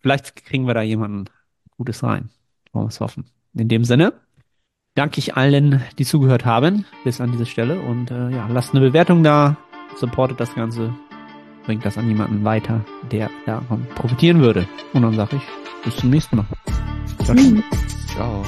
vielleicht 0.00 0.36
kriegen 0.44 0.66
wir 0.66 0.74
da 0.74 0.82
jemanden 0.82 1.24
Gutes 1.76 2.04
rein. 2.04 2.30
Wollen 2.72 2.84
wir 2.84 2.90
es 2.90 3.00
hoffen. 3.00 3.24
In 3.54 3.68
dem 3.68 3.84
Sinne 3.84 4.21
danke 4.94 5.18
ich 5.18 5.36
allen, 5.36 5.82
die 5.98 6.04
zugehört 6.04 6.44
haben, 6.44 6.84
bis 7.04 7.20
an 7.20 7.32
diese 7.32 7.46
Stelle. 7.46 7.80
Und 7.80 8.10
äh, 8.10 8.30
ja, 8.30 8.46
lasst 8.48 8.74
eine 8.74 8.80
Bewertung 8.80 9.22
da, 9.22 9.56
supportet 9.96 10.40
das 10.40 10.54
Ganze, 10.54 10.94
bringt 11.64 11.84
das 11.84 11.98
an 11.98 12.08
jemanden 12.08 12.44
weiter, 12.44 12.84
der 13.10 13.30
davon 13.46 13.86
profitieren 13.94 14.40
würde. 14.40 14.66
Und 14.92 15.02
dann 15.02 15.14
sage 15.14 15.36
ich, 15.36 15.42
bis 15.84 15.96
zum 15.96 16.10
nächsten 16.10 16.36
Mal. 16.36 16.46
Ciao. 17.24 17.36
Ciao. 18.14 18.44